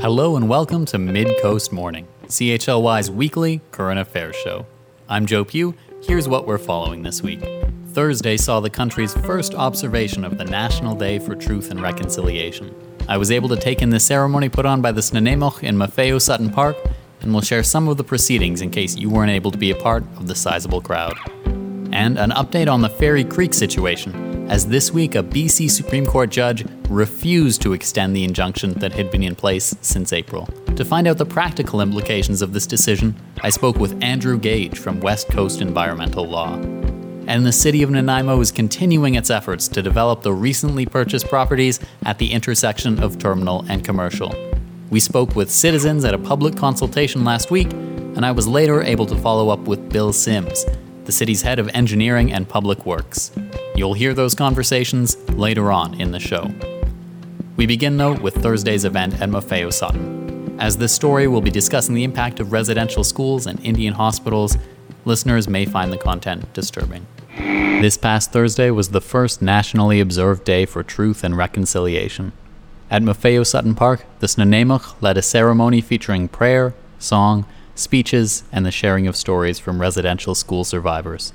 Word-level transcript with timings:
Hello 0.00 0.36
and 0.36 0.48
welcome 0.48 0.84
to 0.84 0.96
Mid 0.96 1.28
Coast 1.42 1.72
Morning, 1.72 2.06
CHLY's 2.28 3.10
weekly 3.10 3.60
current 3.72 3.98
affairs 3.98 4.36
show. 4.36 4.64
I'm 5.08 5.26
Joe 5.26 5.44
Pugh. 5.44 5.74
Here's 6.04 6.28
what 6.28 6.46
we're 6.46 6.56
following 6.56 7.02
this 7.02 7.20
week. 7.20 7.44
Thursday 7.88 8.36
saw 8.36 8.60
the 8.60 8.70
country's 8.70 9.12
first 9.12 9.56
observation 9.56 10.24
of 10.24 10.38
the 10.38 10.44
National 10.44 10.94
Day 10.94 11.18
for 11.18 11.34
Truth 11.34 11.72
and 11.72 11.82
Reconciliation. 11.82 12.72
I 13.08 13.16
was 13.16 13.32
able 13.32 13.48
to 13.48 13.56
take 13.56 13.82
in 13.82 13.90
the 13.90 13.98
ceremony 13.98 14.48
put 14.48 14.66
on 14.66 14.80
by 14.80 14.92
the 14.92 15.00
Snuneymuxw 15.00 15.64
in 15.64 15.74
Maffeo 15.74 16.22
Sutton 16.22 16.50
Park, 16.50 16.76
and 17.20 17.32
we'll 17.32 17.42
share 17.42 17.64
some 17.64 17.88
of 17.88 17.96
the 17.96 18.04
proceedings 18.04 18.60
in 18.60 18.70
case 18.70 18.96
you 18.96 19.10
weren't 19.10 19.32
able 19.32 19.50
to 19.50 19.58
be 19.58 19.72
a 19.72 19.76
part 19.76 20.04
of 20.16 20.28
the 20.28 20.34
sizable 20.36 20.80
crowd. 20.80 21.18
And 21.90 22.20
an 22.20 22.30
update 22.30 22.72
on 22.72 22.82
the 22.82 22.88
Fairy 22.88 23.24
Creek 23.24 23.52
situation, 23.52 24.48
as 24.48 24.68
this 24.68 24.92
week 24.92 25.16
a 25.16 25.24
BC 25.24 25.68
Supreme 25.68 26.06
Court 26.06 26.30
judge 26.30 26.64
refused 26.88 27.62
to 27.62 27.72
extend 27.72 28.14
the 28.14 28.24
injunction 28.24 28.72
that 28.74 28.92
had 28.92 29.10
been 29.10 29.22
in 29.22 29.34
place 29.34 29.74
since 29.80 30.12
April. 30.12 30.46
To 30.76 30.84
find 30.84 31.06
out 31.06 31.18
the 31.18 31.26
practical 31.26 31.80
implications 31.80 32.42
of 32.42 32.52
this 32.52 32.66
decision, 32.66 33.14
I 33.42 33.50
spoke 33.50 33.76
with 33.76 34.02
Andrew 34.02 34.38
Gage 34.38 34.78
from 34.78 35.00
West 35.00 35.28
Coast 35.28 35.60
Environmental 35.60 36.26
Law. 36.26 36.54
And 37.26 37.44
the 37.44 37.52
city 37.52 37.82
of 37.82 37.90
Nanaimo 37.90 38.40
is 38.40 38.50
continuing 38.50 39.14
its 39.14 39.28
efforts 39.28 39.68
to 39.68 39.82
develop 39.82 40.22
the 40.22 40.32
recently 40.32 40.86
purchased 40.86 41.28
properties 41.28 41.78
at 42.04 42.18
the 42.18 42.32
intersection 42.32 43.02
of 43.02 43.18
terminal 43.18 43.66
and 43.68 43.84
commercial. 43.84 44.34
We 44.88 45.00
spoke 45.00 45.36
with 45.36 45.50
citizens 45.50 46.06
at 46.06 46.14
a 46.14 46.18
public 46.18 46.56
consultation 46.56 47.24
last 47.24 47.50
week, 47.50 47.70
and 47.72 48.24
I 48.24 48.32
was 48.32 48.48
later 48.48 48.82
able 48.82 49.04
to 49.06 49.16
follow 49.16 49.50
up 49.50 49.60
with 49.60 49.90
Bill 49.90 50.12
Sims, 50.14 50.64
the 51.04 51.12
city's 51.12 51.42
head 51.42 51.58
of 51.58 51.68
engineering 51.74 52.32
and 52.32 52.48
public 52.48 52.86
works. 52.86 53.30
You'll 53.74 53.94
hear 53.94 54.14
those 54.14 54.34
conversations 54.34 55.16
later 55.30 55.70
on 55.70 56.00
in 56.00 56.12
the 56.12 56.20
show. 56.20 56.50
We 57.58 57.66
begin, 57.66 57.96
though, 57.96 58.12
with 58.12 58.36
Thursday's 58.36 58.84
event 58.84 59.20
at 59.20 59.30
Maffeo 59.30 59.72
Sutton. 59.72 60.54
As 60.60 60.76
this 60.76 60.92
story 60.92 61.26
will 61.26 61.40
be 61.40 61.50
discussing 61.50 61.92
the 61.92 62.04
impact 62.04 62.38
of 62.38 62.52
residential 62.52 63.02
schools 63.02 63.48
and 63.48 63.58
Indian 63.64 63.94
hospitals, 63.94 64.56
listeners 65.04 65.48
may 65.48 65.66
find 65.66 65.92
the 65.92 65.98
content 65.98 66.54
disturbing. 66.54 67.04
This 67.36 67.96
past 67.96 68.30
Thursday 68.30 68.70
was 68.70 68.90
the 68.90 69.00
first 69.00 69.42
nationally 69.42 69.98
observed 69.98 70.44
day 70.44 70.66
for 70.66 70.84
truth 70.84 71.24
and 71.24 71.36
reconciliation. 71.36 72.30
At 72.92 73.02
Maffeo 73.02 73.44
Sutton 73.44 73.74
Park, 73.74 74.04
the 74.20 74.28
Snuneymuxw 74.28 75.02
led 75.02 75.18
a 75.18 75.22
ceremony 75.22 75.80
featuring 75.80 76.28
prayer, 76.28 76.74
song, 77.00 77.44
speeches, 77.74 78.44
and 78.52 78.64
the 78.64 78.70
sharing 78.70 79.08
of 79.08 79.16
stories 79.16 79.58
from 79.58 79.80
residential 79.80 80.36
school 80.36 80.62
survivors. 80.62 81.32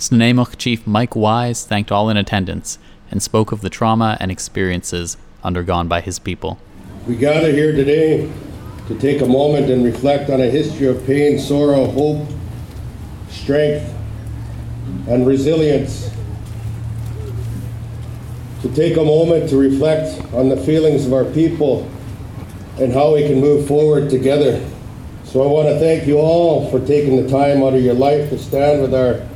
Snuneymuxw 0.00 0.58
Chief 0.58 0.84
Mike 0.84 1.14
Wise 1.14 1.64
thanked 1.64 1.92
all 1.92 2.10
in 2.10 2.16
attendance 2.16 2.80
and 3.08 3.22
spoke 3.22 3.52
of 3.52 3.60
the 3.60 3.70
trauma 3.70 4.16
and 4.18 4.32
experiences 4.32 5.16
undergone 5.42 5.88
by 5.88 6.00
his 6.00 6.18
people. 6.18 6.58
We 7.06 7.16
gather 7.16 7.50
here 7.50 7.72
today 7.72 8.30
to 8.88 8.98
take 8.98 9.22
a 9.22 9.26
moment 9.26 9.70
and 9.70 9.84
reflect 9.84 10.30
on 10.30 10.40
a 10.40 10.46
history 10.46 10.86
of 10.86 11.04
pain, 11.06 11.38
sorrow, 11.38 11.86
hope, 11.86 12.28
strength, 13.28 13.88
and 15.08 15.26
resilience. 15.26 16.10
To 18.62 18.74
take 18.74 18.96
a 18.96 19.04
moment 19.04 19.48
to 19.50 19.56
reflect 19.56 20.20
on 20.34 20.48
the 20.48 20.56
feelings 20.56 21.06
of 21.06 21.14
our 21.14 21.24
people 21.24 21.88
and 22.78 22.92
how 22.92 23.14
we 23.14 23.26
can 23.26 23.40
move 23.40 23.66
forward 23.66 24.10
together. 24.10 24.64
So 25.24 25.42
I 25.42 25.46
want 25.46 25.68
to 25.68 25.78
thank 25.78 26.06
you 26.06 26.18
all 26.18 26.70
for 26.70 26.84
taking 26.84 27.22
the 27.22 27.28
time 27.28 27.62
out 27.62 27.74
of 27.74 27.82
your 27.82 27.94
life 27.94 28.28
to 28.30 28.38
stand 28.38 28.82
with 28.82 28.92
our 28.92 29.26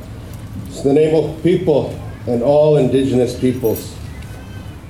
Snuneymuxw 0.69 1.41
people 1.41 1.99
and 2.27 2.43
all 2.43 2.77
Indigenous 2.77 3.39
peoples 3.39 3.94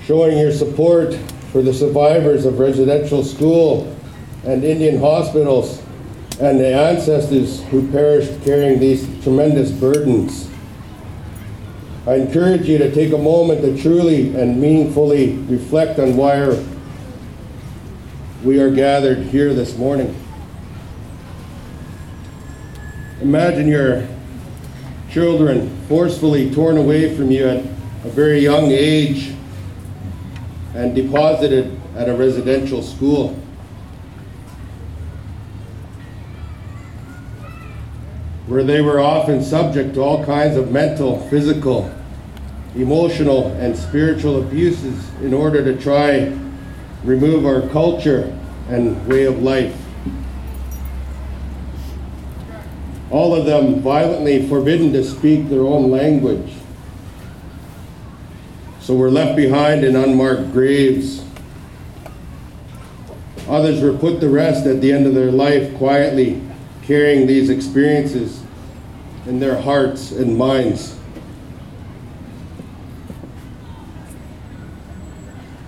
showing 0.05 0.37
your 0.37 0.51
support 0.51 1.15
for 1.51 1.61
the 1.61 1.73
survivors 1.73 2.45
of 2.45 2.59
residential 2.59 3.23
school 3.23 3.95
and 4.43 4.63
Indian 4.63 4.99
hospitals 4.99 5.81
and 6.39 6.59
the 6.59 6.67
ancestors 6.67 7.63
who 7.65 7.89
perished 7.91 8.43
carrying 8.43 8.79
these 8.79 9.03
tremendous 9.23 9.71
burdens. 9.71 10.49
I 12.05 12.15
encourage 12.15 12.69
you 12.69 12.77
to 12.77 12.93
take 12.93 13.13
a 13.13 13.17
moment 13.17 13.61
to 13.61 13.81
truly 13.81 14.35
and 14.35 14.61
meaningfully 14.61 15.37
reflect 15.49 15.97
on 15.97 16.15
why 16.15 16.63
we 18.43 18.59
are 18.59 18.69
gathered 18.69 19.19
here 19.19 19.55
this 19.55 19.75
morning. 19.75 20.15
Imagine 23.21 23.67
your 23.67 24.07
children 25.09 25.75
forcefully 25.87 26.53
torn 26.53 26.77
away 26.77 27.15
from 27.15 27.31
you 27.31 27.47
at 27.47 27.57
a 27.57 28.09
very 28.09 28.39
young 28.39 28.69
age 28.69 29.34
and 30.75 30.93
deposited 30.93 31.79
at 31.95 32.09
a 32.09 32.13
residential 32.13 32.83
school. 32.83 33.29
Where 38.47 38.63
they 38.63 38.81
were 38.81 38.99
often 38.99 39.41
subject 39.41 39.93
to 39.95 40.01
all 40.01 40.23
kinds 40.25 40.57
of 40.57 40.71
mental, 40.71 41.27
physical, 41.29 41.91
emotional, 42.75 43.47
and 43.53 43.75
spiritual 43.75 44.41
abuses 44.41 45.09
in 45.21 45.33
order 45.33 45.63
to 45.63 45.81
try 45.81 46.37
remove 47.03 47.45
our 47.45 47.67
culture 47.69 48.37
and 48.67 49.07
way 49.07 49.23
of 49.23 49.41
life. 49.41 49.75
All 53.11 53.33
of 53.33 53.45
them 53.45 53.79
violently 53.79 54.47
forbidden 54.49 54.91
to 54.91 55.03
speak 55.03 55.47
their 55.47 55.61
own 55.61 55.89
language 55.89 56.51
so 58.85 58.95
were 58.95 59.09
left 59.09 59.35
behind 59.35 59.83
in 59.83 59.95
unmarked 59.95 60.51
graves. 60.51 61.25
Others 63.49 63.81
were 63.81 63.97
put 63.97 64.19
to 64.19 64.29
rest 64.29 64.67
at 64.67 64.79
the 64.79 64.91
end 64.91 65.07
of 65.07 65.15
their 65.15 65.31
life 65.31 65.75
quietly, 65.77 66.39
carrying 66.83 67.25
these 67.25 67.49
experiences 67.49 68.43
in 69.25 69.39
their 69.39 69.59
hearts 69.59 70.11
and 70.11 70.37
minds. 70.37 70.99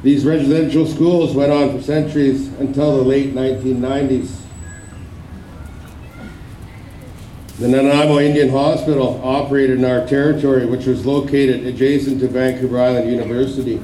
These 0.03 0.23
residential 0.23 0.85
schools 0.85 1.33
went 1.33 1.51
on 1.51 1.75
for 1.75 1.81
centuries 1.81 2.50
until 2.59 2.97
the 2.97 3.03
late 3.03 3.33
1990s. 3.33 4.37
The 7.59 7.68
Nanaimo 7.68 8.19
Indian 8.19 8.50
Hospital 8.50 9.19
operated 9.23 9.79
in 9.79 9.85
our 9.85 10.06
territory, 10.06 10.68
which 10.68 10.85
was 10.85 11.07
located 11.07 11.66
adjacent 11.66 12.19
to 12.19 12.28
Vancouver 12.28 12.79
Island 12.79 13.09
University. 13.09 13.81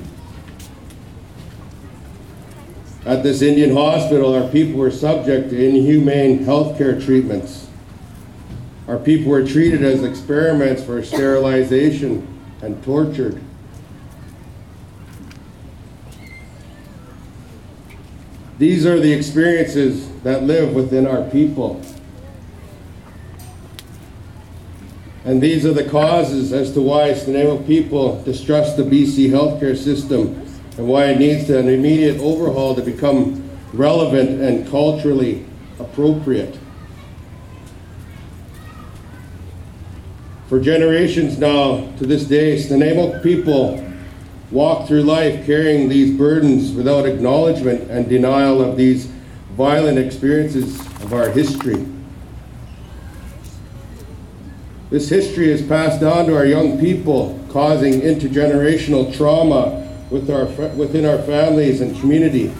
At 3.03 3.23
this 3.23 3.41
Indian 3.41 3.75
hospital, 3.75 4.35
our 4.35 4.47
people 4.49 4.79
were 4.79 4.91
subject 4.91 5.49
to 5.49 5.67
inhumane 5.67 6.45
healthcare 6.45 7.03
treatments. 7.03 7.67
Our 8.87 8.99
people 8.99 9.31
were 9.31 9.45
treated 9.45 9.81
as 9.81 10.03
experiments 10.03 10.83
for 10.83 11.03
sterilization 11.03 12.27
and 12.61 12.81
tortured. 12.83 13.41
These 18.59 18.85
are 18.85 18.99
the 18.99 19.11
experiences 19.11 20.07
that 20.21 20.43
live 20.43 20.75
within 20.75 21.07
our 21.07 21.27
people. 21.31 21.81
And 25.25 25.41
these 25.41 25.65
are 25.65 25.73
the 25.73 25.89
causes 25.89 26.51
as 26.51 26.73
to 26.73 26.81
why 26.81 27.11
Snuneymuxw 27.11 27.65
people 27.65 28.21
distrust 28.23 28.75
the 28.75 28.83
BC 28.83 29.29
healthcare 29.29 29.77
system 29.77 30.45
and 30.77 30.87
why 30.87 31.05
it 31.05 31.19
needs 31.19 31.49
an 31.49 31.69
immediate 31.69 32.19
overhaul 32.19 32.75
to 32.75 32.81
become 32.81 33.49
relevant 33.71 34.41
and 34.41 34.67
culturally 34.69 35.45
appropriate. 35.79 36.57
For 40.49 40.59
generations 40.59 41.37
now, 41.37 41.89
to 41.97 42.05
this 42.05 42.25
day, 42.25 42.57
Snuneymuxw 42.57 43.23
people 43.23 43.83
walk 44.51 44.87
through 44.87 45.03
life 45.03 45.45
carrying 45.45 45.87
these 45.89 46.15
burdens 46.15 46.73
without 46.73 47.05
acknowledgement 47.05 47.89
and 47.89 48.09
denial 48.09 48.61
of 48.61 48.75
these 48.75 49.05
violent 49.53 49.97
experiences 49.97 50.79
of 51.01 51.13
our 51.13 51.29
history. 51.29 51.85
This 54.93 55.09
history 55.09 55.49
is 55.49 55.63
passed 55.63 56.03
on 56.03 56.27
to 56.27 56.37
our 56.37 56.45
young 56.45 56.79
people, 56.79 57.43
causing 57.49 58.01
intergenerational 58.01 59.11
trauma 59.17 59.89
with 60.11 60.29
our, 60.29 60.45
within 60.75 61.03
our 61.03 61.17
families 61.23 61.81
and 61.81 61.99
community. 61.99 62.53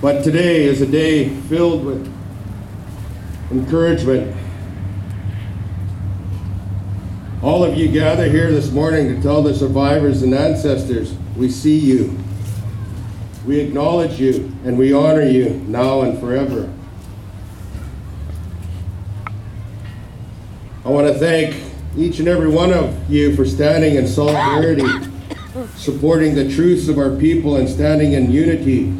But 0.00 0.22
today 0.22 0.62
is 0.62 0.80
a 0.80 0.86
day 0.86 1.30
filled 1.48 1.84
with 1.84 2.14
encouragement. 3.50 4.36
All 7.42 7.64
of 7.64 7.76
you 7.76 7.88
gather 7.88 8.28
here 8.28 8.52
this 8.52 8.70
morning 8.70 9.12
to 9.12 9.20
tell 9.20 9.42
the 9.42 9.54
survivors 9.54 10.22
and 10.22 10.32
ancestors, 10.32 11.14
we 11.36 11.50
see 11.50 11.76
you. 11.76 12.16
We 13.46 13.60
acknowledge 13.60 14.20
you 14.20 14.52
and 14.64 14.76
we 14.76 14.92
honor 14.92 15.22
you 15.22 15.50
now 15.66 16.02
and 16.02 16.18
forever. 16.18 16.70
I 20.84 20.88
want 20.88 21.06
to 21.06 21.14
thank 21.14 21.56
each 21.96 22.18
and 22.18 22.28
every 22.28 22.48
one 22.48 22.72
of 22.72 23.10
you 23.10 23.34
for 23.34 23.44
standing 23.44 23.96
in 23.96 24.06
solidarity 24.06 25.08
supporting 25.76 26.34
the 26.34 26.48
truths 26.54 26.88
of 26.88 26.98
our 26.98 27.16
people 27.16 27.56
and 27.56 27.68
standing 27.68 28.12
in 28.12 28.30
unity 28.30 28.94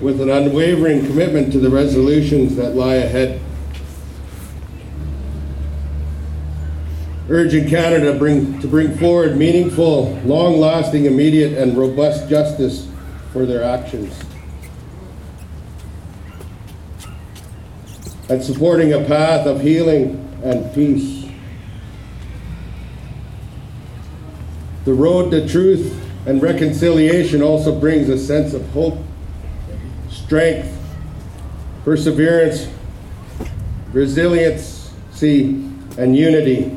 with 0.00 0.20
an 0.20 0.30
unwavering 0.30 1.04
commitment 1.06 1.52
to 1.52 1.58
the 1.58 1.68
resolutions 1.68 2.56
that 2.56 2.74
lie 2.74 2.94
ahead. 2.94 3.40
Urging 7.28 7.68
Canada 7.68 8.18
bring, 8.18 8.60
to 8.60 8.66
bring 8.66 8.96
forward 8.96 9.36
meaningful, 9.36 10.12
long 10.24 10.58
lasting, 10.58 11.04
immediate, 11.04 11.56
and 11.56 11.76
robust 11.76 12.28
justice 12.28 12.88
for 13.32 13.46
their 13.46 13.62
actions. 13.62 14.18
And 18.28 18.42
supporting 18.42 18.92
a 18.92 19.04
path 19.04 19.46
of 19.46 19.60
healing 19.60 20.26
and 20.44 20.72
peace. 20.74 21.28
The 24.84 24.94
road 24.94 25.30
to 25.30 25.48
truth 25.48 25.96
and 26.26 26.42
reconciliation 26.42 27.42
also 27.42 27.78
brings 27.78 28.08
a 28.08 28.18
sense 28.18 28.54
of 28.54 28.68
hope, 28.70 28.98
strength, 30.08 30.76
perseverance, 31.84 32.68
resiliency, 33.92 35.44
and 35.98 36.16
unity. 36.16 36.76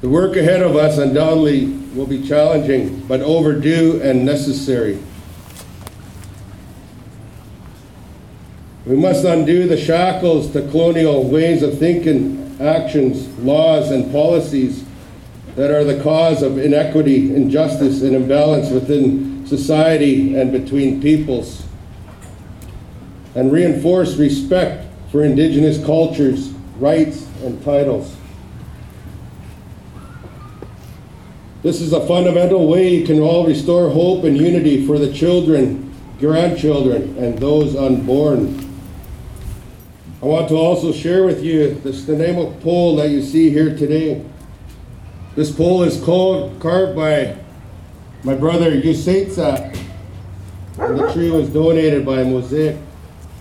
The 0.00 0.08
work 0.08 0.36
ahead 0.36 0.62
of 0.62 0.76
us 0.76 0.98
undoubtedly 0.98 1.77
will 1.98 2.06
be 2.06 2.26
challenging, 2.26 3.00
but 3.08 3.20
overdue 3.20 4.00
and 4.02 4.24
necessary. 4.24 5.00
We 8.86 8.94
must 8.96 9.24
undo 9.24 9.66
the 9.66 9.76
shackles 9.76 10.52
to 10.52 10.62
colonial 10.70 11.28
ways 11.28 11.64
of 11.64 11.76
thinking, 11.76 12.56
actions, 12.60 13.26
laws, 13.40 13.90
and 13.90 14.12
policies 14.12 14.84
that 15.56 15.72
are 15.72 15.82
the 15.82 16.00
cause 16.00 16.42
of 16.42 16.56
inequity, 16.56 17.34
injustice, 17.34 18.02
and 18.02 18.14
imbalance 18.14 18.70
within 18.70 19.44
society 19.44 20.36
and 20.36 20.52
between 20.52 21.02
peoples. 21.02 21.66
And 23.34 23.50
reinforce 23.50 24.14
respect 24.14 24.86
for 25.10 25.24
Indigenous 25.24 25.84
cultures, 25.84 26.50
rights, 26.78 27.26
and 27.42 27.62
titles. 27.64 28.17
This 31.60 31.80
is 31.80 31.92
a 31.92 32.06
fundamental 32.06 32.68
way 32.68 32.94
you 32.94 33.04
can 33.04 33.18
all 33.18 33.44
restore 33.44 33.90
hope 33.90 34.22
and 34.22 34.38
unity 34.38 34.86
for 34.86 34.96
the 34.96 35.12
children, 35.12 35.92
grandchildren, 36.20 37.16
and 37.18 37.36
those 37.36 37.74
unborn. 37.74 38.64
I 40.22 40.26
want 40.26 40.48
to 40.50 40.54
also 40.54 40.92
share 40.92 41.24
with 41.24 41.42
you 41.42 41.74
the 41.74 41.90
Snuneymuxw 41.90 42.60
pole 42.60 42.94
that 42.96 43.10
you 43.10 43.20
see 43.22 43.50
here 43.50 43.76
today. 43.76 44.24
This 45.34 45.50
pole 45.50 45.82
is 45.82 46.00
called, 46.00 46.60
carved 46.60 46.94
by 46.94 47.36
my 48.22 48.36
brother 48.36 48.70
Yusetsa, 48.70 49.76
and 50.78 50.96
the 50.96 51.12
tree 51.12 51.32
was 51.32 51.48
donated 51.48 52.06
by 52.06 52.22
Mosaic. 52.22 52.76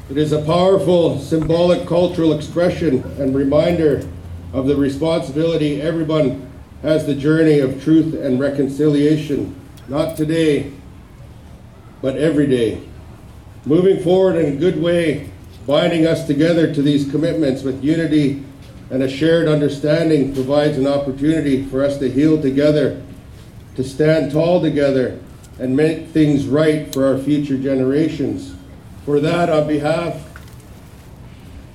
It 0.09 0.17
is 0.17 0.31
a 0.31 0.41
powerful 0.41 1.19
symbolic 1.19 1.87
cultural 1.87 2.33
expression 2.33 3.03
and 3.19 3.35
reminder 3.35 4.07
of 4.53 4.65
the 4.65 4.75
responsibility 4.75 5.81
everyone 5.83 6.46
has 6.81 7.06
the 7.06 7.15
journey 7.15 7.59
of 7.59 7.83
truth 7.83 8.13
and 8.13 8.39
reconciliation, 8.39 9.56
not 9.88 10.15
today, 10.18 10.71
but 12.01 12.15
every 12.18 12.47
day. 12.47 12.81
Moving 13.65 14.01
forward 14.03 14.35
in 14.38 14.53
a 14.53 14.56
good 14.56 14.81
way 14.81 15.29
Binding 15.68 16.07
us 16.07 16.25
together 16.25 16.74
to 16.74 16.81
these 16.81 17.12
commitments 17.12 17.62
with 17.62 17.83
unity 17.83 18.41
and 18.89 19.03
a 19.03 19.09
shared 19.09 19.50
understanding 19.50 20.33
provides 20.33 20.77
an 20.77 20.88
opportunity 20.88 21.65
for 21.65 21.83
us 21.83 21.97
to 21.97 22.09
heal 22.09 22.41
together, 22.41 23.03
to 23.75 23.83
stand 23.83 24.31
tall 24.31 24.62
together, 24.62 25.19
and 25.59 25.75
make 25.75 26.07
things 26.07 26.45
right 26.47 26.94
for 26.94 27.06
our 27.06 27.18
future 27.18 27.57
generations. 27.57 28.56
For 29.03 29.19
that, 29.19 29.50
on 29.50 29.68
behalf 29.68 30.15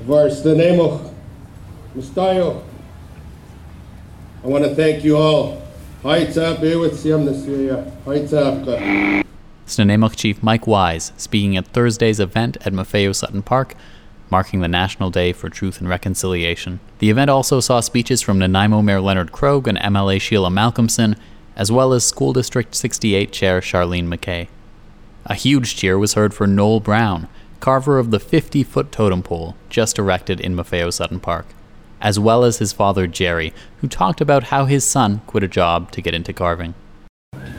of 0.00 0.10
our 0.10 0.28
Snuneymuxw 0.28 1.12
Mustayo, 1.94 2.64
I 4.44 4.48
want 4.48 4.64
to 4.64 4.74
thank 4.74 5.04
you 5.04 5.16
all. 5.16 5.62
Snuneymuxw 9.66 10.16
Chief 10.16 10.42
Mike 10.42 10.66
Wise 10.66 11.12
speaking 11.16 11.56
at 11.56 11.68
Thursday's 11.68 12.18
event 12.18 12.56
at 12.66 12.72
Maffeo 12.72 13.14
Sutton 13.14 13.42
Park, 13.42 13.76
marking 14.30 14.60
the 14.60 14.66
National 14.66 15.10
Day 15.10 15.32
for 15.32 15.48
Truth 15.48 15.78
and 15.78 15.88
Reconciliation. 15.88 16.80
The 16.98 17.08
event 17.08 17.30
also 17.30 17.60
saw 17.60 17.78
speeches 17.78 18.20
from 18.20 18.40
Nanaimo 18.40 18.82
Mayor 18.82 19.00
Leonard 19.00 19.30
Krog 19.30 19.68
and 19.68 19.78
MLA 19.78 20.20
Sheila 20.20 20.50
Malcolmson, 20.50 21.16
as 21.54 21.70
well 21.70 21.92
as 21.92 22.04
School 22.04 22.32
District 22.32 22.74
68 22.74 23.32
Chair 23.32 23.60
Charlene 23.60 24.08
McKay. 24.08 24.48
A 25.26 25.34
huge 25.34 25.76
cheer 25.76 25.96
was 25.96 26.14
heard 26.14 26.34
for 26.34 26.48
Noel 26.48 26.80
Brown, 26.80 27.28
carver 27.60 28.00
of 28.00 28.10
the 28.10 28.18
50 28.18 28.64
foot 28.64 28.90
totem 28.90 29.22
pole 29.22 29.54
just 29.70 30.00
erected 30.00 30.40
in 30.40 30.56
Maffeo 30.56 30.92
Sutton 30.92 31.20
Park, 31.20 31.46
as 32.02 32.19
well 32.19 32.44
as 32.44 32.58
his 32.58 32.72
father 32.72 33.06
Jerry, 33.06 33.54
who 33.81 33.88
talked 33.88 34.20
about 34.20 34.44
how 34.44 34.66
his 34.66 34.84
son 34.84 35.22
quit 35.26 35.44
a 35.44 35.49
job 35.49 35.90
to 35.93 36.02
get 36.02 36.12
into 36.12 36.32
carving. 36.32 36.75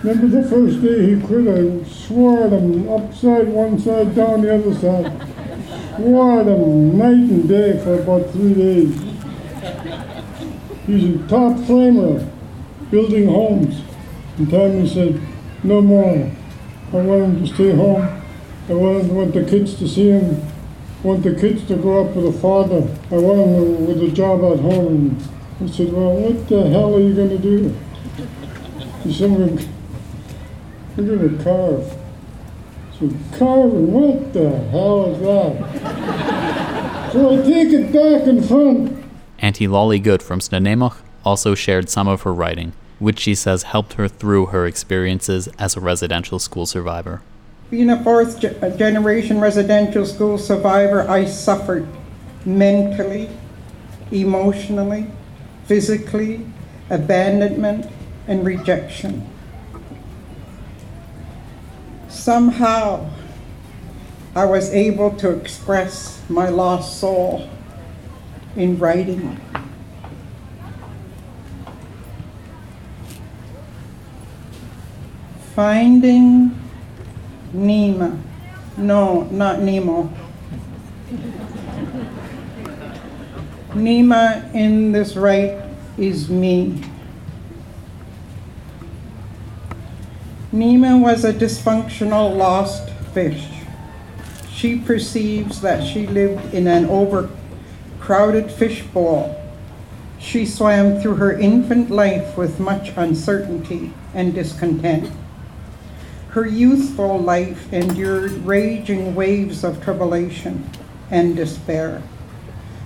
Remember 0.03 0.27
the 0.41 0.47
first 0.47 0.81
day 0.81 1.15
he 1.15 1.21
quit, 1.21 1.47
I 1.47 1.83
swore 1.89 2.43
at 2.43 2.51
him 2.53 2.89
upside 2.89 3.47
one 3.47 3.79
side, 3.79 4.13
down 4.13 4.41
the 4.41 4.53
other 4.53 4.75
side. 4.75 5.11
Swore 5.95 6.41
at 6.41 6.47
him 6.47 6.97
night 6.97 7.31
and 7.31 7.47
day 7.47 7.81
for 7.81 8.01
about 8.01 8.29
three 8.31 8.53
days. 8.53 8.93
He's 10.85 11.15
a 11.15 11.27
top 11.29 11.57
framer, 11.65 12.29
building 12.91 13.27
homes. 13.27 13.81
And 14.37 14.85
he 14.85 14.93
said, 14.93 15.21
no 15.63 15.81
more. 15.81 16.29
I 16.91 16.95
want 16.97 17.23
him 17.23 17.45
to 17.45 17.53
stay 17.53 17.73
home. 17.73 18.21
I 18.67 18.73
want 18.73 19.33
the 19.33 19.45
kids 19.45 19.75
to 19.75 19.87
see 19.87 20.09
him. 20.09 20.52
I 21.03 21.07
want 21.07 21.23
the 21.23 21.35
kids 21.35 21.67
to 21.67 21.75
grow 21.75 22.05
up 22.05 22.15
with 22.15 22.33
a 22.33 22.39
father. 22.39 22.87
I 23.11 23.19
want 23.19 23.39
him 23.39 23.85
with 23.87 24.01
a 24.03 24.09
job 24.09 24.41
at 24.45 24.59
home. 24.61 25.17
I 25.61 25.67
said, 25.67 25.91
well, 25.91 26.15
what 26.15 26.47
the 26.47 26.69
hell 26.69 26.95
are 26.95 26.99
you 27.01 27.13
going 27.13 27.29
to 27.29 27.37
do? 27.37 27.75
He 29.03 29.13
said, 29.13 29.31
we're 29.31 31.05
going 31.05 31.37
to 31.37 31.43
carve. 31.43 31.97
So 32.97 33.11
carving, 33.37 33.91
what 33.91 34.31
the 34.31 34.49
hell 34.69 35.13
is 35.13 35.19
that? 35.19 37.11
so 37.11 37.33
I 37.33 37.43
take 37.43 37.73
it 37.73 37.91
back 37.91 38.25
in 38.25 38.41
front. 38.41 39.03
Auntie 39.39 39.67
Lolly 39.67 39.99
Good 39.99 40.23
from 40.23 40.39
Snuneymuxw 40.39 41.01
also 41.25 41.53
shared 41.53 41.89
some 41.89 42.07
of 42.07 42.21
her 42.21 42.33
writing, 42.33 42.71
which 42.99 43.19
she 43.19 43.35
says 43.35 43.63
helped 43.63 43.93
her 43.93 44.07
through 44.07 44.47
her 44.47 44.65
experiences 44.65 45.49
as 45.59 45.75
a 45.75 45.81
residential 45.81 46.39
school 46.39 46.65
survivor. 46.65 47.21
Being 47.69 47.89
a 47.89 48.03
fourth 48.03 48.39
generation 48.39 49.39
residential 49.39 50.05
school 50.05 50.37
survivor, 50.37 51.09
I 51.09 51.25
suffered 51.25 51.87
mentally, 52.45 53.29
emotionally, 54.11 55.07
physically, 55.65 56.45
abandonment, 56.89 57.91
and 58.27 58.45
rejection 58.45 59.27
somehow 62.23 63.09
I 64.33 64.45
was 64.45 64.73
able 64.73 65.11
to 65.17 65.31
express 65.31 66.21
my 66.29 66.47
lost 66.47 66.99
soul 66.99 67.49
in 68.55 68.79
writing. 68.79 69.39
Finding 75.53 76.57
Nima. 77.53 78.19
No, 78.77 79.23
not 79.25 79.61
Nemo. 79.61 80.11
Nima 83.69 84.53
in 84.53 84.91
this 84.91 85.15
right 85.15 85.61
is 85.97 86.29
me. 86.29 86.81
Nima 90.51 91.01
was 91.01 91.23
a 91.23 91.33
dysfunctional 91.33 92.35
lost 92.35 92.89
fish. 93.13 93.47
She 94.51 94.79
perceives 94.79 95.61
that 95.61 95.85
she 95.85 96.07
lived 96.07 96.53
in 96.53 96.67
an 96.67 96.85
overcrowded 96.85 98.51
fishbowl. 98.51 99.39
She 100.19 100.45
swam 100.45 101.01
through 101.01 101.15
her 101.15 101.37
infant 101.37 101.89
life 101.89 102.37
with 102.37 102.59
much 102.59 102.93
uncertainty 102.95 103.93
and 104.13 104.33
discontent. 104.33 105.11
Her 106.33 106.47
youthful 106.47 107.19
life 107.19 107.71
endured 107.71 108.31
raging 108.43 109.13
waves 109.13 109.63
of 109.63 109.83
tribulation 109.83 110.67
and 111.11 111.35
despair, 111.35 112.01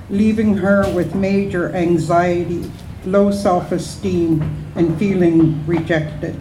leaving 0.10 0.58
her 0.58 0.94
with 0.94 1.16
major 1.16 1.74
anxiety, 1.74 2.70
low 3.06 3.32
self 3.32 3.72
esteem, 3.72 4.42
and 4.76 5.00
feeling 5.00 5.66
rejected. 5.66 6.36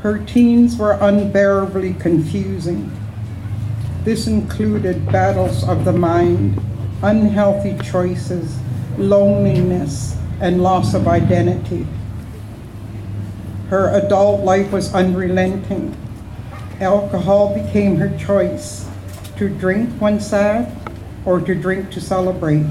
Her 0.00 0.16
teens 0.16 0.78
were 0.78 0.96
unbearably 0.98 1.92
confusing. 1.92 2.90
This 4.04 4.26
included 4.26 5.12
battles 5.12 5.62
of 5.62 5.84
the 5.84 5.92
mind, 5.92 6.58
unhealthy 7.02 7.76
choices, 7.84 8.58
loneliness, 8.96 10.16
and 10.40 10.62
loss 10.62 10.94
of 10.94 11.06
identity. 11.06 11.86
Her 13.72 13.88
adult 13.88 14.44
life 14.44 14.70
was 14.70 14.92
unrelenting. 14.92 15.96
Alcohol 16.78 17.54
became 17.54 17.96
her 17.96 18.14
choice 18.18 18.86
to 19.38 19.48
drink 19.48 19.88
when 19.98 20.20
sad 20.20 20.70
or 21.24 21.40
to 21.40 21.54
drink 21.54 21.90
to 21.92 21.98
celebrate. 21.98 22.66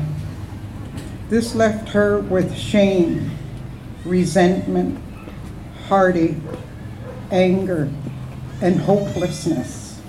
This 1.27 1.55
left 1.55 1.89
her 1.89 2.19
with 2.19 2.55
shame, 2.55 3.31
resentment, 4.05 4.99
heartache, 5.87 6.37
anger, 7.31 7.89
and 8.61 8.81
hopelessness. 8.81 9.99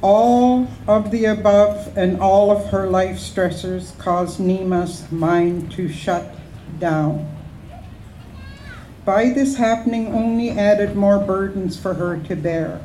All 0.00 0.68
of 0.86 1.10
the 1.10 1.26
above 1.26 1.98
and 1.98 2.18
all 2.18 2.50
of 2.50 2.70
her 2.70 2.86
life 2.86 3.18
stressors 3.18 3.92
caused 3.98 4.40
Nima's 4.40 5.04
mind 5.12 5.70
to 5.72 5.86
shut 5.86 6.34
down. 6.80 7.37
By 9.08 9.30
this 9.30 9.56
happening 9.56 10.08
only 10.14 10.50
added 10.50 10.94
more 10.94 11.18
burdens 11.18 11.80
for 11.80 11.94
her 11.94 12.18
to 12.18 12.36
bear. 12.36 12.82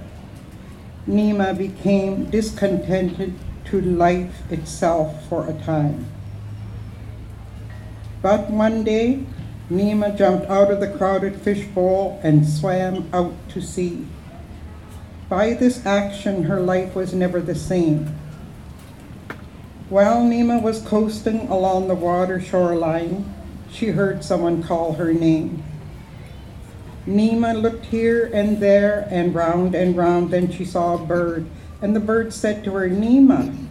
Nima 1.06 1.54
became 1.58 2.30
discontented 2.30 3.34
to 3.66 3.82
life 3.82 4.50
itself 4.50 5.28
for 5.28 5.46
a 5.50 5.54
time. 5.54 6.06
But 8.22 8.50
one 8.50 8.86
day, 8.86 9.26
Nima 9.70 10.18
jumped 10.18 10.48
out 10.48 10.72
of 10.72 10.80
the 10.80 10.88
crowded 10.88 11.42
fishbowl 11.42 12.22
and 12.24 12.48
swam 12.48 13.10
out 13.12 13.34
to 13.50 13.62
sea. 13.62 14.08
By 15.28 15.56
this 15.56 15.86
action, 15.86 16.44
her 16.44 16.62
life 16.62 16.96
was 16.96 17.14
never 17.14 17.42
the 17.42 17.54
same. 17.54 18.16
While 19.90 20.22
Nima 20.22 20.62
was 20.62 20.80
coasting 20.80 21.50
along 21.50 21.90
the 21.90 21.96
water 21.96 22.40
shoreline, 22.40 23.26
she 23.70 23.88
heard 23.88 24.24
someone 24.24 24.64
call 24.64 24.94
her 24.94 25.14
name. 25.14 25.66
Nima 27.08 27.62
looked 27.62 27.86
here 27.86 28.30
and 28.34 28.60
there 28.60 29.08
and 29.12 29.36
round 29.36 29.76
and 29.76 29.96
round, 29.96 30.32
then 30.32 30.52
she 30.52 30.64
saw 30.64 30.96
a 30.96 31.06
bird, 31.06 31.46
and 31.82 31.96
the 31.96 32.00
bird 32.00 32.34
said 32.34 32.64
to 32.64 32.74
her, 32.76 32.90
Nima, 32.90 33.68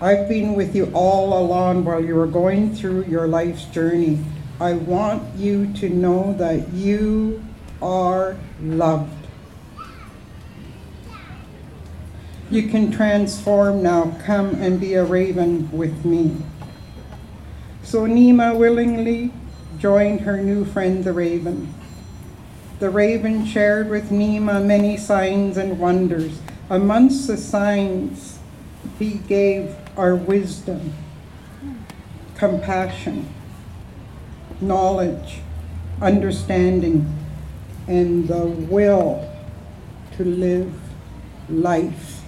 I've 0.00 0.28
been 0.28 0.54
with 0.54 0.74
you 0.74 0.90
all 0.92 1.38
along 1.38 1.84
while 1.84 2.04
you 2.04 2.16
were 2.16 2.26
going 2.26 2.74
through 2.74 3.04
your 3.04 3.28
life's 3.28 3.64
journey. 3.66 4.18
I 4.60 4.72
want 4.72 5.36
you 5.36 5.72
to 5.74 5.88
know 5.88 6.34
that 6.34 6.72
you 6.72 7.44
are 7.80 8.36
loved. 8.60 9.26
You 12.50 12.68
can 12.68 12.90
transform 12.90 13.82
now. 13.82 14.16
Come 14.24 14.50
and 14.56 14.80
be 14.80 14.94
a 14.94 15.04
raven 15.04 15.70
with 15.72 16.04
me. 16.04 16.36
So 17.82 18.06
Nima 18.06 18.56
willingly 18.56 19.32
joined 19.78 20.20
her 20.22 20.36
new 20.36 20.64
friend, 20.64 21.04
the 21.04 21.12
raven. 21.12 21.72
The 22.80 22.90
raven 22.90 23.46
shared 23.46 23.88
with 23.88 24.10
Nima 24.10 24.64
many 24.64 24.96
signs 24.96 25.56
and 25.56 25.78
wonders. 25.78 26.40
Amongst 26.68 27.28
the 27.28 27.36
signs 27.36 28.40
he 28.98 29.14
gave 29.14 29.76
are 29.96 30.16
wisdom, 30.16 30.92
compassion, 32.34 33.32
knowledge, 34.60 35.40
understanding, 36.00 37.16
and 37.86 38.26
the 38.26 38.44
will 38.44 39.30
to 40.16 40.24
live 40.24 40.74
life. 41.48 42.22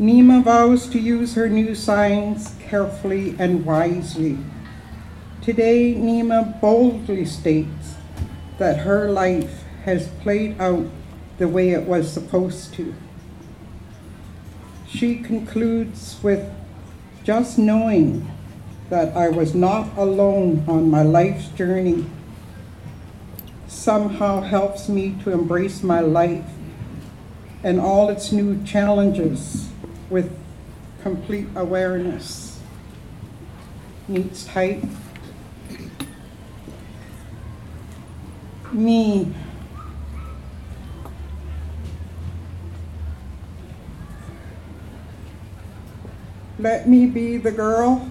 Nima 0.00 0.42
vows 0.42 0.88
to 0.88 0.98
use 0.98 1.34
her 1.34 1.48
new 1.48 1.76
signs 1.76 2.56
carefully 2.60 3.36
and 3.38 3.64
wisely. 3.64 4.36
Today, 5.42 5.94
Nima 5.94 6.60
boldly 6.60 7.24
states 7.24 7.91
that 8.58 8.78
her 8.78 9.10
life 9.10 9.64
has 9.84 10.08
played 10.22 10.60
out 10.60 10.86
the 11.38 11.48
way 11.48 11.70
it 11.70 11.82
was 11.82 12.12
supposed 12.12 12.74
to. 12.74 12.94
She 14.86 15.16
concludes 15.16 16.18
with 16.22 16.52
just 17.24 17.58
knowing 17.58 18.30
that 18.90 19.16
I 19.16 19.28
was 19.28 19.54
not 19.54 19.96
alone 19.96 20.64
on 20.68 20.90
my 20.90 21.02
life's 21.02 21.48
journey 21.48 22.04
somehow 23.66 24.40
helps 24.42 24.88
me 24.88 25.16
to 25.24 25.32
embrace 25.32 25.82
my 25.82 26.00
life 26.00 26.44
and 27.64 27.80
all 27.80 28.10
its 28.10 28.30
new 28.30 28.62
challenges 28.64 29.70
with 30.10 30.30
complete 31.02 31.46
awareness. 31.56 32.60
Needs 34.08 34.44
tight. 34.44 34.84
Me. 38.72 39.32
Let 46.58 46.88
me 46.88 47.06
be 47.06 47.38
the 47.38 47.50
girl 47.50 48.08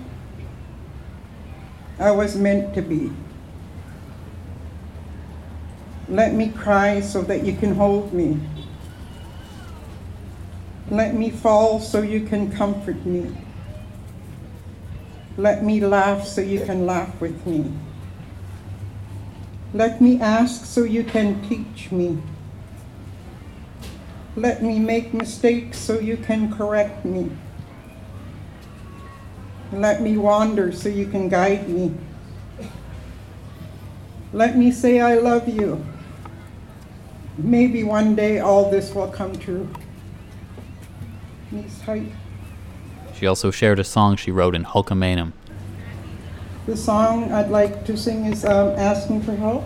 I 2.00 2.12
was 2.12 2.36
meant 2.36 2.74
to 2.76 2.82
be. 2.82 3.12
Let 6.10 6.34
me 6.34 6.50
cry 6.50 7.00
so 7.00 7.22
that 7.22 7.46
you 7.46 7.56
can 7.56 7.76
hold 7.76 8.12
me. 8.12 8.40
Let 10.90 11.16
me 11.16 11.30
fall 11.30 11.80
so 11.80 12.02
you 12.02 12.22
can 12.28 12.52
comfort 12.52 13.06
me. 13.06 13.34
Let 15.38 15.64
me 15.64 15.80
laugh 15.80 16.28
so 16.28 16.42
you 16.42 16.60
can 16.66 16.86
laugh 16.86 17.22
with 17.22 17.48
me. 17.48 17.72
Let 19.74 20.02
me 20.02 20.20
ask 20.20 20.66
so 20.66 20.84
you 20.84 21.04
can 21.04 21.42
teach 21.48 21.92
me. 21.92 22.22
Let 24.36 24.62
me 24.62 24.80
make 24.80 25.14
mistakes 25.14 25.78
so 25.78 26.00
you 26.00 26.18
can 26.18 26.54
correct 26.54 27.06
me. 27.06 27.32
Let 29.72 30.02
me 30.02 30.18
wander 30.18 30.74
so 30.74 30.90
you 30.90 31.08
can 31.08 31.30
guide 31.30 31.70
me. 31.70 31.94
Let 34.34 34.58
me 34.58 34.72
say 34.72 35.00
I 35.00 35.16
love 35.16 35.48
you. 35.48 35.86
Maybe 37.38 37.84
one 37.84 38.16
day 38.16 38.40
all 38.40 38.70
this 38.70 38.94
will 38.94 39.08
come 39.08 39.36
true. 39.38 39.70
She 43.14 43.28
also 43.28 43.52
shared 43.52 43.80
a 43.80 43.84
song 43.84 44.16
she 44.18 44.32
wrote 44.32 44.56
in 44.56 44.66
Hulkamanum. 44.66 45.34
The 46.72 46.78
song 46.78 47.34
I'd 47.34 47.50
like 47.50 47.84
to 47.88 47.98
sing 47.98 48.24
is 48.28 48.46
um, 48.46 48.70
Asking 48.78 49.22
for 49.24 49.36
Help. 49.36 49.66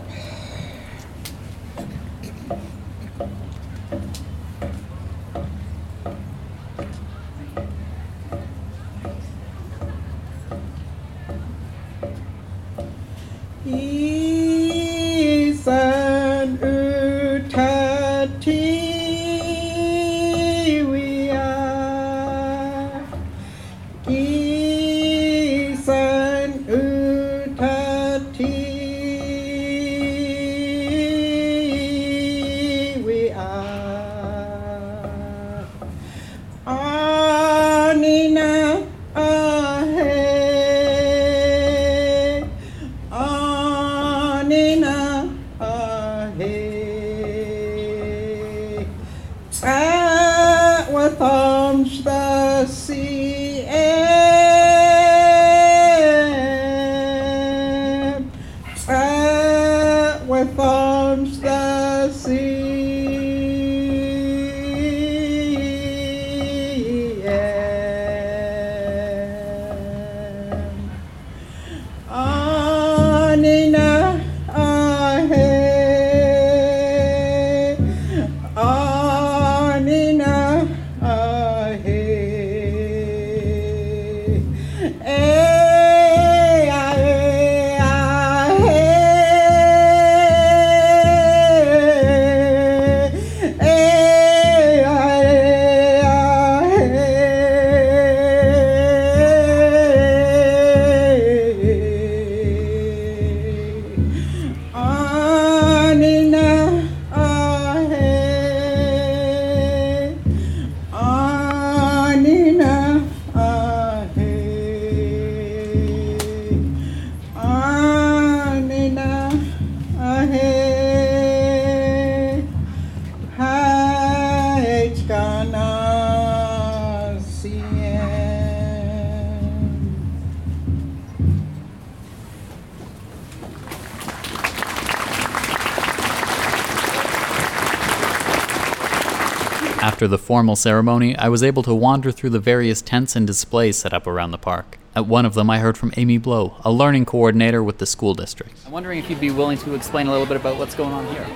After 139.86 140.08
the 140.08 140.18
formal 140.18 140.56
ceremony, 140.56 141.15
I 141.15 141.30
was 141.30 141.44
able 141.44 141.62
to 141.62 141.72
wander 141.75 142.12
through 142.12 142.32
the 142.32 142.39
various 142.39 142.82
tents 142.82 143.15
and 143.15 143.27
displays 143.27 143.77
set 143.77 143.94
up 143.94 144.08
around 144.08 144.32
the 144.32 144.39
park. 144.39 144.80
At 144.96 145.06
one 145.06 145.27
of 145.27 145.36
them, 145.36 145.48
I 145.48 145.60
heard 145.60 145.77
from 145.77 145.94
Amy 145.96 146.18
Blow, 146.18 146.56
a 146.65 146.72
learning 146.72 147.06
coordinator 147.06 147.62
with 147.62 147.77
the 147.77 147.86
school 147.86 148.15
district. 148.15 148.58
I'm 148.65 148.72
wondering 148.72 148.98
if 148.98 149.12
you'd 149.12 149.20
be 149.20 149.30
willing 149.30 149.60
to 149.60 149.75
explain 149.75 150.08
a 150.08 150.12
little 150.12 150.25
bit 150.25 150.38
about 150.38 150.58
what's 150.58 150.74
going 150.74 150.92
on 150.92 151.06
here. 151.13 151.27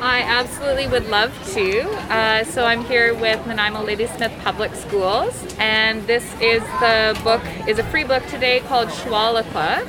I 0.00 0.22
absolutely 0.22 0.88
would 0.88 1.08
love 1.10 1.32
to. 1.54 1.88
Uh, 2.12 2.42
so 2.42 2.64
I'm 2.64 2.84
here 2.86 3.14
with 3.14 3.46
Nanaimo 3.46 3.84
Ladysmith 3.84 4.32
Public 4.42 4.74
Schools, 4.74 5.54
and 5.60 6.04
this 6.08 6.24
is 6.40 6.60
the 6.80 7.16
book 7.22 7.42
is 7.68 7.78
a 7.78 7.84
free 7.84 8.02
book 8.02 8.26
today 8.26 8.64
called 8.66 8.88
Shwalaqua, 8.88 9.86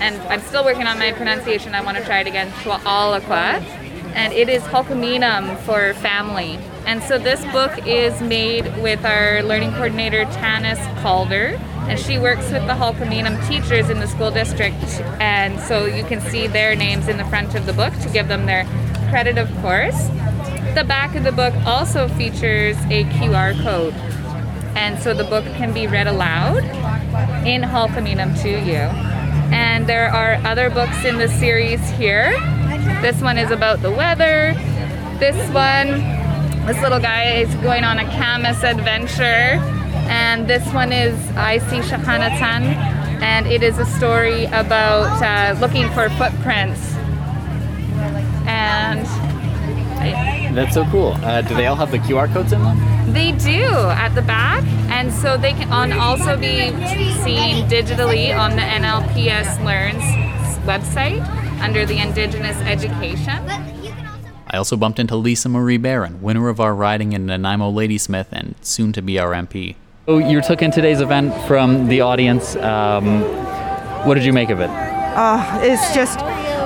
and 0.00 0.16
I'm 0.32 0.40
still 0.40 0.64
working 0.64 0.86
on 0.86 0.98
my 0.98 1.12
pronunciation. 1.12 1.74
I 1.74 1.82
want 1.82 1.98
to 1.98 2.04
try 2.04 2.20
it 2.20 2.26
again, 2.26 2.50
Shwalaqua, 2.62 3.62
and 4.14 4.32
it 4.32 4.48
is 4.48 4.62
Hulkaminam 4.62 5.58
for 5.58 5.92
family. 6.00 6.58
And 6.86 7.02
so 7.02 7.18
this 7.18 7.44
book 7.46 7.84
is 7.84 8.20
made 8.20 8.64
with 8.80 9.04
our 9.04 9.42
learning 9.42 9.72
coordinator 9.72 10.24
Tanis 10.26 10.78
Calder, 11.02 11.58
and 11.88 11.98
she 11.98 12.16
works 12.16 12.48
with 12.52 12.64
the 12.68 12.74
Hulkaminam 12.74 13.44
teachers 13.48 13.90
in 13.90 13.98
the 13.98 14.06
school 14.06 14.30
district. 14.30 14.76
And 15.20 15.58
so 15.58 15.86
you 15.86 16.04
can 16.04 16.20
see 16.20 16.46
their 16.46 16.76
names 16.76 17.08
in 17.08 17.16
the 17.16 17.24
front 17.24 17.56
of 17.56 17.66
the 17.66 17.72
book 17.72 17.92
to 18.02 18.08
give 18.08 18.28
them 18.28 18.46
their 18.46 18.64
credit, 19.10 19.36
of 19.36 19.52
course. 19.62 20.06
The 20.76 20.84
back 20.86 21.16
of 21.16 21.24
the 21.24 21.32
book 21.32 21.54
also 21.66 22.06
features 22.06 22.76
a 22.88 23.02
QR 23.04 23.60
code. 23.64 23.94
And 24.76 24.96
so 25.02 25.12
the 25.12 25.24
book 25.24 25.44
can 25.56 25.72
be 25.72 25.88
read 25.88 26.06
aloud 26.06 26.58
in 27.44 27.62
Hulkaminam 27.62 28.40
to 28.42 28.48
you. 28.48 28.84
And 29.52 29.88
there 29.88 30.08
are 30.08 30.34
other 30.46 30.70
books 30.70 31.04
in 31.04 31.18
the 31.18 31.28
series 31.28 31.80
here. 31.90 32.30
This 33.02 33.20
one 33.20 33.38
is 33.38 33.50
about 33.50 33.82
the 33.82 33.90
weather. 33.90 34.54
This 35.18 35.36
one, 35.52 36.02
this 36.66 36.80
little 36.82 36.98
guy 36.98 37.34
is 37.34 37.54
going 37.56 37.84
on 37.84 37.98
a 37.98 38.04
Camas 38.04 38.62
adventure. 38.64 39.60
And 40.08 40.48
this 40.48 40.66
one 40.72 40.92
is 40.92 41.14
I 41.36 41.58
See 41.58 41.78
Shahanatan. 41.78 42.76
And 43.22 43.46
it 43.46 43.62
is 43.62 43.78
a 43.78 43.86
story 43.86 44.44
about 44.46 45.22
uh, 45.22 45.58
looking 45.60 45.88
for 45.90 46.10
footprints 46.10 46.94
and 48.46 49.06
That's 50.54 50.74
so 50.74 50.84
cool. 50.86 51.12
Uh, 51.22 51.42
do 51.42 51.54
they 51.54 51.66
all 51.66 51.76
have 51.76 51.90
the 51.90 51.98
QR 51.98 52.32
codes 52.32 52.52
in 52.52 52.62
them? 52.62 52.96
they 53.12 53.32
do 53.32 53.62
at 53.62 54.10
the 54.10 54.22
back, 54.22 54.64
and 54.90 55.12
so 55.12 55.36
they 55.36 55.52
can 55.52 55.72
on 55.72 55.92
also 55.92 56.36
be 56.36 56.70
seen 57.22 57.66
digitally 57.68 58.36
on 58.36 58.50
the 58.50 58.62
NLPS 58.62 59.64
Learns 59.64 60.04
website 60.66 61.24
under 61.60 61.86
the 61.86 61.98
Indigenous 61.98 62.56
Education. 62.62 63.75
I 64.48 64.56
also 64.56 64.76
bumped 64.76 64.98
into 64.98 65.16
Lisa 65.16 65.48
Marie 65.48 65.76
Barron, 65.76 66.22
winner 66.22 66.48
of 66.48 66.60
our 66.60 66.74
riding 66.74 67.12
in 67.12 67.26
Nanaimo 67.26 67.68
Ladysmith 67.68 68.28
and 68.32 68.54
soon 68.60 68.92
to 68.92 69.02
be 69.02 69.18
our 69.18 69.32
MP. 69.32 69.74
Oh, 70.08 70.18
you 70.18 70.40
took 70.40 70.62
in 70.62 70.70
today's 70.70 71.00
event 71.00 71.34
from 71.46 71.88
the 71.88 72.00
audience. 72.00 72.54
Um, 72.56 73.22
what 74.06 74.14
did 74.14 74.24
you 74.24 74.32
make 74.32 74.50
of 74.50 74.60
it? 74.60 74.70
Oh, 75.18 75.58
it's 75.62 75.92
just 75.92 76.20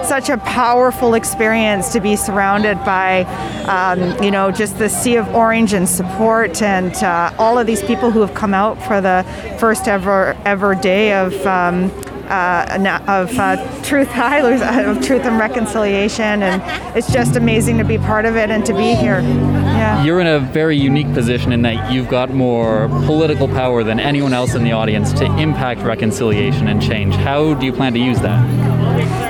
such 0.07 0.29
a 0.29 0.37
powerful 0.39 1.15
experience 1.15 1.93
to 1.93 2.01
be 2.01 2.17
surrounded 2.17 2.77
by, 2.85 3.23
um, 3.65 4.23
you 4.23 4.31
know, 4.31 4.51
just 4.51 4.77
the 4.77 4.89
sea 4.89 5.17
of 5.17 5.27
orange 5.35 5.73
and 5.73 5.89
support, 5.89 6.61
and 6.61 6.95
uh, 6.97 7.33
all 7.39 7.59
of 7.59 7.67
these 7.67 7.83
people 7.85 8.11
who 8.11 8.21
have 8.21 8.35
come 8.35 8.53
out 8.53 8.83
for 8.83 9.01
the 9.01 9.25
first 9.59 9.89
ever 9.89 10.37
ever 10.45 10.75
day 10.75 11.15
of. 11.15 11.35
Um, 11.47 11.91
uh, 12.31 13.01
of 13.07 13.39
uh, 13.39 13.83
truth 13.83 14.09
high, 14.09 14.39
of 14.39 15.05
truth 15.05 15.25
and 15.25 15.39
reconciliation, 15.39 16.43
and 16.43 16.97
it's 16.97 17.13
just 17.13 17.37
amazing 17.37 17.79
to 17.79 17.85
be 17.85 17.99
part 17.99 18.25
of 18.25 18.37
it 18.37 18.51
and 18.51 18.65
to 18.67 18.73
be 18.73 18.95
here. 18.95 19.21
Yeah. 19.21 20.05
You're 20.05 20.21
in 20.21 20.27
a 20.27 20.39
very 20.39 20.77
unique 20.77 21.13
position 21.13 21.53
in 21.53 21.63
that 21.63 21.93
you've 21.93 22.09
got 22.09 22.31
more 22.31 22.89
political 23.07 23.49
power 23.49 23.83
than 23.83 23.99
anyone 23.99 24.33
else 24.33 24.55
in 24.55 24.63
the 24.63 24.73
audience 24.73 25.13
to 25.15 25.25
impact 25.39 25.81
reconciliation 25.83 26.69
and 26.69 26.81
change. 26.81 27.15
How 27.15 27.55
do 27.55 27.67
you 27.67 27.73
plan 27.73 27.93
to 27.95 28.01
use 28.01 28.21
that? 28.21 28.70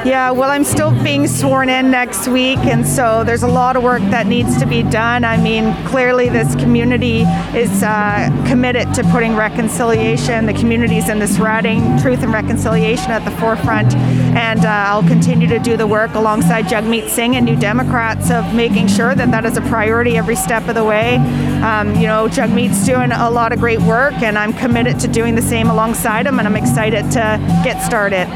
Yeah, 0.04 0.30
well, 0.30 0.50
I'm 0.50 0.64
still 0.64 0.92
being 1.04 1.26
sworn 1.26 1.68
in 1.68 1.90
next 1.90 2.26
week, 2.26 2.58
and 2.60 2.86
so 2.86 3.22
there's 3.22 3.42
a 3.42 3.48
lot 3.48 3.76
of 3.76 3.82
work 3.82 4.00
that 4.04 4.26
needs 4.26 4.58
to 4.58 4.64
be 4.64 4.82
done. 4.82 5.24
I 5.24 5.36
mean, 5.36 5.74
clearly, 5.84 6.30
this 6.30 6.54
community 6.54 7.20
is 7.54 7.82
uh, 7.82 8.30
committed 8.48 8.94
to 8.94 9.02
putting 9.12 9.36
reconciliation, 9.36 10.46
the 10.46 10.54
communities 10.54 11.10
in 11.10 11.18
this 11.18 11.38
riding, 11.38 11.98
truth 11.98 12.22
and 12.22 12.32
reconciliation 12.32 13.10
at 13.10 13.26
the 13.26 13.30
forefront, 13.32 13.94
and 13.94 14.64
uh, 14.64 14.68
I'll 14.68 15.06
continue 15.06 15.46
to 15.48 15.58
do 15.58 15.76
the 15.76 15.86
work 15.86 16.14
alongside 16.14 16.64
Jagmeet 16.64 17.10
Singh 17.10 17.36
and 17.36 17.44
New 17.44 17.56
Democrats 17.56 18.30
of 18.30 18.54
making 18.54 18.88
sure 18.88 19.14
that 19.14 19.30
that 19.30 19.44
is 19.44 19.58
a 19.58 19.62
priority 19.62 20.16
every 20.16 20.36
step 20.36 20.66
of 20.68 20.76
the 20.76 20.84
way. 20.84 21.16
Um, 21.62 21.94
you 21.96 22.06
know, 22.06 22.26
Jagmeet's 22.26 22.86
doing 22.86 23.12
a 23.12 23.30
lot 23.30 23.52
of 23.52 23.58
great 23.58 23.80
work, 23.80 24.14
and 24.22 24.38
I'm 24.38 24.54
committed 24.54 24.98
to 25.00 25.08
doing 25.08 25.34
the 25.34 25.42
same 25.42 25.68
alongside 25.68 26.26
him, 26.26 26.38
and 26.38 26.48
I'm 26.48 26.56
excited 26.56 27.10
to 27.12 27.60
get 27.62 27.84
started. 27.84 28.26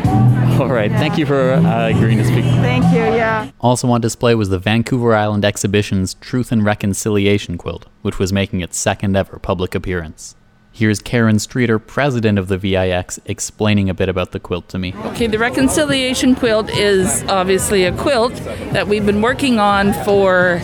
All 0.60 0.68
right. 0.68 0.90
Thank 0.90 1.18
you 1.18 1.26
for 1.26 1.52
uh, 1.52 1.88
agreeing 1.88 2.18
to 2.18 2.24
speak. 2.24 2.44
Thank 2.44 2.84
you, 2.94 3.00
yeah. 3.00 3.50
Also 3.60 3.88
on 3.90 4.00
display 4.00 4.36
was 4.36 4.50
the 4.50 4.58
Vancouver 4.58 5.14
Island 5.14 5.44
Exhibition's 5.44 6.14
Truth 6.14 6.52
and 6.52 6.64
Reconciliation 6.64 7.58
quilt, 7.58 7.86
which 8.02 8.20
was 8.20 8.32
making 8.32 8.60
its 8.60 8.78
second 8.78 9.16
ever 9.16 9.40
public 9.40 9.74
appearance. 9.74 10.36
Here's 10.70 11.00
Karen 11.00 11.38
Streeter, 11.38 11.78
president 11.78 12.38
of 12.38 12.48
the 12.48 12.56
VIX, 12.56 13.18
explaining 13.26 13.88
a 13.90 13.94
bit 13.94 14.08
about 14.08 14.30
the 14.32 14.38
quilt 14.40 14.68
to 14.70 14.78
me. 14.78 14.94
Okay, 15.06 15.26
the 15.26 15.38
reconciliation 15.38 16.34
quilt 16.36 16.70
is 16.70 17.22
obviously 17.24 17.84
a 17.84 17.96
quilt 17.96 18.34
that 18.72 18.86
we've 18.86 19.06
been 19.06 19.22
working 19.22 19.58
on 19.58 19.92
for 20.04 20.60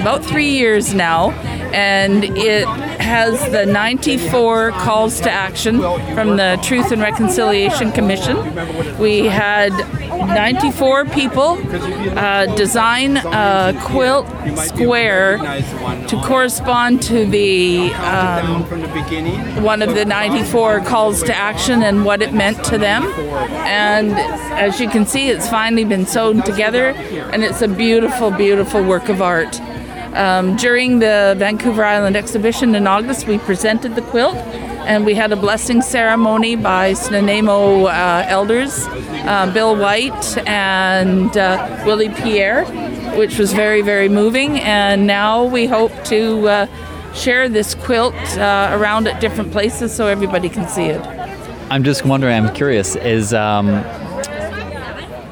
about 0.00 0.24
three 0.24 0.50
years 0.50 0.94
now, 0.94 1.30
and 1.72 2.24
it 2.24 2.66
has 2.66 3.50
the 3.50 3.66
94 3.66 4.72
calls 4.72 5.20
to 5.20 5.30
action 5.30 5.78
from 6.14 6.36
the 6.36 6.58
Truth 6.62 6.92
and 6.92 7.00
Reconciliation 7.00 7.92
Commission. 7.92 8.36
We 8.98 9.26
had 9.26 9.70
94 10.08 11.06
people 11.06 11.58
uh, 12.18 12.54
design 12.56 13.16
a 13.16 13.78
quilt 13.84 14.26
square 14.56 15.38
to 16.06 16.20
correspond 16.24 17.02
to 17.02 17.26
the 17.26 17.92
um, 17.94 18.62
one 19.62 19.82
of 19.82 19.94
the 19.94 20.04
94 20.04 20.80
calls 20.80 21.22
to 21.22 21.34
action 21.34 21.82
and 21.82 22.04
what 22.04 22.22
it 22.22 22.32
meant 22.32 22.62
to 22.64 22.78
them. 22.78 23.04
And 23.04 24.12
as 24.12 24.80
you 24.80 24.88
can 24.88 25.06
see, 25.06 25.28
it's 25.28 25.48
finally 25.48 25.84
been 25.84 26.06
sewn 26.06 26.42
together, 26.42 26.90
and 27.32 27.42
it's 27.42 27.62
a 27.62 27.68
beautiful, 27.68 28.30
beautiful 28.30 28.82
work 28.84 29.08
of 29.08 29.22
art. 29.22 29.60
Um, 30.14 30.56
during 30.56 30.98
the 30.98 31.34
Vancouver 31.38 31.84
Island 31.84 32.16
exhibition 32.16 32.74
in 32.74 32.86
August, 32.86 33.26
we 33.26 33.38
presented 33.38 33.94
the 33.94 34.02
quilt 34.02 34.36
and 34.86 35.06
we 35.06 35.14
had 35.14 35.30
a 35.30 35.36
blessing 35.36 35.82
ceremony 35.82 36.56
by 36.56 36.92
Snuneymuxw 36.92 37.86
uh, 37.86 38.26
elders, 38.28 38.86
uh, 38.88 39.50
Bill 39.52 39.76
White 39.76 40.38
and 40.48 41.36
uh, 41.36 41.82
Willie 41.86 42.08
Pierre, 42.08 42.64
which 43.16 43.38
was 43.38 43.52
very, 43.52 43.82
very 43.82 44.08
moving. 44.08 44.58
And 44.60 45.06
now 45.06 45.44
we 45.44 45.66
hope 45.66 45.92
to 46.06 46.48
uh, 46.48 47.14
share 47.14 47.48
this 47.48 47.74
quilt 47.74 48.14
uh, 48.36 48.70
around 48.72 49.06
at 49.06 49.20
different 49.20 49.52
places 49.52 49.94
so 49.94 50.06
everybody 50.08 50.48
can 50.48 50.66
see 50.68 50.86
it. 50.86 51.00
I'm 51.70 51.84
just 51.84 52.04
wondering, 52.04 52.34
I'm 52.34 52.52
curious, 52.52 52.96
is 52.96 53.32
um, 53.32 53.68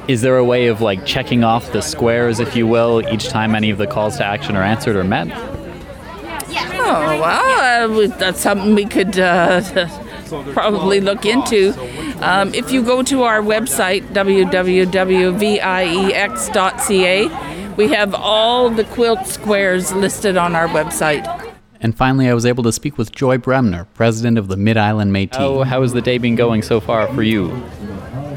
is 0.08 0.22
there 0.22 0.38
a 0.38 0.44
way 0.44 0.66
of 0.68 0.80
like 0.80 1.04
checking 1.04 1.44
off 1.44 1.70
the 1.72 1.82
squares, 1.82 2.40
if 2.40 2.56
you 2.56 2.66
will, 2.66 3.06
each 3.12 3.28
time 3.28 3.54
any 3.54 3.70
of 3.70 3.76
the 3.78 3.86
calls 3.86 4.16
to 4.16 4.24
action 4.24 4.56
are 4.56 4.62
answered 4.62 4.96
or 4.96 5.04
met? 5.04 5.28
Oh, 6.90 7.20
well, 7.20 7.90
uh, 7.92 8.06
that's 8.16 8.40
something 8.40 8.74
we 8.74 8.86
could 8.86 9.18
uh, 9.18 9.60
probably 10.54 11.02
look 11.02 11.26
into. 11.26 11.74
Um, 12.26 12.54
if 12.54 12.72
you 12.72 12.82
go 12.82 13.02
to 13.02 13.24
our 13.24 13.42
website, 13.42 14.04
www.viex.ca, 14.14 14.94
we 17.76 17.88
have 17.88 18.14
all 18.14 18.70
the 18.70 18.84
quilt 18.84 19.26
squares 19.26 19.92
listed 19.92 20.38
on 20.38 20.56
our 20.56 20.68
website. 20.68 21.54
And 21.80 21.94
finally, 21.96 22.28
I 22.28 22.34
was 22.34 22.46
able 22.46 22.64
to 22.64 22.72
speak 22.72 22.96
with 22.96 23.12
Joy 23.12 23.36
Bremner, 23.38 23.84
president 23.94 24.38
of 24.38 24.48
the 24.48 24.56
Mid 24.56 24.78
Island 24.78 25.12
Métis. 25.12 25.38
Oh, 25.38 25.62
how 25.62 25.82
has 25.82 25.92
the 25.92 26.00
day 26.00 26.16
been 26.18 26.34
going 26.34 26.62
so 26.62 26.80
far 26.80 27.06
for 27.14 27.22
you? 27.22 27.50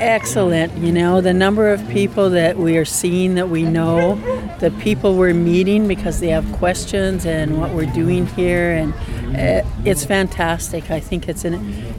Excellent. 0.02 0.76
You 0.80 0.92
know, 0.92 1.22
the 1.22 1.32
number 1.32 1.70
of 1.70 1.88
people 1.90 2.32
that 2.32 2.58
we 2.58 2.76
are 2.76 2.86
seeing 2.86 3.36
that 3.36 3.50
we 3.50 3.62
know, 3.62 4.16
the 4.60 4.72
people 4.72 5.16
we're 5.16 5.36
meeting 5.36 5.88
because 5.88 6.20
they 6.20 6.30
have 6.30 6.52
questions 6.54 7.24
and 7.24 7.60
what 7.60 7.72
we're 7.76 7.86
doing 7.86 8.26
here, 8.26 8.72
and 8.72 8.94
uh, 9.38 9.64
it's 9.86 10.04
fantastic. 10.04 10.90
I 10.90 11.00
think 11.00 11.30
it's 11.30 11.46
an 11.46 11.54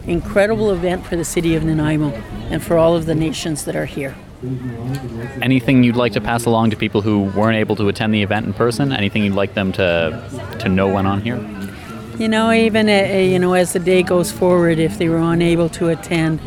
incredible 0.05 0.73
event 0.73 1.07
for 1.07 1.15
the 1.15 1.25
city 1.25 1.55
of 1.55 1.63
Nanaimo 1.63 2.11
and 2.51 2.61
for 2.61 2.77
all 2.77 2.97
of 2.97 3.07
the 3.07 3.15
nations 3.15 3.67
that 3.67 3.77
are 3.77 3.87
here. 3.87 4.17
Anything 5.41 5.85
you'd 5.85 5.95
like 5.95 6.13
to 6.15 6.21
pass 6.21 6.45
along 6.45 6.71
to 6.71 6.77
people 6.77 7.03
who 7.03 7.21
weren't 7.37 7.57
able 7.57 7.77
to 7.77 7.89
attend 7.89 8.13
the 8.13 8.23
event 8.25 8.47
in 8.47 8.53
person? 8.53 8.93
Anything 8.93 9.23
you'd 9.23 9.35
like 9.35 9.55
them 9.55 9.71
to 9.73 10.57
to 10.59 10.69
know 10.69 10.89
went 10.93 11.07
on 11.07 11.21
here? 11.21 11.39
You 12.19 12.27
know, 12.29 12.51
even 12.51 12.89
uh, 12.89 12.93
uh, 12.93 13.19
you 13.19 13.39
know, 13.39 13.55
as 13.55 13.73
the 13.73 13.79
day 13.79 14.03
goes 14.03 14.33
forward, 14.33 14.81
if 14.81 14.99
they 14.99 15.09
were 15.09 15.19
unable 15.19 15.69
to 15.71 15.89
attend, 15.89 16.41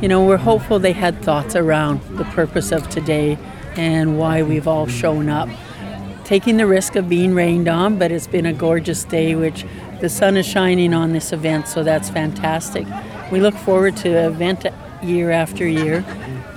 you 0.00 0.08
know, 0.08 0.24
we're 0.24 0.36
hopeful 0.36 0.78
they 0.78 0.92
had 0.92 1.22
thoughts 1.22 1.54
around 1.54 2.00
the 2.16 2.24
purpose 2.24 2.72
of 2.72 2.88
today 2.88 3.38
and 3.76 4.18
why 4.18 4.42
we've 4.42 4.66
all 4.66 4.86
shown 4.86 5.28
up 5.28 5.48
taking 6.30 6.58
the 6.58 6.66
risk 6.66 6.94
of 6.94 7.08
being 7.08 7.34
rained 7.34 7.66
on, 7.66 7.98
but 7.98 8.12
it's 8.12 8.28
been 8.28 8.46
a 8.46 8.52
gorgeous 8.52 9.02
day, 9.02 9.34
which 9.34 9.66
the 10.00 10.08
sun 10.08 10.36
is 10.36 10.46
shining 10.46 10.94
on 10.94 11.10
this 11.10 11.32
event, 11.32 11.66
so 11.66 11.82
that's 11.82 12.08
fantastic. 12.08 12.86
We 13.32 13.40
look 13.40 13.56
forward 13.56 13.96
to 13.96 14.10
the 14.10 14.28
event 14.28 14.64
year 15.02 15.32
after 15.32 15.66
year, 15.66 16.04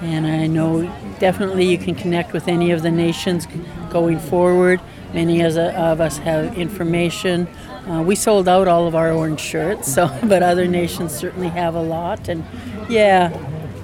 and 0.04 0.28
I 0.28 0.46
know 0.46 0.84
definitely 1.18 1.66
you 1.66 1.80
can 1.80 1.96
connect 1.96 2.34
with 2.34 2.48
any 2.48 2.70
of 2.70 2.84
the 2.84 2.92
nations 2.92 3.48
going 3.90 4.20
forward. 4.20 4.80
Many 5.14 5.42
of 5.42 5.56
us 5.58 6.18
have 6.18 6.58
information. 6.58 7.48
Uh, 7.88 8.02
we 8.02 8.16
sold 8.16 8.48
out 8.48 8.68
all 8.68 8.88
of 8.88 8.96
our 8.96 9.12
orange 9.12 9.40
shirts, 9.40 9.94
so 9.94 10.08
but 10.24 10.42
other 10.42 10.68
nations 10.68 11.14
certainly 11.14 11.50
have 11.50 11.76
a 11.76 11.82
lot, 11.82 12.30
and 12.30 12.44
yeah, 12.90 13.32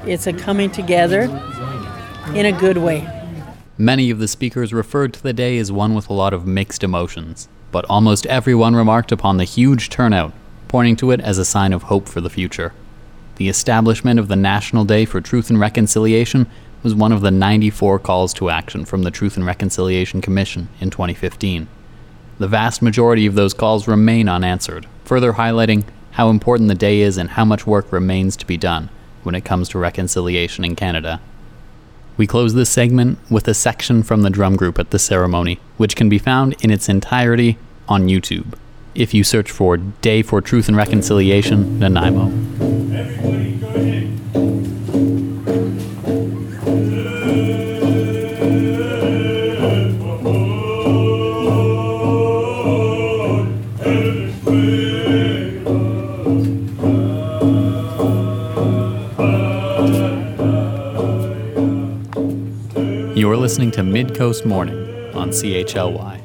it's 0.06 0.26
a 0.26 0.34
coming 0.34 0.72
together 0.72 1.24
in 2.34 2.46
a 2.46 2.52
good 2.52 2.78
way. 2.78 3.08
Many 3.78 4.10
of 4.10 4.20
the 4.20 4.28
speakers 4.28 4.74
referred 4.74 5.14
to 5.14 5.24
the 5.24 5.34
day 5.34 5.58
as 5.58 5.72
one 5.72 5.94
with 5.94 6.10
a 6.10 6.14
lot 6.14 6.34
of 6.34 6.48
mixed 6.48 6.84
emotions, 6.84 7.48
but 7.72 7.86
almost 7.90 8.26
everyone 8.26 8.76
remarked 8.76 9.12
upon 9.12 9.38
the 9.38 9.44
huge 9.44 9.90
turnout, 9.90 10.34
pointing 10.68 10.96
to 10.98 11.12
it 11.12 11.22
as 11.22 11.38
a 11.38 11.46
sign 11.46 11.74
of 11.74 11.84
hope 11.84 12.08
for 12.08 12.22
the 12.22 12.30
future. 12.30 12.74
The 13.36 13.50
establishment 13.50 14.20
of 14.20 14.28
the 14.28 14.36
National 14.36 14.84
Day 14.84 15.06
for 15.06 15.22
Truth 15.22 15.50
and 15.50 15.60
Reconciliation 15.60 16.48
was 16.84 16.96
one 16.96 17.12
of 17.12 17.22
the 17.22 17.32
94 17.32 18.00
calls 18.00 18.34
to 18.36 18.50
action 18.50 18.86
from 18.86 19.04
the 19.04 19.12
Truth 19.12 19.38
and 19.38 19.46
Reconciliation 19.46 20.22
Commission 20.22 20.70
in 20.80 20.90
2015. 20.90 21.68
The 22.38 22.48
vast 22.48 22.82
majority 22.82 23.26
of 23.26 23.36
those 23.36 23.54
calls 23.54 23.88
remain 23.88 24.30
unanswered, 24.30 24.88
further 25.04 25.34
highlighting 25.34 25.84
how 26.12 26.30
important 26.30 26.70
the 26.70 26.76
day 26.76 27.02
is 27.02 27.18
and 27.18 27.32
how 27.32 27.46
much 27.46 27.68
work 27.68 27.92
remains 27.92 28.36
to 28.38 28.46
be 28.46 28.58
done 28.58 28.90
when 29.24 29.36
it 29.36 29.46
comes 29.46 29.70
to 29.70 29.80
reconciliation 29.80 30.64
in 30.64 30.76
Canada. 30.76 31.20
We 32.18 32.28
close 32.28 32.54
this 32.54 32.70
segment 32.70 33.20
with 33.30 33.48
a 33.48 33.54
section 33.54 34.04
from 34.04 34.22
the 34.22 34.30
drum 34.30 34.56
group 34.56 34.80
at 34.80 34.92
the 34.92 35.00
ceremony, 35.00 35.60
which 35.78 35.96
can 35.96 36.10
be 36.10 36.18
found 36.18 36.56
in 36.64 36.72
its 36.72 36.90
entirety 36.90 37.58
on 37.88 38.08
YouTube. 38.08 38.56
If 38.96 39.14
you 39.14 39.24
search 39.24 39.52
for 39.52 39.78
Day 39.78 40.22
for 40.22 40.42
Truth 40.42 40.68
and 40.68 40.76
Reconciliation, 40.76 41.80
Nanaimo. 41.80 43.29
You're 63.30 63.38
listening 63.38 63.70
to 63.74 63.82
Midcoast 63.82 64.44
Morning 64.44 65.14
on 65.14 65.30
CHLY. 65.30 66.20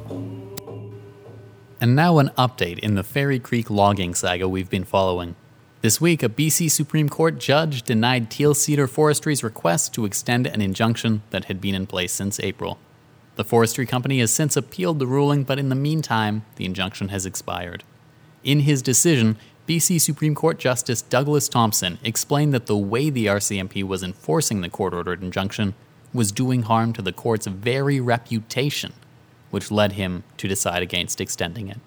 And 1.78 1.94
now 1.94 2.18
an 2.18 2.30
update 2.38 2.78
in 2.78 2.94
the 2.94 3.02
Fairy 3.02 3.38
Creek 3.38 3.68
logging 3.68 4.14
saga 4.14 4.48
we've 4.48 4.70
been 4.70 4.84
following. 4.84 5.36
This 5.82 6.00
week, 6.00 6.22
a 6.22 6.30
BC 6.30 6.70
Supreme 6.70 7.10
Court 7.10 7.38
judge 7.38 7.82
denied 7.82 8.30
Teal 8.30 8.54
Cedar 8.54 8.86
Forestry's 8.86 9.44
request 9.44 9.92
to 9.92 10.06
extend 10.06 10.46
an 10.46 10.62
injunction 10.62 11.20
that 11.28 11.44
had 11.44 11.60
been 11.60 11.74
in 11.74 11.86
place 11.86 12.10
since 12.10 12.40
April. 12.40 12.78
The 13.36 13.44
forestry 13.44 13.84
company 13.84 14.20
has 14.20 14.32
since 14.32 14.56
appealed 14.56 14.98
the 14.98 15.06
ruling, 15.06 15.44
but 15.44 15.58
in 15.58 15.68
the 15.68 15.74
meantime, 15.74 16.46
the 16.56 16.64
injunction 16.64 17.10
has 17.10 17.26
expired. 17.26 17.84
In 18.42 18.60
his 18.60 18.80
decision, 18.80 19.36
BC 19.68 20.00
Supreme 20.00 20.34
Court 20.34 20.58
Justice 20.58 21.02
Douglas 21.02 21.50
Thompson 21.50 21.98
explained 22.02 22.54
that 22.54 22.64
the 22.64 22.78
way 22.78 23.10
the 23.10 23.26
RCMP 23.26 23.84
was 23.84 24.02
enforcing 24.02 24.62
the 24.62 24.70
court 24.70 24.94
ordered 24.94 25.22
injunction 25.22 25.74
was 26.14 26.32
doing 26.32 26.62
harm 26.62 26.92
to 26.94 27.02
the 27.02 27.12
court's 27.12 27.46
very 27.46 28.00
reputation, 28.00 28.92
which 29.50 29.70
led 29.70 29.92
him 29.92 30.24
to 30.38 30.48
decide 30.48 30.82
against 30.82 31.20
extending 31.20 31.68
it. 31.68 31.78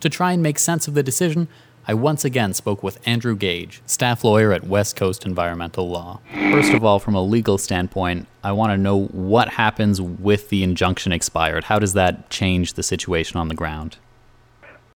To 0.00 0.08
try 0.08 0.32
and 0.32 0.42
make 0.42 0.58
sense 0.58 0.86
of 0.86 0.94
the 0.94 1.02
decision, 1.02 1.48
I 1.86 1.94
once 1.94 2.24
again 2.24 2.52
spoke 2.52 2.82
with 2.82 3.00
Andrew 3.06 3.34
Gage, 3.34 3.80
staff 3.86 4.22
lawyer 4.22 4.52
at 4.52 4.64
West 4.64 4.94
Coast 4.94 5.24
Environmental 5.24 5.88
Law. 5.88 6.20
First 6.52 6.72
of 6.72 6.84
all, 6.84 6.98
from 6.98 7.14
a 7.14 7.22
legal 7.22 7.56
standpoint, 7.56 8.28
I 8.44 8.52
want 8.52 8.72
to 8.72 8.76
know 8.76 9.06
what 9.06 9.48
happens 9.48 10.00
with 10.00 10.50
the 10.50 10.62
injunction 10.62 11.12
expired. 11.12 11.64
How 11.64 11.78
does 11.78 11.94
that 11.94 12.28
change 12.30 12.74
the 12.74 12.82
situation 12.82 13.40
on 13.40 13.48
the 13.48 13.54
ground? 13.54 13.96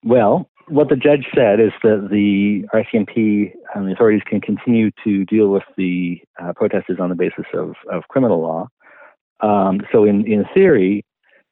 Well, 0.05 0.49
what 0.69 0.89
the 0.89 0.97
judge 0.97 1.27
said 1.35 1.61
is 1.61 1.73
that 1.83 2.09
the 2.11 2.65
RCMP 2.75 3.55
and 3.75 3.87
the 3.87 3.93
authorities 3.93 4.23
can 4.27 4.41
continue 4.41 4.91
to 5.05 5.25
deal 5.25 5.49
with 5.49 5.63
the 5.77 6.21
uh, 6.43 6.53
protesters 6.55 6.99
on 7.01 7.09
the 7.09 7.15
basis 7.15 7.47
of, 7.55 7.75
of 7.91 8.03
criminal 8.09 8.41
law. 8.41 8.69
Um, 9.41 9.81
so, 9.91 10.05
in, 10.05 10.27
in 10.27 10.45
theory, 10.55 11.05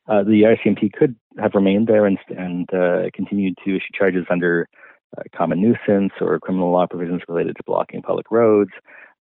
uh, 0.08 0.22
the 0.22 0.42
RCMP 0.42 0.92
could 0.92 1.16
have 1.38 1.52
remained 1.54 1.86
there 1.86 2.06
and, 2.06 2.18
and 2.28 2.72
uh, 2.72 3.10
continued 3.14 3.56
to 3.64 3.76
issue 3.76 3.92
charges 3.94 4.26
under 4.30 4.68
uh, 5.16 5.22
common 5.36 5.60
nuisance 5.60 6.12
or 6.20 6.38
criminal 6.38 6.70
law 6.70 6.86
provisions 6.86 7.22
related 7.28 7.56
to 7.56 7.62
blocking 7.66 8.02
public 8.02 8.30
roads. 8.30 8.70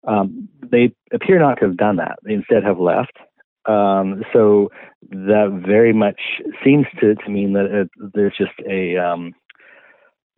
Um, 0.06 0.48
they 0.62 0.92
appear 1.12 1.38
not 1.38 1.58
to 1.60 1.66
have 1.66 1.76
done 1.76 1.96
that. 1.96 2.18
They 2.22 2.34
instead 2.34 2.64
have 2.64 2.78
left. 2.78 3.18
Um, 3.66 4.22
so 4.32 4.70
that 5.10 5.62
very 5.66 5.92
much 5.92 6.20
seems 6.64 6.86
to, 7.00 7.16
to 7.16 7.28
mean 7.28 7.52
that 7.54 7.66
it, 7.66 7.90
there's 8.14 8.36
just 8.36 8.52
a 8.68 8.96
um, 8.96 9.32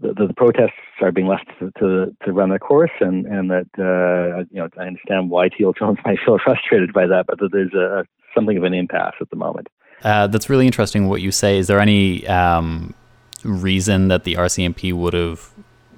the, 0.01 0.27
the, 0.27 0.35
protests 0.35 0.73
are 1.01 1.11
being 1.11 1.27
left 1.27 1.47
to, 1.59 1.71
to, 1.79 2.17
to 2.25 2.33
run 2.33 2.51
their 2.51 2.59
course, 2.59 2.91
and 3.01 3.27
and 3.27 3.51
that 3.51 3.67
uh, 3.79 4.45
you 4.51 4.61
know 4.61 4.69
I 4.79 4.87
understand 4.87 5.31
why 5.31 5.49
Teal 5.49 5.73
Jones 5.73 5.99
might 6.05 6.19
feel 6.25 6.39
frustrated 6.43 6.93
by 6.93 7.07
that, 7.07 7.27
but 7.27 7.39
that 7.41 7.51
there's 7.53 7.75
a 7.75 8.07
something 8.35 8.57
of 8.57 8.65
an 8.65 8.75
impasse 8.75 9.15
at 9.21 9.31
the 9.31 9.37
moment. 9.37 9.69
Uh, 10.03 10.27
that's 10.29 10.49
really 10.49 10.67
interesting 10.67 11.09
what 11.09 11.21
you 11.21 11.33
say. 11.33 11.59
Is 11.59 11.67
there 11.67 11.81
any 11.81 12.27
um, 12.29 12.95
reason 13.43 14.09
that 14.09 14.25
the 14.25 14.35
RCMP 14.35 14.93
would 14.93 15.15
have 15.15 15.51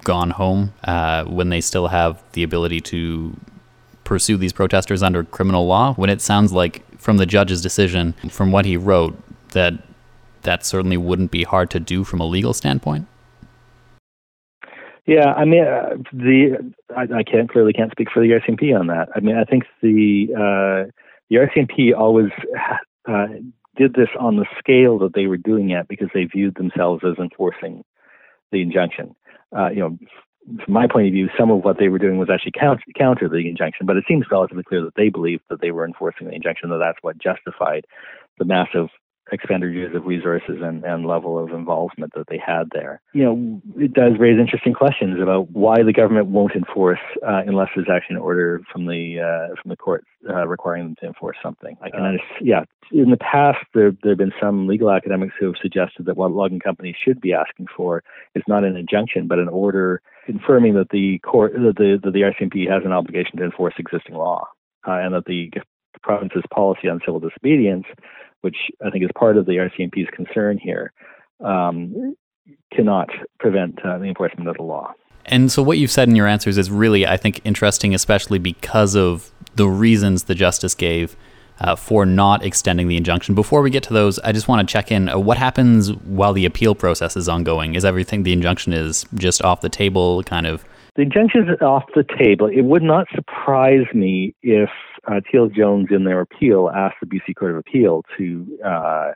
gone 0.05 0.31
home 0.31 0.73
uh, 0.85 1.25
when 1.25 1.51
they 1.51 1.61
still 1.61 1.89
have 1.89 2.23
the 2.33 2.43
ability 2.43 2.81
to 2.81 3.37
pursue 4.05 4.39
these 4.39 4.55
protesters 4.55 5.03
under 5.03 5.23
criminal 5.25 5.67
law? 5.67 5.93
When 5.95 6.09
it 6.09 6.23
sounds 6.23 6.53
like 6.53 6.83
from 6.99 7.19
the 7.19 7.27
judge's 7.27 7.61
decision, 7.61 8.15
from 8.31 8.53
what 8.53 8.65
he 8.65 8.79
wrote, 8.79 9.21
that 9.51 9.75
that 10.43 10.65
certainly 10.65 10.97
wouldn't 10.97 11.31
be 11.31 11.45
hard 11.45 11.71
to 11.71 11.81
do 11.81 12.03
from 12.03 12.21
a 12.21 12.27
legal 12.27 12.55
standpoint. 12.55 13.07
Yeah, 15.11 15.33
I 15.33 15.44
mean, 15.44 15.64
uh, 15.64 15.96
the 16.12 16.73
I, 16.96 17.03
I, 17.03 17.23
can't 17.25 17.51
clearly 17.51 17.73
can't 17.73 17.90
speak 17.90 18.12
for 18.14 18.23
the 18.23 18.29
RCMP 18.29 18.79
on 18.79 18.87
that. 18.87 19.09
I 19.12 19.18
mean, 19.18 19.37
I 19.37 19.42
think 19.42 19.64
the 19.83 20.29
uh, 20.37 20.90
the 21.29 21.35
RCMP 21.35 21.99
always 21.99 22.31
uh, 23.09 23.27
did 23.77 23.94
this 23.94 24.11
on 24.20 24.37
the 24.37 24.46
scale 24.61 25.01
that 25.01 25.14
they 25.14 25.27
were 25.27 25.37
doing 25.37 25.70
it 25.70 25.88
because 25.88 26.11
they 26.14 26.27
viewed 26.27 26.55
themselves 26.55 27.03
as 27.05 27.18
enforcing 27.18 27.83
the 28.53 28.62
injunction. 28.62 29.16
Uh, 29.51 29.70
you 29.70 29.81
know, 29.81 29.99
from 30.64 30.75
my 30.75 30.87
point 30.87 31.09
of 31.09 31.12
view, 31.12 31.29
some 31.37 31.51
of 31.51 31.64
what 31.64 31.81
they 31.81 31.88
were 31.88 31.99
doing 31.99 32.18
was 32.18 32.31
actually 32.33 32.53
counter, 32.53 32.85
counter 32.96 33.29
the 33.29 33.49
injunction, 33.49 33.87
but 33.87 33.96
it 33.96 34.05
seems 34.07 34.27
relatively 34.31 34.62
clear 34.62 34.85
that 34.85 34.94
they 34.94 35.09
believed 35.09 35.42
that 35.51 35.61
they 35.61 35.73
were 35.73 35.85
enforcing 35.85 36.29
the 36.29 36.35
injunction, 36.35 36.70
that 36.70 36.79
that's 36.79 36.99
what 37.03 37.18
justified 37.18 37.85
the 38.38 38.44
massive 38.44 38.90
expenditures 39.33 39.95
of 39.95 40.07
resources 40.07 40.59
and, 40.62 40.85
and 40.85 41.07
level 41.07 41.43
of 41.43 41.51
involvement 41.51 42.12
that 42.14 42.27
they 42.29 42.38
had 42.38 42.69
there. 42.73 43.01
You 43.12 43.25
know, 43.25 43.62
it 43.77 43.93
does 43.93 44.12
raise 44.19 44.38
interesting 44.38 44.75
questions 44.75 45.21
about 45.21 45.51
why 45.51 45.83
the 45.83 45.93
government 45.93 46.27
won't 46.27 46.55
enforce 46.55 47.01
uh, 47.27 47.43
unless 47.47 47.69
there's 47.75 47.88
actually 47.90 48.16
an 48.16 48.23
order 48.23 48.61
from 48.73 48.87
the 48.87 49.21
uh, 49.21 49.55
from 49.61 49.71
the 49.71 49.77
court 49.77 50.05
uh, 50.29 50.47
requiring 50.47 50.85
them 50.85 50.97
to 51.01 51.07
enforce 51.07 51.37
something. 51.43 51.77
I 51.83 51.90
can 51.90 52.03
understand. 52.03 52.40
Yeah, 52.43 52.64
in 52.93 53.11
the 53.11 53.16
past 53.16 53.59
there 53.75 53.93
there 54.03 54.12
have 54.12 54.19
been 54.19 54.33
some 54.40 54.66
legal 54.66 54.90
academics 54.90 55.35
who 55.38 55.47
have 55.47 55.57
suggested 55.61 56.07
that 56.07 56.16
what 56.16 56.33
logging 56.33 56.61
companies 56.61 56.97
should 57.03 57.21
be 57.21 57.33
asking 57.33 57.66
for 57.77 58.03
is 58.35 58.43
not 58.49 58.64
an 58.64 58.77
injunction 58.77 59.29
but 59.29 59.38
an 59.38 59.49
order 59.49 60.03
confirming 60.27 60.75
that 60.75 60.90
the 60.90 61.19
court 61.21 61.53
that 61.53 61.75
the 61.77 61.99
that 62.03 62.12
the 62.12 62.21
RCMP 62.21 62.71
has 62.71 62.83
an 62.85 62.93
obligation 62.93 63.37
to 63.38 63.45
enforce 63.45 63.75
existing 63.79 64.14
law 64.14 64.47
uh, 64.87 64.93
and 64.93 65.14
that 65.14 65.25
the 65.27 65.51
province's 66.03 66.45
policy 66.53 66.88
on 66.88 67.01
civil 67.05 67.21
disobedience 67.21 67.85
which 68.42 68.57
I 68.85 68.90
think 68.90 69.05
is 69.05 69.11
part 69.16 69.37
of 69.37 69.46
the 69.46 69.53
RCMP's 69.53 70.09
concern 70.14 70.59
here, 70.59 70.92
um, 71.44 72.16
cannot 72.72 73.09
prevent 73.38 73.79
uh, 73.85 73.98
the 73.98 74.07
enforcement 74.07 74.48
of 74.48 74.57
the 74.57 74.62
law. 74.62 74.92
And 75.26 75.53
so, 75.53 75.62
what 75.62 75.79
you've 75.79 75.90
said 75.90 76.09
in 76.09 76.16
your 76.16 76.26
answers 76.26 76.59
is 76.59 76.70
really, 76.70 77.07
I 77.07 77.16
think, 77.16 77.40
interesting, 77.44 77.94
especially 77.94 78.38
because 78.38 78.96
of 78.96 79.31
the 79.55 79.68
reasons 79.68 80.24
the 80.24 80.35
justice 80.35 80.74
gave 80.74 81.16
uh, 81.61 81.76
for 81.76 82.07
not 82.07 82.44
extending 82.44 82.88
the 82.88 82.96
injunction. 82.96 83.35
Before 83.35 83.61
we 83.61 83.70
get 83.70 83.83
to 83.85 83.92
those, 83.92 84.18
I 84.20 84.33
just 84.33 84.48
want 84.48 84.66
to 84.66 84.72
check 84.72 84.90
in. 84.90 85.09
Uh, 85.09 85.18
what 85.18 85.37
happens 85.37 85.92
while 85.92 86.33
the 86.33 86.46
appeal 86.46 86.74
process 86.74 87.16
is 87.16 87.29
ongoing? 87.29 87.74
Is 87.74 87.85
everything 87.85 88.22
the 88.22 88.33
injunction 88.33 88.72
is 88.72 89.05
just 89.14 89.42
off 89.42 89.61
the 89.61 89.68
table, 89.68 90.22
kind 90.22 90.46
of? 90.46 90.64
The 91.01 91.05
injunction 91.05 91.49
is 91.49 91.63
off 91.63 91.85
the 91.95 92.05
table. 92.05 92.47
It 92.47 92.61
would 92.61 92.83
not 92.83 93.07
surprise 93.15 93.87
me 93.95 94.35
if 94.43 94.69
uh, 95.11 95.21
Teal 95.33 95.49
Jones, 95.49 95.87
in 95.91 96.05
their 96.05 96.21
appeal, 96.21 96.69
asked 96.69 96.97
the 97.01 97.07
BC 97.07 97.37
Court 97.37 97.53
of 97.53 97.57
Appeal 97.57 98.03
to, 98.19 98.59
uh, 98.63 99.13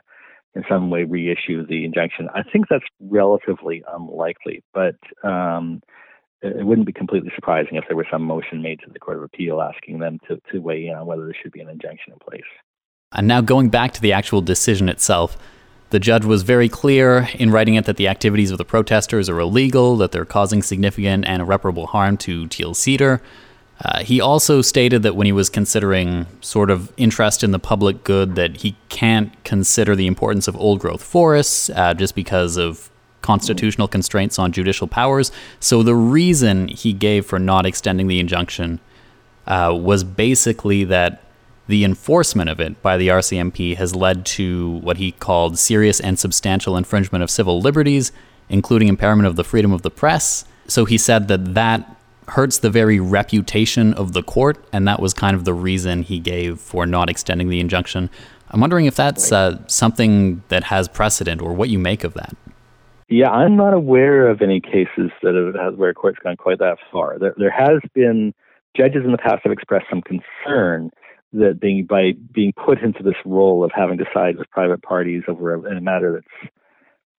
in 0.55 0.63
some 0.67 0.89
way, 0.89 1.03
reissue 1.03 1.63
the 1.63 1.85
injunction. 1.85 2.27
I 2.33 2.41
think 2.41 2.69
that's 2.71 2.85
relatively 2.99 3.83
unlikely, 3.87 4.63
but 4.73 4.95
um, 5.23 5.79
it 6.41 6.65
wouldn't 6.65 6.87
be 6.87 6.91
completely 6.91 7.31
surprising 7.35 7.75
if 7.75 7.83
there 7.87 7.95
was 7.95 8.07
some 8.11 8.23
motion 8.23 8.63
made 8.63 8.79
to 8.79 8.89
the 8.91 8.97
Court 8.97 9.17
of 9.17 9.23
Appeal 9.23 9.61
asking 9.61 9.99
them 9.99 10.17
to, 10.27 10.41
to 10.51 10.61
weigh 10.61 10.87
in 10.87 10.95
on 10.95 11.05
whether 11.05 11.25
there 11.25 11.35
should 11.39 11.51
be 11.51 11.61
an 11.61 11.69
injunction 11.69 12.13
in 12.13 12.17
place. 12.17 12.41
And 13.11 13.27
now 13.27 13.41
going 13.41 13.69
back 13.69 13.93
to 13.93 14.01
the 14.01 14.11
actual 14.11 14.41
decision 14.41 14.89
itself, 14.89 15.37
The 15.95 15.99
judge 16.01 16.25
was 16.25 16.43
very 16.43 16.67
clear 16.67 17.29
in 17.35 17.51
writing 17.51 17.75
it 17.75 17.85
that 17.85 17.95
the 17.95 18.09
activities 18.09 18.51
of 18.51 18.57
the 18.57 18.65
protesters 18.65 19.29
are 19.29 19.39
illegal, 19.39 19.95
that 19.95 20.11
they're 20.11 20.25
causing 20.25 20.61
significant 20.61 21.23
and 21.25 21.41
irreparable 21.41 21.87
harm 21.87 22.17
to 22.17 22.47
Teal 22.47 22.73
Cedar. 22.73 23.21
Uh, 23.79 24.03
he 24.03 24.19
also 24.19 24.61
stated 24.61 25.03
that 25.03 25.15
when 25.15 25.25
he 25.25 25.31
was 25.31 25.49
considering 25.49 26.25
sort 26.41 26.69
of 26.69 26.91
interest 26.97 27.45
in 27.45 27.51
the 27.51 27.59
public 27.59 28.03
good, 28.03 28.35
that 28.35 28.57
he 28.57 28.75
can't 28.89 29.41
consider 29.45 29.95
the 29.95 30.05
importance 30.05 30.49
of 30.49 30.57
old 30.57 30.81
growth 30.81 31.01
forests 31.01 31.69
uh, 31.69 31.93
just 31.93 32.13
because 32.13 32.57
of 32.57 32.89
constitutional 33.21 33.87
constraints 33.87 34.37
on 34.37 34.51
judicial 34.51 34.89
powers. 34.89 35.31
So 35.61 35.81
the 35.81 35.95
reason 35.95 36.67
he 36.67 36.91
gave 36.91 37.25
for 37.25 37.39
not 37.39 37.65
extending 37.65 38.07
the 38.07 38.19
injunction 38.19 38.81
uh, 39.47 39.73
was 39.73 40.03
basically 40.03 40.83
that 40.83 41.21
the 41.67 41.83
enforcement 41.83 42.49
of 42.49 42.59
it 42.59 42.81
by 42.81 42.97
the 42.97 43.07
RCMP 43.07 43.75
has 43.77 43.95
led 43.95 44.25
to 44.25 44.71
what 44.77 44.97
he 44.97 45.11
called 45.11 45.57
serious 45.57 45.99
and 45.99 46.19
substantial 46.19 46.77
infringement 46.77 47.23
of 47.23 47.29
civil 47.29 47.59
liberties, 47.59 48.11
including 48.49 48.87
impairment 48.87 49.27
of 49.27 49.35
the 49.35 49.43
freedom 49.43 49.71
of 49.71 49.81
the 49.81 49.89
press. 49.89 50.45
So 50.67 50.85
he 50.85 50.97
said 50.97 51.27
that 51.27 51.53
that 51.55 51.95
hurts 52.27 52.59
the 52.59 52.69
very 52.69 52.99
reputation 52.99 53.93
of 53.93 54.13
the 54.13 54.23
court, 54.23 54.63
and 54.73 54.87
that 54.87 54.99
was 54.99 55.13
kind 55.13 55.35
of 55.35 55.45
the 55.45 55.53
reason 55.53 56.03
he 56.03 56.19
gave 56.19 56.59
for 56.59 56.85
not 56.85 57.09
extending 57.09 57.49
the 57.49 57.59
injunction. 57.59 58.09
I'm 58.49 58.59
wondering 58.59 58.85
if 58.85 58.95
that's 58.95 59.31
uh, 59.31 59.65
something 59.67 60.43
that 60.49 60.65
has 60.65 60.87
precedent 60.87 61.41
or 61.41 61.53
what 61.53 61.69
you 61.69 61.79
make 61.79 62.03
of 62.03 62.13
that. 62.13 62.35
Yeah, 63.09 63.29
I'm 63.29 63.55
not 63.55 63.73
aware 63.73 64.27
of 64.29 64.41
any 64.41 64.59
cases 64.59 65.11
that 65.21 65.53
have, 65.59 65.75
where 65.75 65.93
courts 65.93 66.17
gone 66.23 66.37
quite 66.37 66.57
that 66.59 66.77
far. 66.91 67.19
There, 67.19 67.35
there 67.37 67.51
has 67.51 67.79
been 67.93 68.33
judges 68.75 69.03
in 69.05 69.11
the 69.11 69.17
past 69.17 69.41
have 69.43 69.51
expressed 69.51 69.85
some 69.89 70.01
concern 70.01 70.91
that 71.33 71.59
being 71.59 71.85
by 71.85 72.13
being 72.31 72.53
put 72.53 72.81
into 72.81 73.03
this 73.03 73.15
role 73.25 73.63
of 73.63 73.71
having 73.75 73.97
to 73.97 74.05
side 74.13 74.37
with 74.37 74.49
private 74.51 74.81
parties 74.81 75.23
over 75.27 75.53
a, 75.53 75.77
a 75.77 75.81
matter 75.81 76.13
that's 76.13 76.51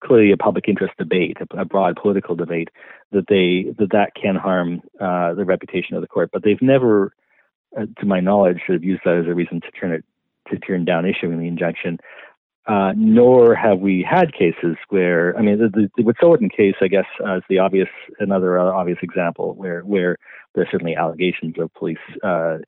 clearly 0.05 0.33
a 0.33 0.37
public 0.37 0.69
interest 0.69 0.95
debate, 0.99 1.37
a, 1.41 1.61
a, 1.61 1.65
broad 1.65 1.97
political 2.01 2.35
debate, 2.35 2.69
that 3.13 3.27
they 3.29 3.73
that 3.79 3.93
that 3.93 4.13
can 4.21 4.37
harm 4.37 4.81
uh, 5.01 5.35
the 5.35 5.45
reputation 5.45 5.97
of 5.97 6.03
the 6.03 6.09
court. 6.09 6.31
But 6.33 6.43
they've 6.45 6.63
never, 6.63 7.13
uh, 7.79 7.87
to 8.01 8.07
my 8.07 8.21
knowledge, 8.21 8.61
have 8.69 8.85
used 8.85 9.03
that 9.05 9.19
as 9.19 9.27
a 9.27 9.35
reason 9.35 9.61
to 9.61 9.71
turn 9.73 9.93
it 9.93 10.05
to 10.51 10.59
turn 10.59 10.85
down 10.85 11.07
issuing 11.07 11.39
the 11.39 11.49
injunction. 11.49 11.99
Uh, 12.69 12.93
nor 12.97 13.55
have 13.55 13.79
we 13.79 14.05
had 14.09 14.33
cases 14.33 14.77
where 14.89 15.37
I 15.39 15.43
mean 15.43 15.59
the, 15.59 15.69
the, 15.69 16.03
the 16.03 16.49
case, 16.57 16.75
I 16.81 16.89
guess, 16.89 17.05
uh, 17.25 17.37
is 17.37 17.43
the 17.49 17.61
obvious 17.61 17.89
another 18.19 18.59
obvious 18.59 18.99
example 19.03 19.55
where 19.55 19.83
where 19.83 20.17
there's 20.55 20.69
certainly 20.71 20.97
allegations 20.97 21.55
of 21.59 21.73
police 21.75 21.99
uh, 22.25 22.59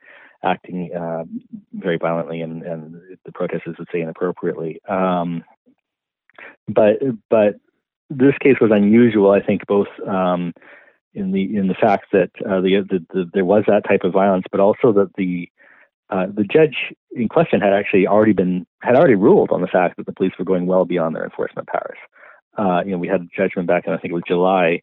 acting 0.44 0.90
uh, 0.94 1.24
very 1.72 1.98
violently 1.98 2.40
and, 2.40 2.62
and 2.62 3.00
the 3.24 3.32
protesters 3.32 3.76
would 3.78 3.88
say 3.92 4.00
inappropriately. 4.00 4.80
Um, 4.88 5.44
but 6.68 6.98
but 7.28 7.56
this 8.10 8.34
case 8.40 8.56
was 8.60 8.70
unusual, 8.72 9.32
I 9.32 9.40
think, 9.40 9.66
both 9.66 9.88
um, 10.06 10.52
in 11.14 11.32
the 11.32 11.56
in 11.56 11.68
the 11.68 11.74
fact 11.74 12.06
that 12.12 12.30
uh, 12.46 12.60
the, 12.60 12.84
the, 12.88 13.06
the, 13.12 13.30
there 13.34 13.44
was 13.44 13.64
that 13.66 13.84
type 13.88 14.04
of 14.04 14.12
violence, 14.12 14.44
but 14.50 14.60
also 14.60 14.92
that 14.92 15.10
the 15.16 15.48
uh, 16.10 16.26
the 16.26 16.44
judge 16.44 16.94
in 17.12 17.28
question 17.28 17.60
had 17.60 17.72
actually 17.72 18.06
already 18.06 18.32
been 18.32 18.66
had 18.80 18.96
already 18.96 19.14
ruled 19.14 19.50
on 19.50 19.60
the 19.60 19.66
fact 19.66 19.96
that 19.96 20.06
the 20.06 20.12
police 20.12 20.32
were 20.38 20.44
going 20.44 20.66
well 20.66 20.84
beyond 20.84 21.14
their 21.14 21.24
enforcement 21.24 21.68
powers. 21.68 21.98
Uh, 22.56 22.82
you 22.84 22.92
know, 22.92 22.98
we 22.98 23.08
had 23.08 23.22
a 23.22 23.28
judgment 23.36 23.68
back 23.68 23.86
in 23.86 23.92
I 23.92 23.98
think 23.98 24.12
it 24.12 24.14
was 24.14 24.22
July, 24.26 24.82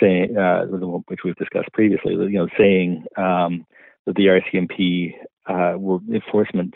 saying 0.00 0.36
uh, 0.36 0.64
which 1.08 1.20
we've 1.24 1.36
discussed 1.36 1.72
previously. 1.72 2.12
You 2.12 2.38
know, 2.38 2.48
saying 2.56 3.04
um, 3.16 3.66
that 4.06 4.16
the 4.16 4.26
RCMP 4.26 5.14
uh, 5.46 5.78
were, 5.78 5.98
enforcement 6.12 6.74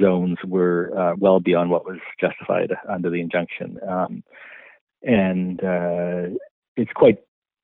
zones 0.00 0.38
were 0.44 0.92
uh, 0.96 1.14
well 1.18 1.40
beyond 1.40 1.70
what 1.70 1.84
was 1.84 1.98
justified 2.20 2.72
under 2.88 3.10
the 3.10 3.20
injunction, 3.20 3.78
um, 3.88 4.22
and 5.02 5.62
uh, 5.62 6.36
it's 6.76 6.92
quite. 6.94 7.18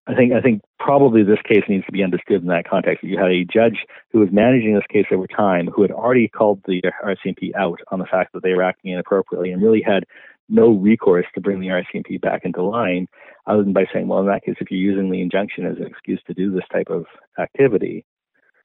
I 0.06 0.14
think 0.14 0.34
I 0.34 0.42
think 0.42 0.60
probably 0.78 1.22
this 1.22 1.40
case 1.48 1.64
needs 1.68 1.86
to 1.86 1.92
be 1.92 2.04
understood 2.04 2.42
in 2.42 2.48
that 2.48 2.68
context. 2.68 3.02
You 3.02 3.18
had 3.18 3.30
a 3.30 3.44
judge 3.44 3.86
who 4.12 4.20
was 4.20 4.28
managing 4.30 4.74
this 4.74 4.84
case 4.92 5.06
over 5.10 5.26
time, 5.26 5.66
who 5.66 5.80
had 5.80 5.90
already 5.90 6.28
called 6.28 6.60
the 6.66 6.82
RCMP 7.02 7.54
out 7.56 7.80
on 7.90 8.00
the 8.00 8.04
fact 8.04 8.34
that 8.34 8.42
they 8.42 8.52
were 8.52 8.62
acting 8.62 8.92
inappropriately, 8.92 9.50
and 9.50 9.62
really 9.62 9.82
had 9.82 10.04
no 10.48 10.68
recourse 10.70 11.24
to 11.34 11.40
bring 11.40 11.58
the 11.58 11.68
RCMP 11.68 12.20
back 12.20 12.42
into 12.44 12.62
line, 12.62 13.08
other 13.46 13.64
than 13.64 13.72
by 13.72 13.86
saying, 13.92 14.06
"Well, 14.08 14.20
in 14.20 14.26
that 14.26 14.44
case, 14.44 14.56
if 14.60 14.70
you're 14.70 14.78
using 14.78 15.10
the 15.10 15.22
injunction 15.22 15.64
as 15.64 15.78
an 15.78 15.86
excuse 15.86 16.22
to 16.26 16.34
do 16.34 16.50
this 16.50 16.68
type 16.70 16.90
of 16.90 17.06
activity, 17.38 18.04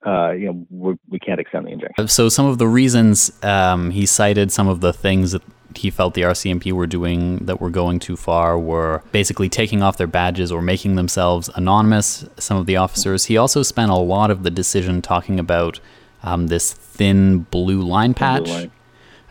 uh, 0.05 0.31
you 0.31 0.65
know, 0.71 0.97
we 1.09 1.19
can 1.19 1.31
not 1.31 1.39
extend 1.39 1.65
the 1.65 1.71
injunction. 1.71 2.07
So 2.07 2.29
some 2.29 2.45
of 2.45 2.57
the 2.57 2.67
reasons 2.67 3.31
um, 3.43 3.91
he 3.91 4.05
cited, 4.05 4.51
some 4.51 4.67
of 4.67 4.81
the 4.81 4.93
things 4.93 5.33
that 5.33 5.41
he 5.75 5.91
felt 5.91 6.13
the 6.13 6.21
RCMP 6.21 6.71
were 6.71 6.87
doing 6.87 7.37
that 7.45 7.61
were 7.61 7.69
going 7.69 7.99
too 7.99 8.15
far 8.15 8.57
were 8.57 9.03
basically 9.11 9.49
taking 9.49 9.83
off 9.83 9.97
their 9.97 10.07
badges 10.07 10.51
or 10.51 10.61
making 10.61 10.95
themselves 10.95 11.49
anonymous. 11.55 12.25
Some 12.37 12.57
of 12.57 12.65
the 12.65 12.77
officers. 12.77 13.25
He 13.25 13.37
also 13.37 13.61
spent 13.61 13.91
a 13.91 13.95
lot 13.95 14.31
of 14.31 14.43
the 14.43 14.49
decision 14.49 15.01
talking 15.01 15.39
about 15.39 15.79
um, 16.23 16.47
this 16.47 16.73
thin 16.73 17.39
blue 17.51 17.81
line 17.81 18.13
patch. 18.13 18.45
Blue 18.45 18.53
line. 18.53 18.71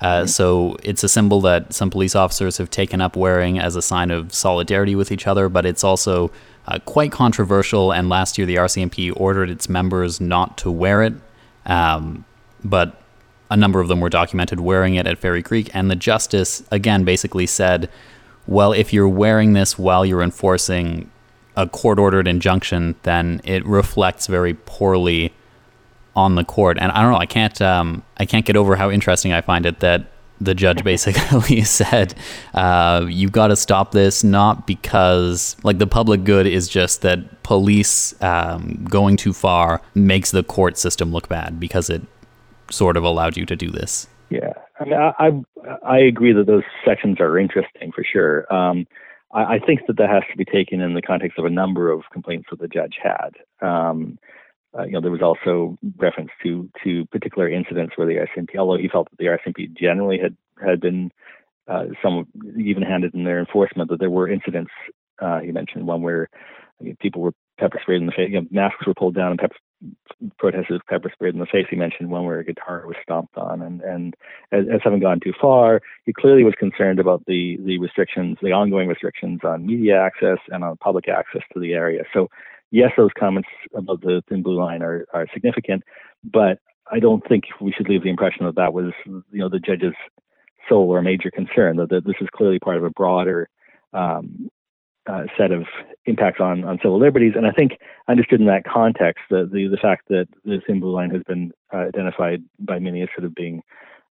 Uh, 0.01 0.27
so 0.27 0.77
it's 0.85 1.03
a 1.03 1.09
symbol 1.09 1.41
that 1.41 1.73
some 1.73 1.91
police 1.91 2.15
officers 2.15 2.59
have 2.59 2.71
taken 2.71 3.01
up 3.01 3.17
wearing 3.17 3.59
as 3.59 3.75
a 3.75 3.83
sign 3.83 4.13
of 4.13 4.33
solidarity 4.33 4.95
with 4.95 5.11
each 5.11 5.27
other, 5.27 5.49
but 5.49 5.67
it's 5.67 5.83
also 5.83 6.31
uh, 6.69 6.79
quite 6.81 7.11
controversial. 7.11 7.93
And 7.93 8.09
last 8.09 8.37
year, 8.37 8.47
the 8.47 8.57
RCMP 8.57 9.13
ordered 9.17 9.49
its 9.49 9.69
members 9.69 10.21
not 10.21 10.59
to 10.59 10.71
wear 10.71 11.03
it, 11.03 11.15
um, 11.65 12.25
but 12.63 13.01
a 13.51 13.57
number 13.57 13.81
of 13.81 13.89
them 13.89 14.01
were 14.01 14.11
documented 14.11 14.61
wearing 14.61 14.95
it 14.95 15.07
at 15.07 15.19
Fairy 15.19 15.43
Creek. 15.43 15.71
And 15.73 15.91
the 15.91 15.97
justice, 15.97 16.63
again, 16.71 17.05
basically 17.05 17.47
said, 17.47 17.89
well, 18.47 18.73
if 18.73 18.93
you're 18.93 19.09
wearing 19.09 19.55
this 19.55 19.79
while 19.79 20.05
you're 20.05 20.23
enforcing 20.23 21.11
a 21.57 21.67
court 21.67 21.99
ordered 21.99 22.29
injunction, 22.29 22.95
then 23.03 23.41
it 23.45 23.65
reflects 23.65 24.27
very 24.27 24.53
poorly 24.55 25.33
on 26.15 26.35
the 26.35 26.45
court. 26.45 26.77
And 26.79 26.93
I 26.93 27.01
don't 27.01 27.13
know, 27.13 27.19
I 27.19 27.27
can't, 27.27 27.61
um, 27.63 28.03
I 28.19 28.27
can't 28.27 28.45
get 28.45 28.57
over 28.57 28.77
how 28.77 28.91
interesting 28.91 29.33
I 29.33 29.41
find 29.41 29.65
it 29.65 29.81
that 29.81 30.07
the 30.41 30.55
judge 30.55 30.85
basically 30.85 31.63
said, 31.65 32.15
uh, 32.55 33.07
"You 33.09 33.29
got 33.29 33.49
to 33.49 33.57
stop 33.57 33.93
this, 33.93 34.23
not 34.25 34.67
because 34.67 35.57
like 35.63 35.79
the 35.79 35.87
public 35.87 36.25
good 36.25 36.47
is 36.47 36.69
just 36.69 37.03
that 37.03 37.43
police 37.43 38.21
um, 38.23 38.85
going 38.89 39.17
too 39.17 39.33
far 39.33 39.81
makes 39.95 40.31
the 40.31 40.43
court 40.43 40.79
system 40.79 41.13
look 41.13 41.29
bad 41.29 41.59
because 41.59 41.91
it 41.91 42.03
sort 42.71 42.97
of 42.97 43.05
allowed 43.05 43.37
you 43.37 43.47
to 43.47 43.57
do 43.57 43.71
this." 43.71 44.07
Yeah, 44.31 44.53
I 44.79 44.85
mean, 44.85 44.95
I 44.95 45.13
I, 45.19 45.77
I 45.85 45.99
agree 45.99 46.33
that 46.33 46.47
those 46.47 46.65
sections 46.85 47.21
are 47.21 47.39
interesting 47.39 47.93
for 47.93 48.05
sure. 48.05 48.53
Um, 48.53 48.87
I, 49.33 49.55
I, 49.55 49.59
think 49.59 49.81
that 49.87 49.97
that 49.97 50.11
has 50.11 50.23
to 50.31 50.37
be 50.37 50.45
taken 50.45 50.81
in 50.81 50.95
the 50.95 51.03
context 51.03 51.39
of 51.39 51.45
a 51.45 51.51
number 51.51 51.91
of 51.91 52.03
complaints 52.13 52.49
that 52.51 52.61
the 52.61 52.69
judge 52.69 52.97
had. 53.03 53.31
Um, 53.61 54.19
uh, 54.77 54.85
you 54.85 54.93
know, 54.93 55.01
there 55.01 55.11
was 55.11 55.23
also 55.23 55.79
reference 55.97 56.31
to 56.43 56.69
to 56.85 57.07
particular 57.07 57.49
incidents 57.49 57.97
where 57.97 58.07
the 58.07 58.15
RCMP, 58.15 58.57
although 58.59 58.77
he 58.77 58.89
felt 58.89 59.09
that 59.11 59.19
the 59.19 59.27
RCMP 59.27 59.73
generally 59.75 60.19
had 60.19 60.37
had 60.65 60.81
been 60.81 61.11
uh, 61.69 61.85
some 62.03 62.27
even-handed 62.59 63.15
in 63.15 63.25
their 63.25 63.39
enforcement, 63.39 63.91
that 63.91 63.99
there 63.99 64.11
were 64.11 64.29
incidents. 64.29 64.71
Uh, 65.21 65.41
he 65.41 65.53
mentioned 65.53 65.87
one 65.87 66.03
where 66.03 66.29
people 67.01 67.23
were 67.23 67.33
pepper 67.59 67.79
sprayed 67.83 68.01
in 68.01 68.07
the 68.07 68.13
face, 68.13 68.31
you 68.31 68.41
know, 68.41 68.47
masks 68.51 68.87
were 68.87 68.95
pulled 68.95 69.15
down 69.15 69.33
and 69.33 69.41
pepper, 69.41 69.57
protesters 70.39 70.81
pepper 70.89 71.11
sprayed 71.13 71.35
in 71.35 71.41
the 71.41 71.47
face. 71.47 71.67
He 71.69 71.77
mentioned 71.77 72.11
one 72.11 72.25
where 72.25 72.39
a 72.39 72.45
guitar 72.45 72.85
was 72.87 72.97
stomped 73.03 73.37
on, 73.37 73.63
and 73.63 73.81
and 73.81 74.15
as, 74.53 74.65
as 74.73 74.81
having 74.85 75.01
gone 75.01 75.21
too 75.21 75.33
far, 75.41 75.81
he 76.05 76.13
clearly 76.13 76.45
was 76.45 76.55
concerned 76.59 77.01
about 77.01 77.25
the 77.27 77.59
the 77.65 77.79
restrictions, 77.79 78.37
the 78.43 78.53
ongoing 78.53 78.89
restrictions 78.89 79.41
on 79.45 79.67
media 79.67 80.01
access 80.01 80.39
and 80.49 80.63
on 80.63 80.77
public 80.77 81.09
access 81.09 81.43
to 81.53 81.61
the 81.61 81.73
area. 81.73 82.05
So 82.13 82.29
yes, 82.71 82.91
those 82.97 83.11
comments 83.19 83.49
about 83.75 84.01
the 84.01 84.23
thin 84.29 84.43
blue 84.43 84.59
line 84.59 84.83
are, 84.83 85.07
are 85.13 85.27
significant, 85.33 85.83
but 86.25 86.59
I 86.91 87.01
don't 87.01 87.27
think 87.29 87.45
we 87.61 87.73
should 87.73 87.89
leave 87.89 88.03
the 88.03 88.11
impression 88.11 88.47
that 88.47 88.57
that 88.57 88.73
was, 88.73 88.93
you 89.07 89.23
know, 89.33 89.49
the 89.49 89.59
judge's 89.59 89.95
sole 90.69 90.91
or 90.91 91.03
major 91.03 91.31
concern. 91.31 91.77
That, 91.77 91.91
that 91.91 92.05
this 92.05 92.17
is 92.21 92.29
clearly 92.35 92.59
part 92.59 92.77
of 92.77 92.85
a 92.85 92.91
broader 92.91 93.49
um, 93.93 94.51
uh, 95.07 95.25
set 95.37 95.53
of 95.53 95.65
impacts 96.07 96.41
on, 96.41 96.65
on 96.65 96.79
civil 96.83 96.99
liberties. 96.99 97.33
And 97.37 97.47
I 97.47 97.51
think 97.51 97.73
understood 98.09 98.41
in 98.41 98.47
that 98.47 98.65
context, 98.65 99.25
the 99.31 99.49
the, 99.51 99.69
the 99.69 99.79
fact 99.81 100.09
that 100.09 100.29
the 100.45 100.61
thin 100.67 100.81
blue 100.81 100.93
line 100.93 101.11
has 101.11 101.23
been 101.27 101.53
uh, 101.73 101.79
identified 101.89 102.43
by 102.59 102.79
many 102.79 103.03
as 103.03 103.09
sort 103.17 103.25
of 103.25 103.35
being 103.35 103.63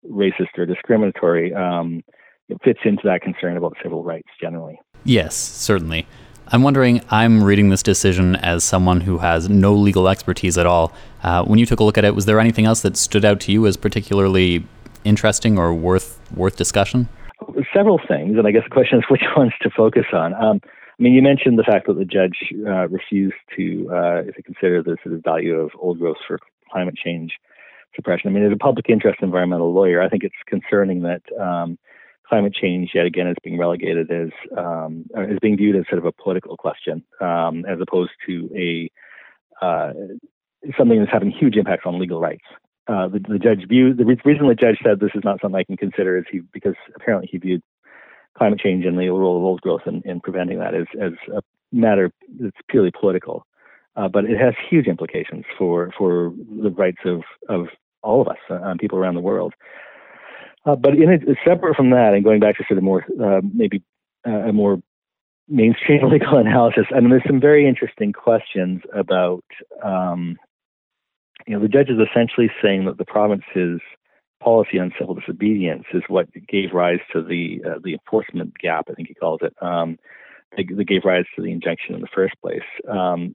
racist 0.08 0.56
or 0.56 0.66
discriminatory 0.66 1.52
um, 1.54 2.02
fits 2.62 2.80
into 2.84 3.02
that 3.04 3.22
concern 3.22 3.56
about 3.56 3.76
civil 3.82 4.04
rights 4.04 4.28
generally. 4.40 4.78
Yes, 5.04 5.34
certainly. 5.34 6.06
I'm 6.48 6.62
wondering, 6.62 7.02
I'm 7.10 7.42
reading 7.42 7.70
this 7.70 7.82
decision 7.82 8.36
as 8.36 8.62
someone 8.62 9.00
who 9.00 9.18
has 9.18 9.48
no 9.48 9.74
legal 9.74 10.08
expertise 10.08 10.56
at 10.56 10.64
all. 10.64 10.92
Uh, 11.24 11.44
when 11.44 11.58
you 11.58 11.66
took 11.66 11.80
a 11.80 11.84
look 11.84 11.98
at 11.98 12.04
it, 12.04 12.14
was 12.14 12.26
there 12.26 12.38
anything 12.38 12.66
else 12.66 12.82
that 12.82 12.96
stood 12.96 13.24
out 13.24 13.40
to 13.40 13.52
you 13.52 13.66
as 13.66 13.76
particularly 13.76 14.64
interesting 15.04 15.58
or 15.58 15.74
worth 15.74 16.20
worth 16.34 16.56
discussion? 16.56 17.08
Several 17.74 18.00
things, 18.06 18.38
and 18.38 18.46
I 18.46 18.52
guess 18.52 18.62
the 18.62 18.70
question 18.70 18.98
is 18.98 19.04
which 19.10 19.24
ones 19.36 19.52
to 19.62 19.70
focus 19.70 20.06
on. 20.12 20.34
Um, 20.34 20.60
I 20.64 21.02
mean, 21.02 21.14
you 21.14 21.22
mentioned 21.22 21.58
the 21.58 21.64
fact 21.64 21.88
that 21.88 21.98
the 21.98 22.04
judge 22.04 22.38
uh, 22.64 22.88
refused 22.88 23.34
to, 23.56 23.90
uh, 23.92 24.22
consider 24.44 24.82
the 24.82 24.96
sort 25.02 25.16
of 25.16 25.24
value 25.24 25.56
of 25.56 25.72
old 25.78 25.98
growth 25.98 26.16
for 26.26 26.38
climate 26.70 26.94
change 26.96 27.32
suppression. 27.94 28.30
I 28.30 28.32
mean, 28.32 28.46
as 28.46 28.52
a 28.52 28.56
public 28.56 28.88
interest 28.88 29.18
environmental 29.20 29.74
lawyer, 29.74 30.00
I 30.00 30.08
think 30.08 30.22
it's 30.22 30.34
concerning 30.46 31.02
that 31.02 31.22
um, 31.40 31.76
climate 32.28 32.54
change 32.54 32.90
yet 32.94 33.06
again 33.06 33.28
is 33.28 33.36
being 33.42 33.58
relegated 33.58 34.10
as 34.10 34.30
um, 34.56 35.04
is 35.16 35.38
being 35.40 35.56
viewed 35.56 35.76
as 35.76 35.84
sort 35.88 35.98
of 35.98 36.04
a 36.04 36.12
political 36.12 36.56
question 36.56 37.02
um, 37.20 37.64
as 37.66 37.78
opposed 37.80 38.10
to 38.26 38.48
a 38.54 38.90
uh, 39.64 39.92
something 40.76 40.98
that's 40.98 41.12
having 41.12 41.30
huge 41.30 41.56
impacts 41.56 41.84
on 41.86 41.98
legal 41.98 42.20
rights. 42.20 42.44
Uh, 42.88 43.08
the, 43.08 43.18
the, 43.28 43.38
judge 43.38 43.66
viewed 43.68 43.98
the 43.98 44.04
reason 44.04 44.46
the 44.46 44.54
judge 44.54 44.78
said 44.84 45.00
this 45.00 45.10
is 45.14 45.24
not 45.24 45.40
something 45.40 45.58
I 45.58 45.64
can 45.64 45.76
consider 45.76 46.16
is 46.18 46.24
he 46.30 46.40
because 46.52 46.74
apparently 46.94 47.28
he 47.30 47.38
viewed 47.38 47.62
climate 48.36 48.60
change 48.60 48.84
and 48.84 48.98
the 48.98 49.08
role 49.08 49.38
of 49.38 49.44
old 49.44 49.60
growth 49.60 49.82
in, 49.86 50.02
in 50.04 50.20
preventing 50.20 50.58
that 50.60 50.74
as, 50.74 50.86
as 51.00 51.12
a 51.34 51.42
matter 51.72 52.12
that's 52.38 52.56
purely 52.68 52.92
political. 52.98 53.44
Uh, 53.96 54.08
but 54.08 54.24
it 54.24 54.38
has 54.38 54.54
huge 54.68 54.86
implications 54.86 55.44
for 55.58 55.90
for 55.96 56.32
the 56.62 56.70
rights 56.70 57.00
of 57.04 57.22
of 57.48 57.66
all 58.02 58.20
of 58.20 58.28
us, 58.28 58.36
uh, 58.50 58.74
people 58.78 58.98
around 58.98 59.14
the 59.14 59.20
world. 59.20 59.54
Uh, 60.66 60.74
but 60.74 60.94
in 60.94 61.10
it, 61.10 61.22
separate 61.44 61.76
from 61.76 61.90
that, 61.90 62.12
and 62.12 62.24
going 62.24 62.40
back 62.40 62.56
to 62.56 62.64
sort 62.68 62.78
of 62.78 62.84
more 62.84 63.04
uh, 63.22 63.40
maybe 63.54 63.82
uh, 64.26 64.48
a 64.48 64.52
more 64.52 64.82
mainstream 65.48 66.08
legal 66.10 66.38
analysis, 66.38 66.86
I 66.94 67.00
mean, 67.00 67.10
there's 67.10 67.22
some 67.26 67.40
very 67.40 67.68
interesting 67.68 68.12
questions 68.12 68.82
about, 68.92 69.44
um, 69.82 70.36
you 71.46 71.54
know, 71.54 71.62
the 71.62 71.68
judge 71.68 71.88
is 71.88 71.98
essentially 72.00 72.50
saying 72.60 72.86
that 72.86 72.98
the 72.98 73.04
province's 73.04 73.80
policy 74.42 74.78
on 74.78 74.92
civil 74.98 75.14
disobedience 75.14 75.84
is 75.94 76.02
what 76.08 76.28
gave 76.48 76.72
rise 76.74 76.98
to 77.12 77.22
the 77.22 77.62
uh, 77.64 77.78
the 77.82 77.92
enforcement 77.92 78.52
gap, 78.58 78.86
I 78.90 78.94
think 78.94 79.08
he 79.08 79.14
calls 79.14 79.40
it, 79.42 79.54
um, 79.62 79.98
that, 80.56 80.64
that 80.76 80.84
gave 80.84 81.04
rise 81.04 81.24
to 81.36 81.42
the 81.42 81.52
injunction 81.52 81.94
in 81.94 82.00
the 82.00 82.08
first 82.14 82.34
place. 82.42 82.66
Um, 82.88 83.34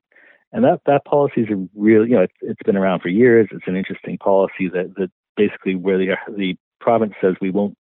and 0.52 0.66
that 0.66 0.82
that 0.86 1.06
policy 1.06 1.42
is 1.42 1.48
a 1.48 1.58
you 1.80 2.08
know, 2.08 2.24
it's, 2.24 2.34
it's 2.42 2.64
been 2.64 2.76
around 2.76 3.00
for 3.00 3.08
years. 3.08 3.48
It's 3.52 3.68
an 3.68 3.78
interesting 3.78 4.18
policy 4.18 4.70
that 4.74 4.94
that 4.98 5.10
basically 5.38 5.76
where 5.76 5.98
the 5.98 6.16
the 6.28 6.58
province 6.82 7.14
says 7.22 7.36
we 7.40 7.52
won't 7.52 7.78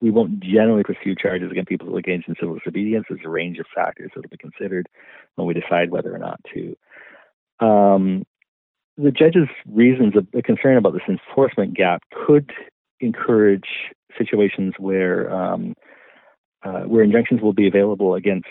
we 0.00 0.10
won't 0.10 0.40
generally 0.40 0.82
pursue 0.82 1.14
charges 1.14 1.50
against 1.50 1.68
people 1.68 1.86
who 1.86 1.96
engage 1.96 2.24
in 2.26 2.34
civil 2.40 2.54
disobedience. 2.54 3.06
There's 3.08 3.20
a 3.24 3.28
range 3.28 3.58
of 3.58 3.66
factors 3.74 4.10
that 4.14 4.22
will 4.22 4.30
be 4.30 4.36
considered 4.36 4.88
when 5.34 5.46
we 5.46 5.54
decide 5.54 5.90
whether 5.90 6.14
or 6.14 6.18
not 6.18 6.40
to. 6.54 6.76
Um, 7.64 8.24
the 8.96 9.10
judge's 9.10 9.48
reasons 9.66 10.16
of 10.16 10.26
the 10.32 10.42
concern 10.42 10.76
about 10.76 10.92
this 10.92 11.02
enforcement 11.08 11.74
gap 11.74 12.02
could 12.26 12.50
encourage 13.00 13.68
situations 14.16 14.74
where 14.78 15.32
um, 15.32 15.74
uh, 16.62 16.82
where 16.82 17.02
injunctions 17.02 17.40
will 17.40 17.54
be 17.54 17.66
available 17.66 18.14
against 18.14 18.46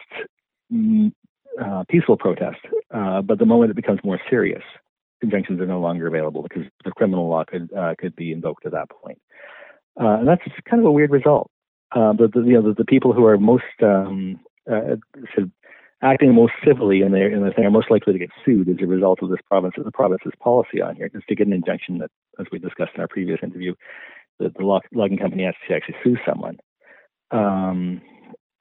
mm, 0.73 1.11
uh, 1.61 1.83
peaceful 1.89 2.17
protest, 2.17 2.57
uh, 2.93 3.21
but 3.21 3.37
the 3.37 3.45
moment 3.45 3.69
it 3.69 3.75
becomes 3.75 3.99
more 4.03 4.19
serious, 4.29 4.63
injunctions 5.21 5.59
are 5.59 5.65
no 5.65 5.79
longer 5.79 6.07
available 6.07 6.43
because 6.43 6.63
the 6.85 6.91
criminal 6.91 7.27
law 7.27 7.43
could 7.45 7.71
uh, 7.73 7.95
could 7.97 8.15
be 8.15 8.31
invoked 8.31 8.65
at 8.65 8.71
that 8.71 8.89
point. 8.89 9.19
Uh, 9.99 10.19
and 10.19 10.27
that's 10.27 10.43
kind 10.69 10.81
of 10.81 10.85
a 10.85 10.91
weird 10.91 11.11
result. 11.11 11.49
Uh, 11.91 12.13
the, 12.13 12.27
the, 12.27 12.41
you 12.41 12.53
know 12.53 12.61
the, 12.61 12.73
the, 12.73 12.85
people 12.85 13.13
who 13.13 13.25
are 13.25 13.37
most 13.37 13.63
um, 13.81 14.39
uh, 14.71 14.95
acting 16.01 16.33
most 16.33 16.53
civilly 16.65 17.01
and 17.01 17.13
they're, 17.13 17.33
and 17.33 17.51
they're 17.57 17.71
most 17.71 17.89
likely 17.91 18.13
to 18.13 18.19
get 18.19 18.29
sued 18.45 18.69
as 18.69 18.77
a 18.81 18.85
result 18.85 19.19
of 19.21 19.29
this 19.29 19.39
province 19.47 19.73
the 19.77 19.91
province's 19.91 20.31
policy 20.39 20.81
on 20.81 20.95
here, 20.95 21.09
just 21.09 21.27
to 21.27 21.35
get 21.35 21.47
an 21.47 21.53
injunction 21.53 21.97
that, 21.97 22.11
as 22.39 22.45
we 22.51 22.59
discussed 22.59 22.91
in 22.95 23.01
our 23.01 23.07
previous 23.07 23.39
interview, 23.43 23.73
the 24.39 24.51
log, 24.59 24.83
logging 24.93 25.17
company 25.17 25.43
has 25.43 25.55
to 25.67 25.75
actually 25.75 25.95
sue 26.03 26.15
someone. 26.25 26.57
Um, 27.31 28.01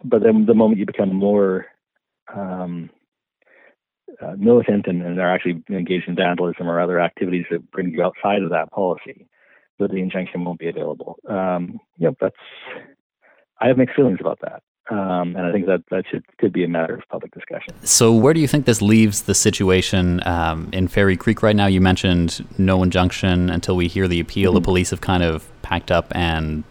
but 0.05 0.23
then 0.23 0.47
the 0.47 0.55
moment 0.55 0.79
you 0.79 0.87
become 0.87 1.15
more 1.15 1.67
um, 2.35 2.91
uh, 4.21 4.35
militant 4.37 4.87
and, 4.87 5.03
and 5.03 5.19
are 5.19 5.33
actually 5.33 5.63
engaged 5.71 6.09
in 6.09 6.17
vandalism 6.17 6.69
or 6.69 6.81
other 6.81 7.01
activities 7.01 7.47
that 7.51 7.71
bring 7.71 7.91
you 7.91 8.03
outside 8.03 8.43
of 8.43 8.51
that 8.51 8.71
policy, 8.71 9.27
that 9.79 9.91
the 9.91 9.99
injunction 9.99 10.45
won't 10.45 10.59
be 10.59 10.69
available. 10.69 11.19
Um, 11.29 11.79
yep, 11.99 12.15
that's. 12.21 12.37
I 13.61 13.69
have 13.69 13.77
mixed 13.77 13.97
feelings 13.97 14.19
about 14.21 14.39
that. 14.43 14.63
Um, 14.91 15.37
and 15.37 15.41
I 15.41 15.53
think 15.53 15.67
that 15.67 15.83
that 15.91 16.05
should 16.11 16.25
could 16.39 16.53
be 16.53 16.65
a 16.65 16.69
matter 16.69 16.95
of 16.95 17.03
public 17.11 17.33
discussion. 17.35 17.75
So, 17.85 18.13
where 18.13 18.33
do 18.33 18.41
you 18.41 18.49
think 18.49 18.65
this 18.65 18.81
leaves 18.81 19.23
the 19.23 19.35
situation 19.35 20.27
um, 20.27 20.71
in 20.73 20.89
Fairy 20.89 21.17
Creek 21.17 21.43
right 21.43 21.55
now? 21.55 21.67
You 21.67 21.83
mentioned 21.83 22.47
no 22.57 22.83
injunction 22.83 23.51
until 23.51 23.77
we 23.77 23.87
hear 23.87 24.09
the 24.09 24.19
appeal. 24.19 24.53
Mm-hmm. 24.53 24.63
The 24.63 24.65
police 24.65 24.91
have 24.91 25.03
kind 25.03 25.23
of 25.23 25.51
packed 25.61 25.91
up 25.91 26.15
and 26.17 26.65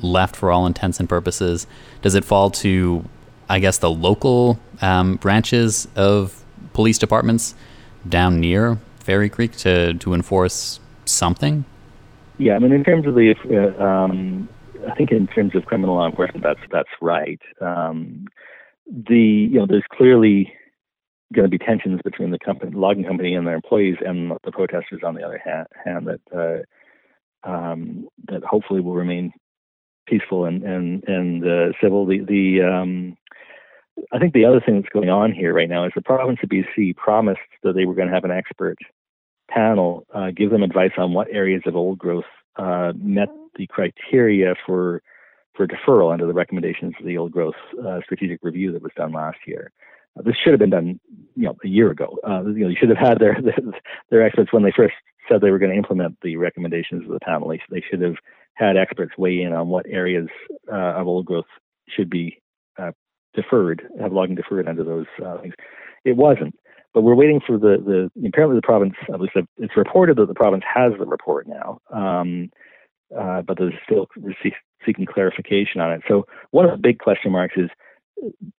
left 0.00 0.34
for 0.34 0.50
all 0.50 0.66
intents 0.66 0.98
and 0.98 1.08
purposes. 1.08 1.66
Does 2.00 2.14
it 2.14 2.24
fall 2.24 2.50
to, 2.52 3.04
I 3.50 3.58
guess, 3.58 3.78
the 3.78 3.90
local 3.90 4.58
um, 4.80 5.16
branches 5.16 5.88
of 5.94 6.42
police 6.76 6.98
departments 6.98 7.54
down 8.06 8.38
near 8.38 8.78
Fairy 9.00 9.30
Creek 9.30 9.52
to, 9.56 9.94
to 9.94 10.12
enforce 10.12 10.78
something? 11.06 11.64
Yeah, 12.36 12.54
I 12.54 12.58
mean, 12.58 12.72
in 12.72 12.84
terms 12.84 13.06
of 13.06 13.14
the, 13.14 13.34
uh, 13.50 13.82
um, 13.82 14.46
I 14.86 14.94
think 14.94 15.10
in 15.10 15.26
terms 15.26 15.56
of 15.56 15.64
criminal 15.64 15.94
law 15.94 16.06
enforcement, 16.06 16.44
that's 16.44 16.60
that's 16.70 16.90
right. 17.00 17.40
Um, 17.62 18.26
the 18.86 19.48
you 19.50 19.58
know, 19.58 19.66
there's 19.66 19.88
clearly 19.90 20.52
going 21.32 21.50
to 21.50 21.58
be 21.58 21.64
tensions 21.64 22.00
between 22.04 22.30
the 22.30 22.38
company, 22.38 22.72
logging 22.76 23.04
company, 23.04 23.34
and 23.34 23.46
their 23.46 23.54
employees, 23.54 23.96
and 24.04 24.32
the 24.44 24.52
protesters 24.52 25.00
on 25.02 25.14
the 25.14 25.22
other 25.22 25.40
hand, 25.42 25.66
hand 25.82 26.06
that 26.08 26.66
uh, 27.44 27.50
um, 27.50 28.06
that 28.28 28.44
hopefully 28.44 28.82
will 28.82 28.94
remain 28.94 29.32
peaceful 30.06 30.44
and 30.44 30.62
and 30.62 31.02
and 31.08 31.42
uh, 31.42 31.72
civil. 31.82 32.04
The 32.04 32.18
the 32.20 32.60
um, 32.62 33.16
I 34.12 34.18
think 34.18 34.34
the 34.34 34.44
other 34.44 34.60
thing 34.60 34.80
that's 34.80 34.92
going 34.92 35.08
on 35.08 35.32
here 35.32 35.54
right 35.54 35.68
now 35.68 35.84
is 35.86 35.92
the 35.94 36.02
province 36.02 36.38
of 36.42 36.50
BC 36.50 36.96
promised 36.96 37.40
that 37.62 37.74
they 37.74 37.86
were 37.86 37.94
going 37.94 38.08
to 38.08 38.14
have 38.14 38.24
an 38.24 38.30
expert 38.30 38.76
panel 39.48 40.06
uh, 40.14 40.30
give 40.36 40.50
them 40.50 40.62
advice 40.62 40.92
on 40.98 41.12
what 41.12 41.28
areas 41.30 41.62
of 41.66 41.76
old 41.76 41.98
growth 41.98 42.24
uh, 42.56 42.92
met 42.96 43.28
the 43.56 43.66
criteria 43.66 44.54
for 44.66 45.02
for 45.54 45.66
deferral 45.66 46.12
under 46.12 46.26
the 46.26 46.34
recommendations 46.34 46.94
of 47.00 47.06
the 47.06 47.16
old 47.16 47.32
growth 47.32 47.54
uh, 47.86 48.00
strategic 48.04 48.38
review 48.42 48.72
that 48.72 48.82
was 48.82 48.92
done 48.94 49.12
last 49.12 49.38
year. 49.46 49.70
Uh, 50.18 50.22
this 50.22 50.34
should 50.42 50.52
have 50.52 50.60
been 50.60 50.70
done, 50.70 51.00
you 51.34 51.44
know, 51.44 51.56
a 51.64 51.68
year 51.68 51.90
ago. 51.90 52.18
Uh, 52.28 52.42
you 52.44 52.64
know, 52.64 52.68
you 52.68 52.76
should 52.78 52.90
have 52.90 52.98
had 52.98 53.18
their 53.18 53.38
their 54.10 54.22
experts 54.22 54.52
when 54.52 54.62
they 54.62 54.72
first 54.76 54.94
said 55.28 55.40
they 55.40 55.50
were 55.50 55.58
going 55.58 55.72
to 55.72 55.78
implement 55.78 56.16
the 56.22 56.36
recommendations 56.36 57.02
of 57.04 57.10
the 57.10 57.20
panel. 57.20 57.48
They, 57.48 57.60
they 57.70 57.82
should 57.88 58.02
have 58.02 58.16
had 58.54 58.76
experts 58.76 59.12
weigh 59.18 59.42
in 59.42 59.52
on 59.52 59.68
what 59.68 59.86
areas 59.88 60.28
uh, 60.70 60.94
of 60.94 61.06
old 61.06 61.26
growth 61.26 61.46
should 61.88 62.10
be 62.10 62.40
deferred, 63.36 63.82
have 64.00 64.12
logging 64.12 64.34
deferred 64.34 64.68
under 64.68 64.82
those 64.82 65.06
uh, 65.24 65.38
things. 65.40 65.54
It 66.04 66.16
wasn't. 66.16 66.54
But 66.94 67.02
we're 67.02 67.14
waiting 67.14 67.40
for 67.46 67.58
the, 67.58 68.10
the 68.16 68.26
apparently 68.26 68.56
the 68.56 68.62
province, 68.62 68.94
at 69.12 69.20
least 69.20 69.34
it's 69.58 69.76
reported 69.76 70.16
that 70.16 70.28
the 70.28 70.34
province 70.34 70.64
has 70.72 70.92
the 70.98 71.04
report 71.04 71.46
now, 71.46 71.78
um, 71.92 72.50
uh, 73.16 73.42
but 73.42 73.58
there's 73.58 73.74
still 73.84 74.06
seeking 74.84 75.04
clarification 75.04 75.80
on 75.80 75.92
it. 75.92 76.02
So 76.08 76.26
one 76.52 76.64
of 76.64 76.70
the 76.70 76.78
big 76.78 76.98
question 76.98 77.30
marks 77.32 77.56
is, 77.56 77.68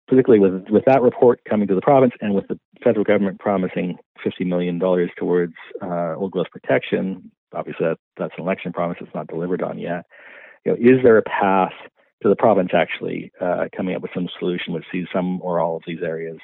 particularly 0.06 0.40
with 0.46 0.68
with 0.68 0.84
that 0.84 1.00
report 1.00 1.40
coming 1.48 1.66
to 1.68 1.74
the 1.74 1.80
province 1.80 2.12
and 2.20 2.34
with 2.34 2.46
the 2.48 2.60
federal 2.84 3.04
government 3.04 3.40
promising 3.40 3.96
fifty 4.22 4.44
million 4.44 4.78
dollars 4.78 5.10
towards 5.16 5.54
uh, 5.82 6.14
old 6.14 6.32
growth 6.32 6.50
protection. 6.52 7.32
Obviously, 7.54 7.86
that, 7.86 7.98
that's 8.18 8.34
an 8.36 8.44
election 8.44 8.70
promise 8.70 8.98
that's 9.00 9.14
not 9.14 9.28
delivered 9.28 9.62
on 9.62 9.78
yet. 9.78 10.04
You 10.66 10.72
know, 10.72 10.78
is 10.78 11.02
there 11.02 11.16
a 11.16 11.22
path 11.22 11.72
to 12.22 12.28
the 12.28 12.36
province 12.36 12.70
actually 12.74 13.32
uh, 13.40 13.66
coming 13.76 13.94
up 13.94 14.02
with 14.02 14.10
some 14.14 14.28
solution 14.38 14.72
which 14.72 14.84
sees 14.90 15.06
some 15.12 15.40
or 15.42 15.60
all 15.60 15.76
of 15.76 15.82
these 15.86 16.02
areas 16.02 16.38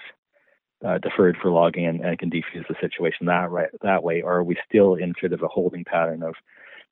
uh, 0.87 0.99
deferred 0.99 1.37
for 1.41 1.51
logging 1.51 1.87
and, 1.87 2.01
and, 2.01 2.18
can 2.18 2.31
defuse 2.31 2.66
the 2.68 2.75
situation 2.81 3.27
that 3.27 3.51
right 3.51 3.70
that 3.83 4.03
way, 4.03 4.20
or 4.20 4.39
are 4.39 4.45
we 4.45 4.57
still 4.68 4.95
in 4.95 5.14
sort 5.20 5.33
of 5.33 5.43
a 5.43 5.49
holding 5.49 5.85
pattern 5.85 6.23
of 6.23 6.35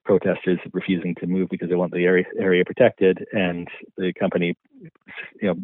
protesters 0.04 0.58
refusing 0.72 1.14
to 1.16 1.26
move 1.26 1.48
because 1.50 1.68
they 1.68 1.74
want 1.74 1.92
the 1.92 2.04
area 2.04 2.24
area 2.38 2.64
protected, 2.64 3.24
and 3.32 3.68
the 3.96 4.12
company, 4.18 4.56
you 5.40 5.48
know, 5.48 5.56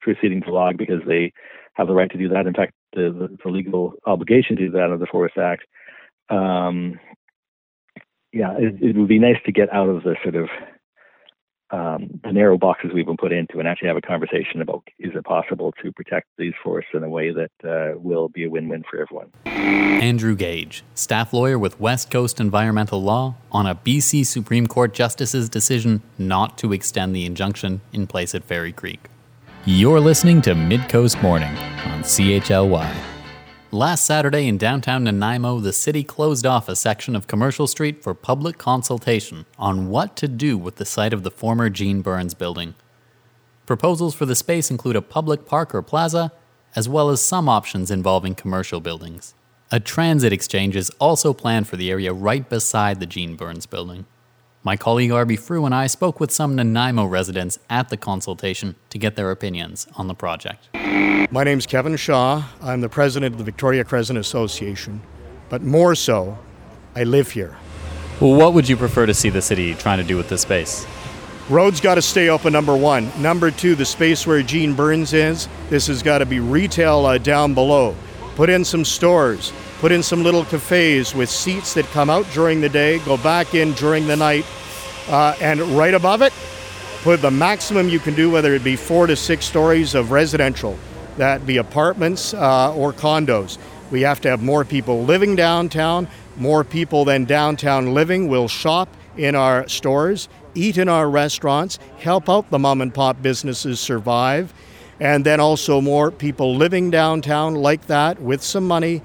proceeding 0.00 0.42
to 0.42 0.52
log 0.52 0.76
because 0.76 1.00
they 1.06 1.32
have 1.74 1.86
the 1.86 1.94
right 1.94 2.10
to 2.10 2.18
do 2.18 2.28
that. 2.28 2.46
In 2.46 2.54
fact, 2.54 2.74
the, 2.92 3.10
the, 3.10 3.36
the 3.42 3.50
legal 3.50 3.94
obligation 4.06 4.56
to 4.56 4.66
do 4.66 4.72
that 4.72 4.84
under 4.84 4.98
the 4.98 5.06
Forest 5.06 5.38
Act. 5.38 5.64
Um, 6.28 7.00
yeah, 8.32 8.52
it, 8.58 8.82
it 8.82 8.96
would 8.96 9.08
be 9.08 9.18
nice 9.18 9.36
to 9.46 9.52
get 9.52 9.72
out 9.72 9.88
of 9.88 10.02
the 10.02 10.16
sort 10.22 10.36
of 10.36 10.48
um, 11.72 12.20
the 12.22 12.32
narrow 12.32 12.58
boxes 12.58 12.90
we've 12.94 13.06
been 13.06 13.16
put 13.16 13.32
into 13.32 13.58
and 13.58 13.66
actually 13.66 13.88
have 13.88 13.96
a 13.96 14.02
conversation 14.02 14.60
about 14.60 14.86
is 14.98 15.12
it 15.14 15.24
possible 15.24 15.72
to 15.82 15.90
protect 15.90 16.28
these 16.36 16.52
forests 16.62 16.90
in 16.94 17.02
a 17.02 17.08
way 17.08 17.32
that 17.32 17.50
uh, 17.64 17.98
will 17.98 18.28
be 18.28 18.44
a 18.44 18.50
win-win 18.50 18.84
for 18.88 19.00
everyone. 19.00 19.30
Andrew 19.46 20.36
Gage, 20.36 20.84
staff 20.94 21.32
lawyer 21.32 21.58
with 21.58 21.80
West 21.80 22.10
Coast 22.10 22.40
Environmental 22.40 23.02
Law, 23.02 23.36
on 23.50 23.66
a 23.66 23.74
BC 23.74 24.26
Supreme 24.26 24.66
Court 24.66 24.92
justice's 24.92 25.48
decision 25.48 26.02
not 26.18 26.58
to 26.58 26.72
extend 26.72 27.16
the 27.16 27.24
injunction 27.24 27.80
in 27.92 28.06
place 28.06 28.34
at 28.34 28.44
Fairy 28.44 28.72
Creek. 28.72 29.08
You're 29.64 30.00
listening 30.00 30.42
to 30.42 30.54
Midcoast 30.54 31.22
Morning 31.22 31.56
on 31.86 32.02
CHLY. 32.02 33.11
Last 33.74 34.04
Saturday 34.04 34.48
in 34.48 34.58
downtown 34.58 35.04
Nanaimo, 35.04 35.58
the 35.58 35.72
city 35.72 36.04
closed 36.04 36.44
off 36.44 36.68
a 36.68 36.76
section 36.76 37.16
of 37.16 37.26
Commercial 37.26 37.66
Street 37.66 38.02
for 38.02 38.12
public 38.12 38.58
consultation 38.58 39.46
on 39.58 39.88
what 39.88 40.14
to 40.16 40.28
do 40.28 40.58
with 40.58 40.76
the 40.76 40.84
site 40.84 41.14
of 41.14 41.22
the 41.22 41.30
former 41.30 41.70
Jean 41.70 42.02
Burns 42.02 42.34
building. 42.34 42.74
Proposals 43.64 44.14
for 44.14 44.26
the 44.26 44.34
space 44.34 44.70
include 44.70 44.94
a 44.94 45.00
public 45.00 45.46
park 45.46 45.74
or 45.74 45.80
plaza, 45.80 46.32
as 46.76 46.86
well 46.86 47.08
as 47.08 47.22
some 47.22 47.48
options 47.48 47.90
involving 47.90 48.34
commercial 48.34 48.78
buildings. 48.78 49.32
A 49.70 49.80
transit 49.80 50.34
exchange 50.34 50.76
is 50.76 50.90
also 51.00 51.32
planned 51.32 51.66
for 51.66 51.76
the 51.76 51.90
area 51.90 52.12
right 52.12 52.46
beside 52.46 53.00
the 53.00 53.06
Jean 53.06 53.36
Burns 53.36 53.64
building. 53.64 54.04
My 54.64 54.76
colleague 54.76 55.10
Arby 55.10 55.34
Frew 55.34 55.66
and 55.66 55.74
I 55.74 55.88
spoke 55.88 56.20
with 56.20 56.30
some 56.30 56.54
Nanaimo 56.54 57.04
residents 57.06 57.58
at 57.68 57.88
the 57.88 57.96
consultation 57.96 58.76
to 58.90 58.98
get 58.98 59.16
their 59.16 59.32
opinions 59.32 59.88
on 59.96 60.06
the 60.06 60.14
project. 60.14 60.68
My 61.32 61.42
name's 61.42 61.66
Kevin 61.66 61.96
Shaw. 61.96 62.44
I'm 62.60 62.80
the 62.80 62.88
president 62.88 63.32
of 63.32 63.38
the 63.38 63.44
Victoria 63.44 63.82
Crescent 63.82 64.20
Association. 64.20 65.02
But 65.48 65.62
more 65.62 65.96
so, 65.96 66.38
I 66.94 67.02
live 67.02 67.32
here. 67.32 67.56
Well, 68.20 68.36
what 68.36 68.54
would 68.54 68.68
you 68.68 68.76
prefer 68.76 69.04
to 69.04 69.14
see 69.14 69.30
the 69.30 69.42
city 69.42 69.74
trying 69.74 69.98
to 69.98 70.04
do 70.04 70.16
with 70.16 70.28
this 70.28 70.42
space? 70.42 70.86
Roads 71.48 71.80
got 71.80 71.96
to 71.96 72.02
stay 72.02 72.28
open, 72.28 72.52
number 72.52 72.76
one. 72.76 73.10
Number 73.20 73.50
two, 73.50 73.74
the 73.74 73.84
space 73.84 74.28
where 74.28 74.44
Jean 74.44 74.74
Burns 74.74 75.12
is, 75.12 75.48
this 75.70 75.88
has 75.88 76.04
got 76.04 76.18
to 76.18 76.26
be 76.26 76.38
retail 76.38 77.04
uh, 77.04 77.18
down 77.18 77.52
below. 77.52 77.96
Put 78.36 78.50
in 78.50 78.64
some 78.64 78.84
stores, 78.84 79.52
put 79.80 79.92
in 79.92 80.02
some 80.02 80.22
little 80.22 80.44
cafes 80.44 81.14
with 81.14 81.28
seats 81.28 81.74
that 81.74 81.84
come 81.86 82.08
out 82.08 82.26
during 82.32 82.60
the 82.60 82.68
day, 82.68 82.98
go 83.00 83.16
back 83.16 83.54
in 83.54 83.72
during 83.72 84.06
the 84.06 84.16
night, 84.16 84.46
uh, 85.08 85.36
and 85.40 85.60
right 85.60 85.94
above 85.94 86.22
it, 86.22 86.32
put 87.02 87.20
the 87.20 87.30
maximum 87.30 87.88
you 87.88 87.98
can 87.98 88.14
do, 88.14 88.30
whether 88.30 88.54
it 88.54 88.64
be 88.64 88.76
four 88.76 89.06
to 89.06 89.16
six 89.16 89.44
stories 89.44 89.94
of 89.94 90.10
residential, 90.10 90.78
that 91.18 91.46
be 91.46 91.58
apartments 91.58 92.32
uh, 92.32 92.74
or 92.74 92.92
condos. 92.92 93.58
We 93.90 94.00
have 94.02 94.22
to 94.22 94.30
have 94.30 94.42
more 94.42 94.64
people 94.64 95.04
living 95.04 95.36
downtown. 95.36 96.08
More 96.38 96.64
people 96.64 97.04
than 97.04 97.26
downtown 97.26 97.92
living 97.92 98.28
will 98.28 98.48
shop 98.48 98.88
in 99.18 99.34
our 99.34 99.68
stores, 99.68 100.30
eat 100.54 100.78
in 100.78 100.88
our 100.88 101.10
restaurants, 101.10 101.78
help 101.98 102.30
out 102.30 102.48
the 102.50 102.58
mom 102.58 102.80
and 102.80 102.94
pop 102.94 103.20
businesses 103.20 103.78
survive, 103.78 104.54
and 105.00 105.24
then 105.24 105.40
also 105.40 105.80
more 105.80 106.10
people 106.10 106.54
living 106.56 106.90
downtown 106.90 107.54
like 107.54 107.86
that 107.86 108.20
with 108.20 108.42
some 108.42 108.66
money 108.66 109.02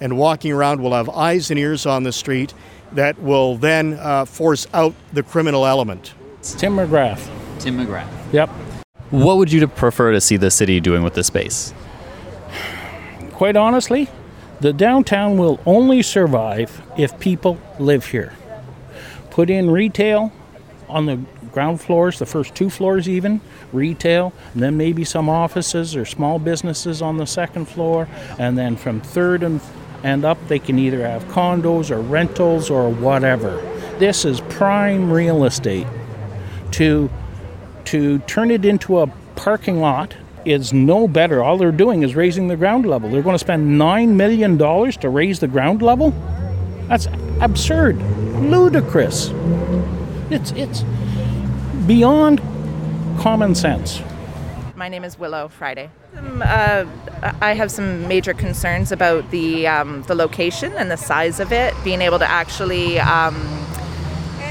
and 0.00 0.16
walking 0.16 0.52
around 0.52 0.80
will 0.80 0.92
have 0.92 1.08
eyes 1.08 1.50
and 1.50 1.58
ears 1.58 1.86
on 1.86 2.02
the 2.02 2.12
street 2.12 2.52
that 2.92 3.18
will 3.20 3.56
then 3.56 3.94
uh, 3.94 4.24
force 4.24 4.66
out 4.72 4.94
the 5.12 5.22
criminal 5.22 5.66
element. 5.66 6.14
It's 6.38 6.54
Tim 6.54 6.76
McGrath. 6.76 7.28
Tim 7.58 7.78
McGrath. 7.78 8.08
Yep. 8.32 8.48
What 9.10 9.36
would 9.38 9.52
you 9.52 9.66
prefer 9.68 10.12
to 10.12 10.20
see 10.20 10.36
the 10.36 10.50
city 10.50 10.80
doing 10.80 11.02
with 11.02 11.14
this 11.14 11.28
space? 11.28 11.72
Quite 13.32 13.56
honestly, 13.56 14.08
the 14.60 14.72
downtown 14.72 15.36
will 15.36 15.60
only 15.66 16.02
survive 16.02 16.82
if 16.96 17.18
people 17.20 17.58
live 17.78 18.06
here. 18.06 18.32
Put 19.30 19.50
in 19.50 19.70
retail 19.70 20.32
on 20.88 21.06
the 21.06 21.20
ground 21.56 21.80
floors, 21.80 22.18
the 22.18 22.26
first 22.26 22.54
two 22.54 22.68
floors 22.68 23.08
even, 23.08 23.40
retail, 23.72 24.30
and 24.52 24.62
then 24.62 24.76
maybe 24.76 25.04
some 25.04 25.26
offices 25.26 25.96
or 25.96 26.04
small 26.04 26.38
businesses 26.38 27.00
on 27.00 27.16
the 27.16 27.26
second 27.26 27.64
floor, 27.64 28.06
and 28.38 28.58
then 28.58 28.76
from 28.76 29.00
third 29.00 29.42
and 29.42 29.58
and 30.04 30.22
up 30.22 30.36
they 30.48 30.58
can 30.58 30.78
either 30.78 31.00
have 31.00 31.24
condos 31.28 31.90
or 31.90 31.98
rentals 31.98 32.68
or 32.68 32.90
whatever. 32.90 33.56
This 33.98 34.26
is 34.26 34.42
prime 34.50 35.10
real 35.10 35.44
estate. 35.44 35.86
To 36.72 37.08
to 37.86 38.18
turn 38.18 38.50
it 38.50 38.66
into 38.66 38.98
a 38.98 39.06
parking 39.34 39.80
lot 39.80 40.14
is 40.44 40.74
no 40.74 41.08
better. 41.08 41.42
All 41.42 41.56
they're 41.56 41.72
doing 41.72 42.02
is 42.02 42.14
raising 42.14 42.48
the 42.48 42.56
ground 42.58 42.84
level. 42.84 43.08
They're 43.08 43.22
going 43.22 43.32
to 43.34 43.38
spend 43.38 43.78
9 43.78 44.14
million 44.14 44.58
dollars 44.58 44.98
to 44.98 45.08
raise 45.08 45.40
the 45.40 45.48
ground 45.48 45.80
level? 45.80 46.10
That's 46.88 47.08
absurd. 47.40 47.96
Ludicrous. 48.42 49.30
It's 50.28 50.50
it's 50.52 50.84
beyond 51.86 52.40
common 53.18 53.54
sense. 53.54 54.00
My 54.74 54.88
name 54.88 55.04
is 55.04 55.18
Willow 55.18 55.48
Friday. 55.48 55.90
Um, 56.16 56.42
uh, 56.44 56.84
I 57.40 57.54
have 57.54 57.70
some 57.70 58.06
major 58.08 58.34
concerns 58.34 58.92
about 58.92 59.30
the 59.30 59.66
um, 59.66 60.02
the 60.02 60.14
location 60.14 60.72
and 60.74 60.90
the 60.90 60.96
size 60.96 61.40
of 61.40 61.52
it, 61.52 61.74
being 61.84 62.02
able 62.02 62.18
to 62.18 62.28
actually 62.28 62.98
um, 62.98 63.36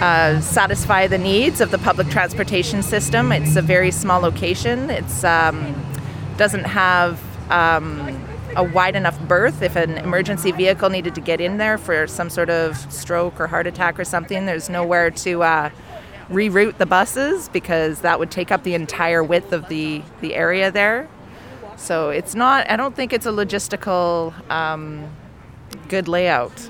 uh, 0.02 0.40
satisfy 0.42 1.08
the 1.08 1.18
needs 1.18 1.62
of 1.62 1.72
the 1.72 1.78
public 1.78 2.08
transportation 2.10 2.82
system. 2.82 3.32
It's 3.32 3.56
a 3.56 3.62
very 3.62 3.92
small 3.92 4.22
location. 4.22 4.90
It's 4.90 5.24
um, 5.24 5.76
doesn't 6.38 6.66
have 6.66 7.22
um, 7.52 8.26
a 8.56 8.64
wide 8.64 8.96
enough 8.96 9.20
berth 9.28 9.62
if 9.62 9.76
an 9.76 9.98
emergency 9.98 10.52
vehicle 10.52 10.90
needed 10.90 11.14
to 11.16 11.22
get 11.22 11.42
in 11.42 11.58
there 11.58 11.78
for 11.78 12.08
some 12.08 12.30
sort 12.30 12.50
of 12.50 12.78
stroke 12.92 13.40
or 13.40 13.48
heart 13.48 13.68
attack 13.68 14.00
or 14.00 14.06
something. 14.06 14.46
There's 14.46 14.70
nowhere 14.70 15.12
to 15.12 15.44
uh, 15.44 15.70
reroute 16.30 16.78
the 16.78 16.86
buses 16.86 17.50
because 17.50 18.02
that 18.02 18.20
would 18.20 18.32
take 18.32 18.52
up 18.52 18.64
the 18.64 18.74
entire 18.74 19.24
width 19.24 19.54
of 19.54 19.68
the, 19.70 20.02
the 20.22 20.36
area 20.36 20.72
there. 20.72 21.08
So 21.78 22.10
it's 22.10 22.36
not, 22.36 22.70
I 22.70 22.76
don't 22.76 22.96
think 22.96 23.14
it's 23.14 23.26
a 23.26 23.32
logistical 23.32 24.34
um, 24.50 25.10
good 25.88 26.08
layout. 26.08 26.70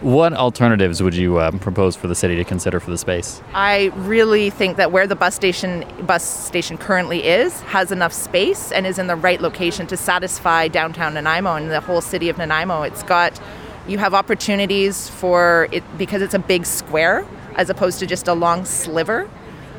What 0.00 0.32
alternatives 0.32 1.00
would 1.00 1.14
you 1.14 1.36
uh, 1.36 1.52
propose 1.52 1.94
for 1.94 2.08
the 2.08 2.14
city 2.16 2.34
to 2.34 2.42
consider 2.42 2.80
for 2.80 2.90
the 2.90 2.98
space? 2.98 3.40
I 3.54 3.92
really 3.94 4.50
think 4.50 4.76
that 4.76 4.90
where 4.90 5.06
the 5.06 5.14
bus 5.14 5.36
station 5.36 5.86
bus 6.04 6.24
station 6.24 6.76
currently 6.76 7.24
is 7.24 7.60
has 7.60 7.92
enough 7.92 8.12
space 8.12 8.72
and 8.72 8.84
is 8.84 8.98
in 8.98 9.06
the 9.06 9.14
right 9.14 9.40
location 9.40 9.86
to 9.86 9.96
satisfy 9.96 10.66
downtown 10.66 11.14
Nanaimo 11.14 11.54
and 11.54 11.70
the 11.70 11.80
whole 11.80 12.00
city 12.00 12.28
of 12.28 12.36
Nanaimo. 12.36 12.82
It's 12.82 13.04
got 13.04 13.40
you 13.86 13.98
have 13.98 14.12
opportunities 14.12 15.08
for 15.08 15.68
it 15.70 15.84
because 15.96 16.20
it's 16.20 16.34
a 16.34 16.40
big 16.40 16.66
square 16.66 17.24
as 17.56 17.70
opposed 17.70 17.98
to 18.00 18.06
just 18.06 18.28
a 18.28 18.34
long 18.34 18.64
sliver. 18.64 19.28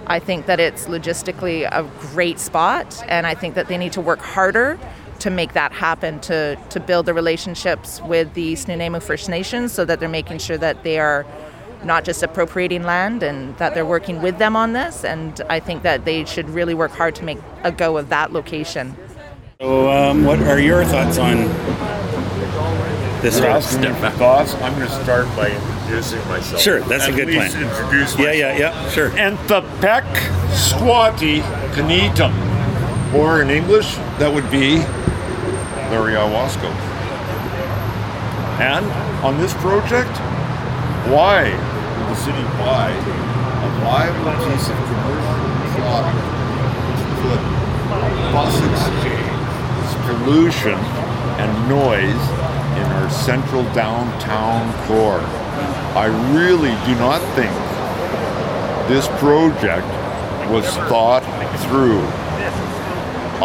I 0.08 0.20
think 0.20 0.48
that 0.48 0.60
it's 0.60 0.86
logistically 0.86 1.68
a 1.72 1.90
great 2.12 2.40
spot, 2.40 3.02
and 3.08 3.26
I 3.26 3.36
think 3.36 3.56
that 3.56 3.68
they 3.68 3.78
need 3.78 3.94
to 3.94 4.02
work 4.02 4.20
harder 4.20 4.78
to 5.20 5.30
make 5.30 5.54
that 5.54 5.72
happen, 5.72 6.20
to, 6.20 6.58
to 6.70 6.80
build 6.80 7.06
the 7.06 7.14
relationships 7.14 8.02
with 8.02 8.34
the 8.34 8.54
Snuneymuxw 8.54 9.02
First 9.04 9.30
Nations 9.30 9.72
so 9.72 9.86
that 9.86 10.00
they're 10.02 10.10
making 10.10 10.40
sure 10.40 10.58
that 10.58 10.84
they 10.84 11.00
are 11.00 11.26
not 11.86 12.04
just 12.04 12.24
appropriating 12.24 12.84
land 12.84 13.24
and 13.24 13.58
that 13.58 13.74
they're 13.74 13.86
working 13.86 14.22
with 14.22 14.38
them 14.38 14.56
on 14.56 14.74
this. 14.74 15.06
And 15.06 15.40
I 15.50 15.60
think 15.60 15.84
that 15.84 16.04
they 16.04 16.26
should 16.26 16.50
really 16.50 16.74
work 16.74 16.92
hard 16.92 17.16
to 17.16 17.24
make 17.24 17.38
a 17.64 17.72
go 17.72 17.98
of 17.98 18.10
that 18.10 18.34
location. 18.34 18.96
So, 19.62 19.90
um, 19.90 20.26
what 20.26 20.40
are 20.40 20.60
your 20.60 20.84
thoughts 20.84 21.18
on 21.18 21.38
this 23.22 23.38
You're 23.38 23.48
whole 23.48 23.58
asking 23.58 23.82
me 23.82 23.88
step 23.88 24.12
for 24.12 24.18
thoughts. 24.18 24.54
I'm 24.56 24.76
going 24.76 24.88
to 24.88 25.04
start 25.04 25.26
by 25.38 25.50
introducing 25.84 26.28
myself. 26.28 26.62
Sure, 26.62 26.80
that's 26.82 27.08
a 27.08 27.12
good 27.12 27.28
least 27.28 27.56
plan. 27.56 27.70
Introduce 27.70 28.18
Yeah, 28.18 28.26
myself. 28.26 28.60
yeah, 28.60 28.84
yeah, 28.84 28.90
sure. 28.90 29.10
Enthapek 29.12 30.06
squati 30.52 31.42
canitum, 31.76 32.34
or 33.14 33.42
in 33.42 33.50
English, 33.50 33.96
that 34.20 34.32
would 34.34 34.50
be 34.50 34.78
Larry 35.92 36.14
Owasco. 36.14 36.70
And 38.60 38.86
on 39.26 39.38
this 39.40 39.54
project, 39.56 40.12
why 41.10 41.44
would 41.52 42.08
the 42.10 42.16
city 42.16 42.44
buy 42.64 42.90
a 42.92 43.70
viable 43.84 44.34
piece 44.50 44.68
of 44.70 44.76
commercial 44.76 45.38
product 45.76 46.22
that 47.24 47.42
buses 48.32 48.80
pollution 50.06 50.78
and 51.40 51.70
noise 51.70 52.24
in 52.78 52.86
our 52.94 53.10
central 53.10 53.64
downtown 53.74 54.72
core? 54.88 55.22
I 55.96 56.08
really 56.34 56.74
do 56.90 56.96
not 56.98 57.22
think 57.36 57.54
this 58.90 59.08
project 59.20 59.86
was 60.50 60.66
thought 60.90 61.22
through. 61.70 62.02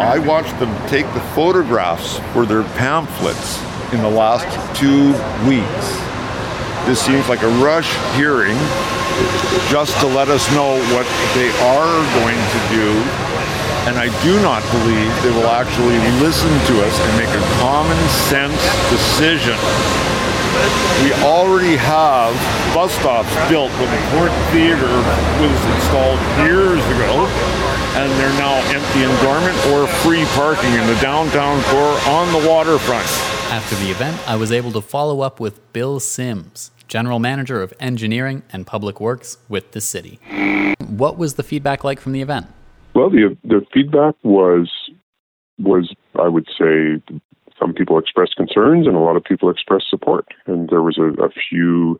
I 0.01 0.17
watched 0.17 0.57
them 0.57 0.73
take 0.87 1.05
the 1.13 1.21
photographs 1.37 2.17
for 2.33 2.47
their 2.47 2.63
pamphlets 2.73 3.61
in 3.93 4.01
the 4.01 4.09
last 4.09 4.49
two 4.73 5.13
weeks. 5.45 5.85
This 6.89 6.99
seems 6.99 7.29
like 7.29 7.43
a 7.43 7.53
rush 7.61 7.93
hearing 8.17 8.57
just 9.69 9.93
to 10.01 10.07
let 10.07 10.29
us 10.29 10.41
know 10.49 10.81
what 10.95 11.05
they 11.37 11.53
are 11.69 11.93
going 12.17 12.39
to 12.39 12.61
do. 12.73 12.89
And 13.85 14.01
I 14.01 14.09
do 14.25 14.33
not 14.41 14.65
believe 14.73 15.09
they 15.21 15.33
will 15.37 15.53
actually 15.53 16.01
listen 16.17 16.49
to 16.49 16.81
us 16.81 16.95
and 16.97 17.11
make 17.13 17.29
a 17.29 17.45
common 17.61 17.99
sense 18.25 18.57
decision. 18.89 20.18
We 21.03 21.13
already 21.23 21.75
have 21.77 22.33
bus 22.73 22.91
stops 22.93 23.33
built 23.49 23.71
when 23.79 23.89
the 23.89 24.01
Port 24.11 24.31
Theatre 24.51 24.97
was 25.39 25.59
installed 25.75 26.19
years 26.45 26.83
ago, 26.95 27.25
and 27.95 28.11
they're 28.19 28.37
now 28.37 28.55
empty 28.67 29.03
and 29.03 29.15
dormant 29.23 29.57
or 29.67 29.87
free 30.03 30.25
parking 30.35 30.71
in 30.73 30.85
the 30.87 30.99
downtown 31.01 31.63
core 31.63 31.97
on 32.09 32.31
the 32.33 32.47
waterfront. 32.47 33.07
After 33.51 33.75
the 33.77 33.89
event, 33.89 34.19
I 34.27 34.35
was 34.35 34.51
able 34.51 34.71
to 34.73 34.81
follow 34.81 35.21
up 35.21 35.39
with 35.39 35.73
Bill 35.73 35.99
Sims, 35.99 36.71
General 36.87 37.19
Manager 37.19 37.61
of 37.61 37.73
Engineering 37.79 38.43
and 38.51 38.67
Public 38.67 38.99
Works 38.99 39.37
with 39.47 39.71
the 39.71 39.81
city. 39.81 40.19
What 40.87 41.17
was 41.17 41.35
the 41.35 41.43
feedback 41.43 41.83
like 41.83 41.99
from 41.99 42.11
the 42.11 42.21
event? 42.21 42.47
Well, 42.93 43.09
the 43.09 43.37
the 43.43 43.65
feedback 43.73 44.15
was 44.23 44.69
was 45.57 45.93
I 46.19 46.27
would 46.27 46.47
say 46.57 47.01
some 47.59 47.73
people 47.73 47.99
expressed 47.99 48.35
concerns 48.35 48.87
and 48.87 48.95
a 48.95 48.99
lot 48.99 49.17
of 49.17 49.23
people 49.23 49.49
expressed 49.49 49.89
support, 49.89 50.27
and 50.45 50.69
there 50.69 50.81
was 50.81 50.97
a, 50.97 51.09
a 51.23 51.29
few 51.29 51.99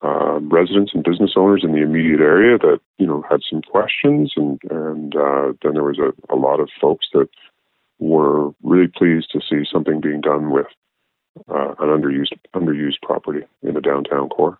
um, 0.00 0.48
residents 0.48 0.92
and 0.94 1.02
business 1.02 1.32
owners 1.36 1.62
in 1.64 1.72
the 1.72 1.82
immediate 1.82 2.20
area 2.20 2.56
that 2.58 2.80
you 2.98 3.06
know 3.06 3.24
had 3.28 3.40
some 3.48 3.62
questions, 3.62 4.32
and 4.36 4.60
and 4.70 5.16
uh, 5.16 5.52
then 5.62 5.74
there 5.74 5.82
was 5.82 5.98
a, 5.98 6.12
a 6.32 6.36
lot 6.36 6.60
of 6.60 6.68
folks 6.80 7.06
that 7.12 7.28
were 7.98 8.50
really 8.62 8.86
pleased 8.86 9.30
to 9.32 9.40
see 9.40 9.68
something 9.70 10.00
being 10.00 10.20
done 10.20 10.50
with 10.50 10.66
uh, 11.48 11.74
an 11.80 11.88
underused 11.88 12.32
underused 12.54 13.02
property 13.02 13.40
in 13.62 13.74
the 13.74 13.80
downtown 13.80 14.28
core. 14.28 14.58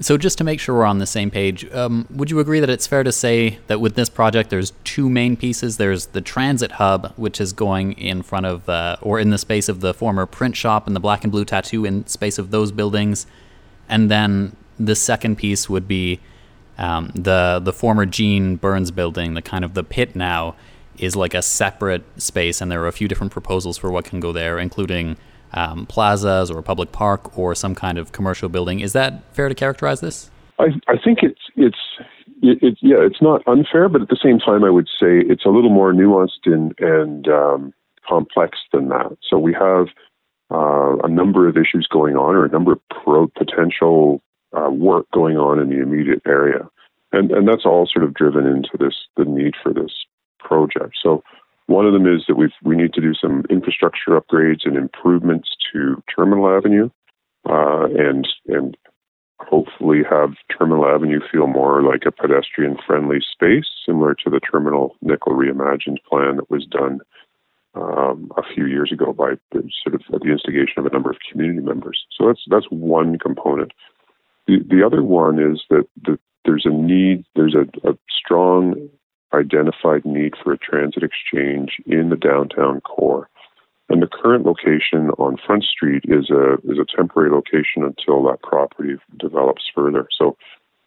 So, 0.00 0.16
just 0.16 0.38
to 0.38 0.44
make 0.44 0.60
sure 0.60 0.76
we're 0.76 0.84
on 0.84 0.98
the 0.98 1.06
same 1.06 1.28
page, 1.28 1.68
um, 1.72 2.06
would 2.10 2.30
you 2.30 2.38
agree 2.38 2.60
that 2.60 2.70
it's 2.70 2.86
fair 2.86 3.02
to 3.02 3.10
say 3.10 3.58
that 3.66 3.80
with 3.80 3.96
this 3.96 4.08
project, 4.08 4.48
there's 4.48 4.72
two 4.84 5.10
main 5.10 5.36
pieces? 5.36 5.76
There's 5.76 6.06
the 6.06 6.20
transit 6.20 6.72
hub, 6.72 7.12
which 7.16 7.40
is 7.40 7.52
going 7.52 7.92
in 7.92 8.22
front 8.22 8.46
of, 8.46 8.68
uh, 8.68 8.96
or 9.02 9.18
in 9.18 9.30
the 9.30 9.38
space 9.38 9.68
of 9.68 9.80
the 9.80 9.92
former 9.92 10.24
print 10.24 10.56
shop 10.56 10.86
and 10.86 10.94
the 10.94 11.00
black 11.00 11.24
and 11.24 11.32
blue 11.32 11.44
tattoo 11.44 11.84
in 11.84 12.06
space 12.06 12.38
of 12.38 12.52
those 12.52 12.70
buildings, 12.70 13.26
and 13.88 14.08
then 14.08 14.54
the 14.78 14.94
second 14.94 15.36
piece 15.36 15.68
would 15.68 15.88
be 15.88 16.20
um, 16.78 17.10
the 17.16 17.60
the 17.62 17.72
former 17.72 18.06
Jean 18.06 18.54
Burns 18.54 18.92
building, 18.92 19.34
the 19.34 19.42
kind 19.42 19.64
of 19.64 19.74
the 19.74 19.82
pit 19.82 20.14
now, 20.14 20.54
is 20.96 21.16
like 21.16 21.34
a 21.34 21.42
separate 21.42 22.04
space, 22.22 22.60
and 22.60 22.70
there 22.70 22.82
are 22.84 22.88
a 22.88 22.92
few 22.92 23.08
different 23.08 23.32
proposals 23.32 23.76
for 23.76 23.90
what 23.90 24.04
can 24.04 24.20
go 24.20 24.32
there, 24.32 24.60
including 24.60 25.16
um, 25.52 25.86
plazas 25.86 26.50
or 26.50 26.58
a 26.58 26.62
public 26.62 26.92
park 26.92 27.38
or 27.38 27.54
some 27.54 27.74
kind 27.74 27.98
of 27.98 28.12
commercial 28.12 28.48
building. 28.48 28.80
Is 28.80 28.92
that 28.92 29.22
fair 29.34 29.48
to 29.48 29.54
characterize 29.54 30.00
this? 30.00 30.30
I, 30.58 30.66
I 30.88 30.96
think 31.02 31.20
it's 31.22 31.40
it's 31.56 31.78
it, 32.42 32.62
it, 32.62 32.78
yeah, 32.80 32.98
it's 33.00 33.22
not 33.22 33.46
unfair, 33.46 33.88
but 33.88 34.02
at 34.02 34.08
the 34.08 34.18
same 34.22 34.38
time, 34.38 34.64
I 34.64 34.70
would 34.70 34.88
say 34.88 35.20
it's 35.20 35.44
a 35.44 35.50
little 35.50 35.70
more 35.70 35.92
nuanced 35.92 36.46
and 36.46 36.74
and 36.78 37.28
um, 37.28 37.74
complex 38.08 38.58
than 38.72 38.88
that. 38.88 39.16
So 39.28 39.38
we 39.38 39.52
have 39.54 39.88
uh, 40.50 40.96
a 41.04 41.08
number 41.08 41.48
of 41.48 41.56
issues 41.56 41.86
going 41.90 42.16
on, 42.16 42.34
or 42.34 42.44
a 42.44 42.50
number 42.50 42.72
of 42.72 42.80
pro 42.90 43.28
potential 43.28 44.22
uh, 44.56 44.70
work 44.70 45.06
going 45.12 45.36
on 45.36 45.58
in 45.58 45.68
the 45.68 45.80
immediate 45.80 46.22
area, 46.26 46.68
and 47.12 47.30
and 47.30 47.46
that's 47.46 47.64
all 47.64 47.88
sort 47.92 48.04
of 48.04 48.14
driven 48.14 48.46
into 48.46 48.76
this 48.78 48.94
the 49.16 49.24
need 49.24 49.54
for 49.62 49.72
this 49.72 49.92
project. 50.38 50.94
So 51.02 51.22
one 51.68 51.86
of 51.86 51.92
them 51.92 52.06
is 52.06 52.24
that 52.26 52.36
we 52.36 52.50
we 52.64 52.76
need 52.76 52.94
to 52.94 53.00
do 53.00 53.12
some 53.14 53.44
infrastructure 53.50 54.18
upgrades 54.18 54.64
and 54.64 54.76
improvements 54.76 55.50
to 55.72 56.02
Terminal 56.14 56.48
Avenue, 56.48 56.88
uh, 57.48 57.84
and 57.94 58.26
and 58.46 58.76
hopefully 59.38 59.98
have 60.08 60.30
Terminal 60.56 60.86
Avenue 60.86 61.20
feel 61.30 61.46
more 61.46 61.82
like 61.82 62.04
a 62.06 62.10
pedestrian 62.10 62.78
friendly 62.86 63.18
space, 63.20 63.66
similar 63.86 64.14
to 64.14 64.30
the 64.30 64.40
Terminal 64.40 64.96
Nicol 65.02 65.34
Reimagined 65.34 66.02
plan 66.08 66.36
that 66.36 66.50
was 66.50 66.64
done 66.64 67.00
um, 67.74 68.32
a 68.38 68.42
few 68.42 68.64
years 68.64 68.90
ago 68.90 69.12
by 69.12 69.34
the, 69.52 69.70
sort 69.82 69.94
of 69.94 70.00
at 70.14 70.22
the 70.22 70.32
instigation 70.32 70.78
of 70.78 70.86
a 70.86 70.90
number 70.90 71.10
of 71.10 71.18
community 71.30 71.60
members. 71.60 72.02
So 72.16 72.26
that's 72.28 72.42
that's 72.48 72.66
one 72.70 73.18
component. 73.18 73.72
The, 74.46 74.60
the 74.66 74.82
other 74.84 75.02
one 75.02 75.38
is 75.38 75.62
that 75.68 75.86
the, 76.02 76.18
there's 76.46 76.64
a 76.64 76.70
need, 76.70 77.26
there's 77.36 77.54
a, 77.54 77.68
a 77.86 77.98
strong 78.08 78.88
identified 79.32 80.04
need 80.04 80.34
for 80.42 80.52
a 80.52 80.58
transit 80.58 81.02
exchange 81.02 81.76
in 81.86 82.10
the 82.10 82.16
downtown 82.16 82.80
core. 82.80 83.28
And 83.90 84.02
the 84.02 84.08
current 84.08 84.44
location 84.44 85.10
on 85.18 85.38
Front 85.46 85.64
Street 85.64 86.04
is 86.06 86.30
a 86.30 86.54
is 86.70 86.78
a 86.78 86.96
temporary 86.96 87.30
location 87.30 87.82
until 87.82 88.22
that 88.24 88.42
property 88.42 88.96
develops 89.18 89.64
further. 89.74 90.08
So 90.16 90.36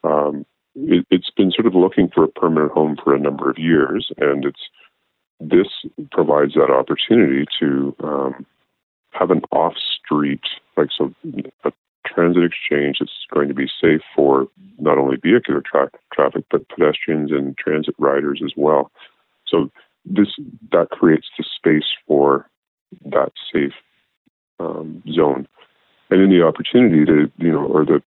um, 0.03 0.45
it, 0.75 1.05
has 1.11 1.31
been 1.35 1.51
sort 1.51 1.65
of 1.65 1.73
looking 1.73 2.09
for 2.13 2.23
a 2.23 2.27
permanent 2.27 2.71
home 2.71 2.97
for 3.03 3.15
a 3.15 3.19
number 3.19 3.49
of 3.49 3.57
years, 3.57 4.11
and 4.17 4.45
it's 4.45 4.69
this 5.39 5.67
provides 6.11 6.53
that 6.53 6.69
opportunity 6.69 7.45
to 7.59 7.95
um, 8.03 8.45
have 9.11 9.31
an 9.31 9.41
off 9.51 9.73
street, 9.77 10.43
like 10.77 10.89
so, 10.95 11.13
a 11.63 11.71
transit 12.05 12.43
exchange 12.43 12.97
that's 12.99 13.11
going 13.33 13.47
to 13.47 13.53
be 13.53 13.67
safe 13.81 14.01
for 14.15 14.47
not 14.79 14.97
only 14.97 15.17
vehicular 15.17 15.61
tra- 15.61 15.91
traffic 16.13 16.43
but 16.49 16.67
pedestrians 16.69 17.31
and 17.31 17.57
transit 17.57 17.95
riders 17.97 18.41
as 18.43 18.53
well. 18.55 18.91
So 19.47 19.69
this 20.05 20.27
that 20.71 20.89
creates 20.89 21.27
the 21.37 21.43
space 21.43 21.89
for 22.07 22.49
that 23.05 23.31
safe 23.53 23.73
um, 24.59 25.03
zone, 25.11 25.47
and 26.09 26.21
in 26.21 26.29
the 26.29 26.45
opportunity 26.45 27.05
to 27.05 27.31
you 27.37 27.51
know, 27.51 27.65
or 27.65 27.85
the 27.85 28.01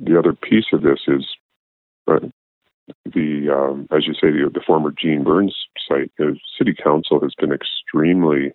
the 0.00 0.18
other 0.18 0.32
piece 0.32 0.66
of 0.72 0.82
this 0.82 1.00
is 1.06 1.24
uh, 2.08 2.18
the 3.04 3.48
um, 3.50 3.88
as 3.96 4.06
you 4.06 4.14
say 4.14 4.30
the, 4.30 4.50
the 4.52 4.62
former 4.66 4.90
Jean 4.90 5.22
Burns 5.22 5.54
site. 5.88 6.10
The 6.18 6.36
city 6.58 6.74
council 6.74 7.20
has 7.20 7.34
been 7.38 7.52
extremely 7.52 8.52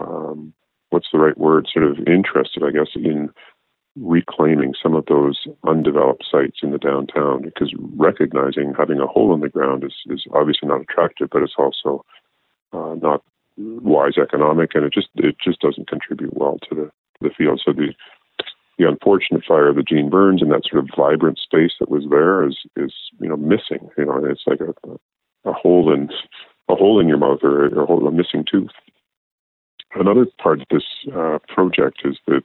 um, 0.00 0.52
what's 0.90 1.08
the 1.12 1.18
right 1.18 1.36
word? 1.36 1.68
Sort 1.72 1.84
of 1.84 1.98
interested, 2.06 2.62
I 2.62 2.70
guess, 2.70 2.88
in 2.94 3.30
reclaiming 3.96 4.74
some 4.80 4.94
of 4.94 5.06
those 5.06 5.46
undeveloped 5.66 6.24
sites 6.28 6.58
in 6.62 6.72
the 6.72 6.78
downtown 6.78 7.42
because 7.42 7.72
recognizing 7.96 8.74
having 8.76 8.98
a 8.98 9.06
hole 9.06 9.32
in 9.34 9.40
the 9.40 9.48
ground 9.48 9.84
is, 9.84 9.94
is 10.06 10.24
obviously 10.32 10.68
not 10.68 10.80
attractive, 10.80 11.28
but 11.30 11.42
it's 11.42 11.54
also 11.56 12.04
uh, 12.72 12.94
not 13.00 13.22
wise 13.56 14.18
economic, 14.20 14.74
and 14.74 14.84
it 14.84 14.92
just 14.92 15.08
it 15.16 15.36
just 15.42 15.60
doesn't 15.60 15.88
contribute 15.88 16.36
well 16.36 16.58
to 16.68 16.74
the 16.74 16.84
to 16.84 17.20
the 17.22 17.30
field. 17.30 17.62
So 17.64 17.72
the 17.72 17.94
the 18.78 18.88
unfortunate 18.88 19.44
fire 19.46 19.68
of 19.68 19.76
the 19.76 19.84
Jean 19.84 20.10
Burns 20.10 20.42
and 20.42 20.50
that 20.50 20.64
sort 20.68 20.82
of 20.82 20.90
vibrant 20.96 21.38
space 21.38 21.72
that 21.78 21.90
was 21.90 22.04
there 22.10 22.46
is 22.46 22.58
is 22.76 22.92
you 23.20 23.28
know 23.28 23.36
missing. 23.36 23.88
You 23.96 24.06
know, 24.06 24.24
it's 24.24 24.42
like 24.46 24.60
a 24.60 24.74
a 25.48 25.52
hole 25.52 25.92
in 25.92 26.10
a 26.68 26.74
hole 26.74 26.98
in 26.98 27.08
your 27.08 27.18
mouth 27.18 27.40
or, 27.42 27.66
a, 27.66 27.74
or 27.74 28.08
a 28.08 28.12
missing 28.12 28.44
tooth. 28.50 28.70
Another 29.94 30.26
part 30.42 30.60
of 30.60 30.66
this 30.70 30.84
uh, 31.14 31.38
project 31.46 32.00
is 32.04 32.16
that 32.26 32.42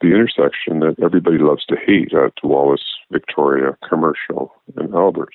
the 0.00 0.08
intersection 0.08 0.80
that 0.80 0.96
everybody 1.02 1.38
loves 1.38 1.64
to 1.66 1.76
hate 1.76 2.12
at 2.12 2.32
Wallace, 2.42 2.84
Victoria, 3.10 3.76
Commercial, 3.88 4.52
and 4.76 4.94
Albert. 4.94 5.32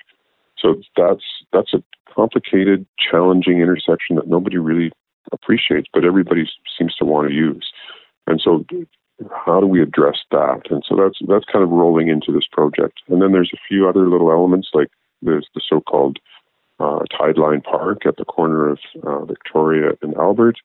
So 0.58 0.76
that's 0.96 1.24
that's 1.52 1.74
a 1.74 1.84
complicated, 2.14 2.86
challenging 3.00 3.62
intersection 3.62 4.16
that 4.18 4.28
nobody 4.28 4.58
really 4.58 4.92
appreciates, 5.32 5.88
but 5.94 6.06
everybody 6.06 6.48
seems 6.78 6.96
to 6.96 7.06
want 7.06 7.28
to 7.28 7.34
use. 7.34 7.72
And 8.28 8.40
so, 8.40 8.66
how 9.46 9.60
do 9.60 9.68
we 9.68 9.82
address 9.82 10.20
that? 10.32 10.62
And 10.70 10.84
so 10.88 10.96
that's 10.96 11.20
that's 11.28 11.46
kind 11.52 11.64
of 11.64 11.70
rolling 11.70 12.10
into 12.10 12.32
this 12.32 12.48
project. 12.52 13.02
And 13.08 13.22
then 13.22 13.32
there's 13.32 13.52
a 13.54 13.68
few 13.68 13.88
other 13.88 14.08
little 14.08 14.32
elements 14.32 14.70
like 14.74 14.90
there's 15.22 15.48
the 15.54 15.62
so-called 15.68 16.20
uh, 16.80 17.00
Tideline 17.12 17.64
Park 17.64 18.06
at 18.06 18.18
the 18.18 18.26
corner 18.26 18.70
of 18.70 18.80
uh, 19.04 19.26
Victoria 19.26 19.92
and 20.02 20.16
Albert, 20.16 20.58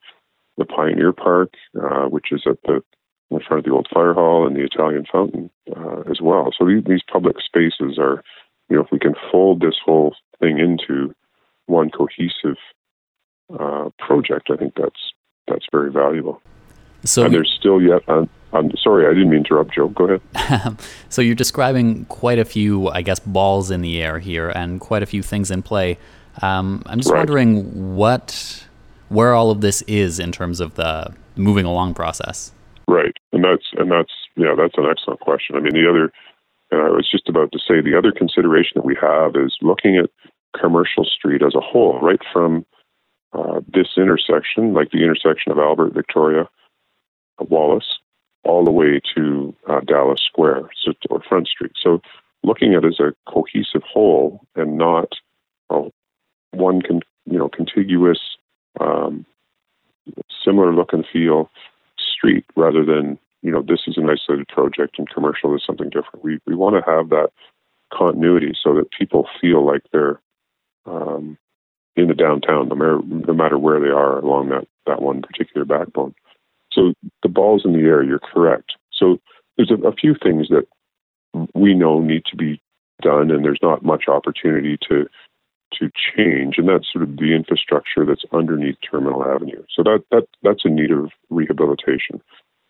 the 0.57 0.65
Pioneer 0.65 1.13
Park, 1.13 1.53
uh, 1.79 2.07
which 2.07 2.33
is 2.33 2.43
at 2.47 2.59
the 2.63 2.83
in 3.31 3.41
front 3.41 3.59
of 3.59 3.65
the 3.65 3.73
old 3.73 3.89
fire 3.93 4.15
hall 4.15 4.47
and 4.47 4.57
the 4.57 4.65
Italian 4.65 5.05
fountain 5.11 5.51
uh, 5.77 6.03
as 6.11 6.21
well. 6.21 6.53
So 6.57 6.67
these, 6.67 6.85
these 6.85 7.03
public 7.11 7.37
spaces 7.41 7.99
are, 7.99 8.23
you 8.69 8.77
know, 8.77 8.83
if 8.83 8.91
we 8.93 8.99
can 8.99 9.15
fold 9.31 9.61
this 9.61 9.77
whole 9.85 10.15
thing 10.41 10.59
into 10.59 11.15
one 11.67 11.91
cohesive 11.91 12.57
uh, 13.59 13.91
project, 13.99 14.51
I 14.51 14.57
think 14.57 14.75
that's 14.77 15.13
that's 15.49 15.67
very 15.71 15.93
valuable. 15.93 16.41
So 17.05 17.25
and 17.25 17.35
there's 17.35 17.53
still 17.57 17.81
yet. 17.81 18.03
I'm, 18.09 18.29
I'm 18.53 18.71
sorry, 18.77 19.07
I 19.07 19.11
didn't 19.11 19.31
mean 19.31 19.45
to 19.45 19.49
interrupt, 19.49 19.75
Joe. 19.75 19.89
Go 19.89 20.19
ahead. 20.37 20.81
so 21.09 21.23
you're 21.23 21.35
describing 21.35 22.05
quite 22.07 22.39
a 22.39 22.45
few, 22.45 22.89
I 22.89 23.03
guess, 23.03 23.21
balls 23.21 23.71
in 23.71 23.83
the 23.83 24.03
air 24.03 24.19
here, 24.19 24.51
and 24.51 24.81
quite 24.81 25.03
a 25.03 25.07
few 25.07 25.23
things 25.23 25.51
in 25.51 25.63
play. 25.63 25.99
Um, 26.43 26.83
I'm 26.87 26.99
just 26.99 27.11
right. 27.11 27.19
wondering 27.19 27.97
what, 27.97 28.67
where 29.09 29.35
all 29.35 29.51
of 29.51 29.61
this 29.61 29.83
is 29.83 30.19
in 30.19 30.33
terms 30.33 30.61
of 30.61 30.75
the 30.75 31.13
moving 31.37 31.67
along 31.67 31.95
process. 31.95 32.53
Right, 32.89 33.17
and 33.33 33.43
that's 33.43 33.67
and 33.77 33.91
that's 33.91 34.13
yeah, 34.37 34.55
that's 34.57 34.79
an 34.79 34.87
excellent 34.89 35.21
question. 35.21 35.57
I 35.57 35.61
mean, 35.61 35.75
the 35.75 35.91
other, 35.91 36.13
and 36.71 36.81
I 36.81 36.91
was 36.91 37.09
just 37.11 37.29
about 37.29 37.51
to 37.53 37.59
say, 37.59 37.81
the 37.81 37.99
other 37.99 38.13
consideration 38.13 38.73
that 38.77 38.85
we 38.85 38.97
have 39.01 39.35
is 39.35 39.57
looking 39.61 39.97
at 39.97 40.11
Commercial 40.59 41.05
Street 41.05 41.43
as 41.43 41.55
a 41.57 41.61
whole, 41.61 41.99
right 42.01 42.21
from 42.33 42.65
uh, 43.33 43.61
this 43.67 43.89
intersection, 43.97 44.73
like 44.73 44.93
the 44.93 45.03
intersection 45.03 45.51
of 45.51 45.59
Albert, 45.59 45.95
Victoria, 45.95 46.49
Wallace, 47.41 47.99
all 48.45 48.65
the 48.65 48.71
way 48.71 49.01
to 49.17 49.55
uh, 49.69 49.81
Dallas 49.81 50.21
Square 50.25 50.71
so, 50.85 50.93
or 51.11 51.21
Front 51.29 51.49
Street. 51.49 51.73
So, 51.83 52.01
looking 52.45 52.75
at 52.75 52.85
it 52.85 52.89
as 52.89 53.01
a 53.01 53.15
cohesive 53.31 53.83
whole 53.83 54.43
and 54.55 54.79
not 54.79 55.13
uh, 55.71 55.83
one 56.53 56.83
con, 56.83 57.01
you 57.25 57.39
know 57.39 57.49
contiguous, 57.49 58.21
um, 58.81 59.27
similar 60.45 60.73
look 60.73 60.93
and 60.93 61.05
feel 61.13 61.51
street 62.17 62.45
rather 62.57 62.85
than 62.85 63.19
you 63.43 63.51
know 63.51 63.63
this 63.63 63.83
is 63.87 63.97
an 63.97 64.09
isolated 64.09 64.49
project 64.49 64.99
and 64.99 65.09
commercial 65.11 65.55
is 65.55 65.63
something 65.67 65.91
different. 65.91 66.23
We 66.23 66.39
we 66.47 66.55
want 66.55 66.77
to 66.77 66.91
have 66.91 67.11
that 67.11 67.31
continuity 67.93 68.53
so 68.63 68.75
that 68.75 68.91
people 68.91 69.29
feel 69.41 69.65
like 69.65 69.83
they're 69.93 70.21
um, 70.87 71.39
in 71.97 72.09
the 72.09 72.15
downtown, 72.15 72.69
no 72.69 72.75
matter 72.75 73.01
no 73.05 73.35
matter 73.35 73.59
where 73.59 73.81
they 73.81 73.89
are 73.89 74.19
along 74.19 74.51
that 74.51 74.67
that 74.87 75.03
one 75.03 75.23
particular 75.23 75.65
backbone. 75.65 76.15
So 76.73 76.93
the 77.23 77.29
ball's 77.29 77.65
in 77.65 77.73
the 77.73 77.81
air. 77.81 78.03
You're 78.03 78.19
correct. 78.19 78.73
So 78.93 79.19
there's 79.57 79.71
a, 79.71 79.87
a 79.87 79.93
few 79.93 80.15
things 80.23 80.49
that 80.49 80.67
we 81.55 81.75
know 81.75 82.01
need 82.01 82.25
to 82.27 82.37
be 82.37 82.61
done, 83.03 83.31
and 83.31 83.45
there's 83.45 83.63
not 83.63 83.85
much 83.85 84.05
opportunity 84.09 84.79
to 84.89 85.07
to 85.79 85.91
change, 86.17 86.59
and 86.59 86.69
that's 86.69 86.91
sort 86.93 87.05
of 87.05 87.17
the 87.17 87.35
infrastructure 87.35 88.05
that's 88.05 88.25
underneath 88.33 88.77
Terminal 88.89 89.25
Avenue. 89.25 89.63
So 89.75 89.83
that 89.83 90.05
that 90.11 90.27
that's 90.43 90.65
in 90.65 90.75
need 90.75 90.91
of 90.91 91.11
rehabilitation. 91.31 92.21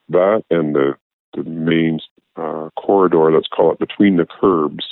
That 0.08 0.44
and 0.50 0.74
the 0.74 0.94
the 1.34 1.44
main 1.44 2.00
uh, 2.36 2.70
corridor, 2.76 3.32
let's 3.32 3.48
call 3.48 3.72
it 3.72 3.78
between 3.78 4.16
the 4.16 4.26
curbs 4.26 4.84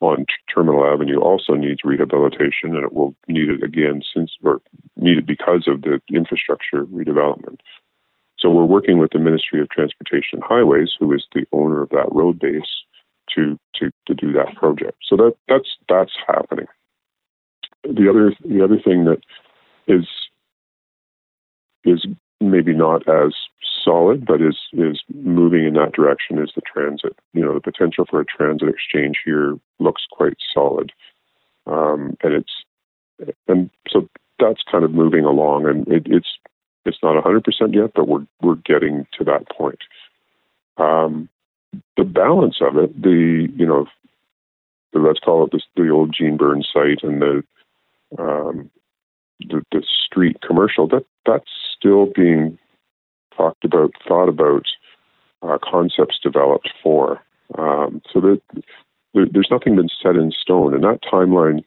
on 0.00 0.26
Terminal 0.52 0.84
Avenue, 0.84 1.20
also 1.20 1.54
needs 1.54 1.80
rehabilitation, 1.84 2.74
and 2.74 2.84
it 2.84 2.92
will 2.92 3.14
need 3.28 3.48
it 3.48 3.62
again 3.62 4.02
since 4.14 4.32
or 4.42 4.60
need 4.96 5.18
it 5.18 5.26
because 5.26 5.68
of 5.68 5.82
the 5.82 6.00
infrastructure 6.12 6.84
redevelopment. 6.86 7.58
So 8.38 8.50
we're 8.50 8.64
working 8.64 8.98
with 8.98 9.12
the 9.12 9.20
Ministry 9.20 9.60
of 9.60 9.68
Transportation 9.70 10.40
and 10.40 10.42
Highways, 10.42 10.92
who 10.98 11.12
is 11.12 11.24
the 11.32 11.46
owner 11.52 11.82
of 11.82 11.90
that 11.90 12.10
road 12.10 12.40
base, 12.40 12.82
to 13.34 13.58
to 13.76 13.90
to 14.06 14.14
do 14.14 14.32
that 14.32 14.54
project. 14.56 14.98
So 15.08 15.16
that 15.16 15.34
that's 15.48 15.76
that's 15.88 16.12
happening. 16.26 16.66
The 17.94 18.08
other 18.08 18.34
the 18.44 18.64
other 18.64 18.78
thing 18.80 19.04
that 19.04 19.20
is 19.86 20.06
is 21.84 22.06
maybe 22.40 22.74
not 22.74 23.06
as 23.08 23.34
solid, 23.84 24.24
but 24.24 24.40
is 24.40 24.58
is 24.72 25.02
moving 25.12 25.64
in 25.64 25.74
that 25.74 25.92
direction 25.92 26.38
is 26.38 26.52
the 26.54 26.62
transit. 26.62 27.16
You 27.32 27.42
know, 27.44 27.54
the 27.54 27.60
potential 27.60 28.04
for 28.08 28.20
a 28.20 28.24
transit 28.24 28.68
exchange 28.68 29.18
here 29.24 29.58
looks 29.78 30.02
quite 30.10 30.36
solid, 30.54 30.92
um, 31.66 32.16
and 32.22 32.34
it's 32.34 32.52
and 33.48 33.70
so 33.88 34.08
that's 34.38 34.62
kind 34.70 34.84
of 34.84 34.92
moving 34.92 35.24
along, 35.24 35.66
and 35.66 35.86
it, 35.88 36.06
it's 36.06 36.38
it's 36.84 36.98
not 37.02 37.22
100% 37.22 37.42
yet, 37.74 37.92
but 37.94 38.08
we're 38.08 38.26
we're 38.40 38.56
getting 38.56 39.06
to 39.18 39.24
that 39.24 39.48
point. 39.48 39.78
Um, 40.78 41.28
the 41.96 42.04
balance 42.04 42.56
of 42.60 42.76
it, 42.76 43.00
the 43.00 43.48
you 43.54 43.66
know, 43.66 43.86
the, 44.92 44.98
let's 44.98 45.20
call 45.20 45.46
it 45.46 45.62
the 45.76 45.88
old 45.90 46.14
Jean 46.16 46.36
Burns 46.36 46.68
site 46.72 47.02
and 47.02 47.20
the 47.20 47.44
um, 48.18 48.70
the, 49.40 49.62
the 49.72 49.82
street 50.06 50.36
commercial 50.46 50.86
that 50.88 51.04
that's 51.26 51.50
still 51.76 52.06
being 52.06 52.58
talked 53.36 53.64
about, 53.64 53.92
thought 54.06 54.28
about, 54.28 54.66
uh, 55.42 55.58
concepts 55.62 56.18
developed 56.22 56.68
for. 56.82 57.20
Um, 57.58 58.00
so 58.12 58.20
that 58.20 58.40
there, 59.14 59.26
there's 59.30 59.48
nothing 59.50 59.76
been 59.76 59.88
set 60.02 60.16
in 60.16 60.32
stone, 60.32 60.74
and 60.74 60.84
that 60.84 61.00
timeline 61.02 61.64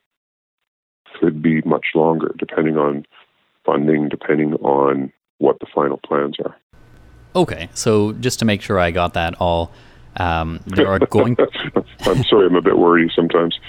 could 1.19 1.41
be 1.41 1.61
much 1.61 1.87
longer, 1.93 2.33
depending 2.37 2.77
on 2.77 3.05
funding, 3.65 4.09
depending 4.09 4.53
on 4.55 5.11
what 5.37 5.59
the 5.59 5.67
final 5.73 5.99
plans 6.05 6.37
are. 6.43 6.55
Okay, 7.35 7.69
so 7.73 8.13
just 8.13 8.39
to 8.39 8.45
make 8.45 8.61
sure 8.61 8.79
I 8.79 8.91
got 8.91 9.13
that 9.13 9.35
all, 9.35 9.71
um, 10.17 10.61
there 10.67 10.87
are 10.87 10.99
going. 10.99 11.35
I'm 12.05 12.23
sorry, 12.23 12.47
I'm 12.47 12.55
a 12.55 12.61
bit 12.61 12.77
wordy 12.77 13.11
sometimes. 13.13 13.59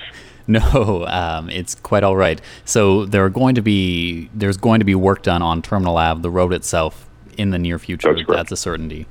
No, 0.48 1.04
um, 1.08 1.50
it's 1.50 1.74
quite 1.74 2.04
all 2.04 2.16
right. 2.16 2.40
So 2.64 3.04
there 3.04 3.24
are 3.24 3.30
going 3.30 3.56
to 3.56 3.62
be 3.62 4.30
there's 4.32 4.56
going 4.56 4.78
to 4.78 4.84
be 4.84 4.94
work 4.94 5.22
done 5.24 5.42
on 5.42 5.60
Terminal 5.60 5.96
Ave, 5.98 6.22
the 6.22 6.30
road 6.30 6.52
itself, 6.52 7.08
in 7.36 7.50
the 7.50 7.58
near 7.58 7.78
future. 7.80 8.14
That's, 8.14 8.28
That's 8.28 8.52
a 8.52 8.56
certainty. 8.56 9.06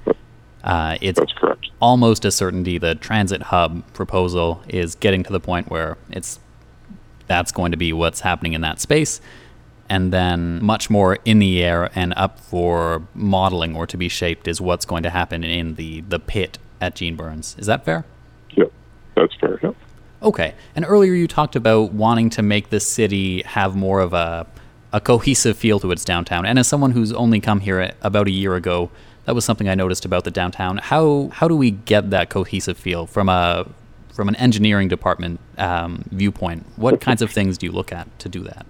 Uh, 0.64 0.98
it's 1.02 1.20
That's 1.20 1.34
correct. 1.34 1.68
almost 1.82 2.24
a 2.26 2.32
certainty. 2.32 2.78
The 2.78 2.96
transit 2.96 3.44
hub 3.44 3.84
proposal 3.94 4.64
is 4.70 4.96
getting 4.96 5.24
to 5.24 5.32
the 5.34 5.40
point 5.42 5.70
where 5.70 5.98
it's 6.10 6.40
that's 7.28 7.52
going 7.52 7.72
to 7.72 7.78
be 7.78 7.92
what's 7.92 8.22
happening 8.22 8.54
in 8.54 8.62
that 8.62 8.80
space, 8.80 9.20
and 9.90 10.14
then 10.14 10.64
much 10.64 10.90
more 10.90 11.18
in 11.26 11.40
the 11.40 11.62
air 11.64 11.92
and 11.96 12.14
up 12.16 12.40
for 12.40 13.04
modeling 13.14 13.76
or 13.76 13.86
to 13.88 13.98
be 13.98 14.08
shaped 14.08 14.48
is 14.48 14.62
what's 14.62 14.86
going 14.86 15.04
to 15.04 15.10
happen 15.10 15.44
in 15.44 15.76
the 15.76 16.00
the 16.02 16.20
pit 16.20 16.60
at 16.80 16.96
Jean 16.96 17.16
Burns. 17.18 17.56
Is 17.60 17.68
that 17.68 17.84
fair? 17.84 18.06
Yep, 18.52 18.72
that's 19.16 19.36
fair. 19.36 19.60
Yep. 19.62 19.76
Okay. 20.26 20.56
And 20.76 20.84
earlier 20.86 21.14
you 21.14 21.28
talked 21.28 21.56
about 21.56 21.94
wanting 21.94 22.32
to 22.32 22.42
make 22.42 22.72
the 22.72 22.80
city 22.80 23.44
have 23.44 23.76
more 23.76 24.00
of 24.02 24.14
a 24.14 24.48
a 24.92 25.02
cohesive 25.02 25.58
feel 25.58 25.78
to 25.82 25.92
its 25.92 26.06
downtown. 26.06 26.46
And 26.46 26.58
as 26.58 26.70
someone 26.70 26.92
who's 26.92 27.12
only 27.12 27.42
come 27.42 27.60
here 27.60 27.92
about 28.02 28.28
a 28.28 28.32
year 28.32 28.56
ago, 28.56 28.90
that 29.26 29.36
was 29.36 29.44
something 29.44 29.68
I 29.68 29.76
noticed 29.76 30.06
about 30.06 30.24
the 30.24 30.32
downtown. 30.32 30.78
How 30.78 31.30
how 31.34 31.48
do 31.48 31.56
we 31.56 31.72
get 31.72 32.10
that 32.10 32.30
cohesive 32.30 32.78
feel 32.78 33.06
from 33.06 33.30
a 33.30 33.68
from 34.14 34.30
an 34.30 34.36
engineering 34.38 34.88
department 34.88 35.40
um, 35.58 36.06
viewpoint? 36.12 36.66
What 36.78 37.02
kinds 37.02 37.22
of 37.22 37.30
things 37.30 37.58
do 37.58 37.66
you 37.66 37.72
look 37.72 37.92
at 37.92 38.08
to 38.20 38.30
do 38.30 38.42
that? 38.44 38.66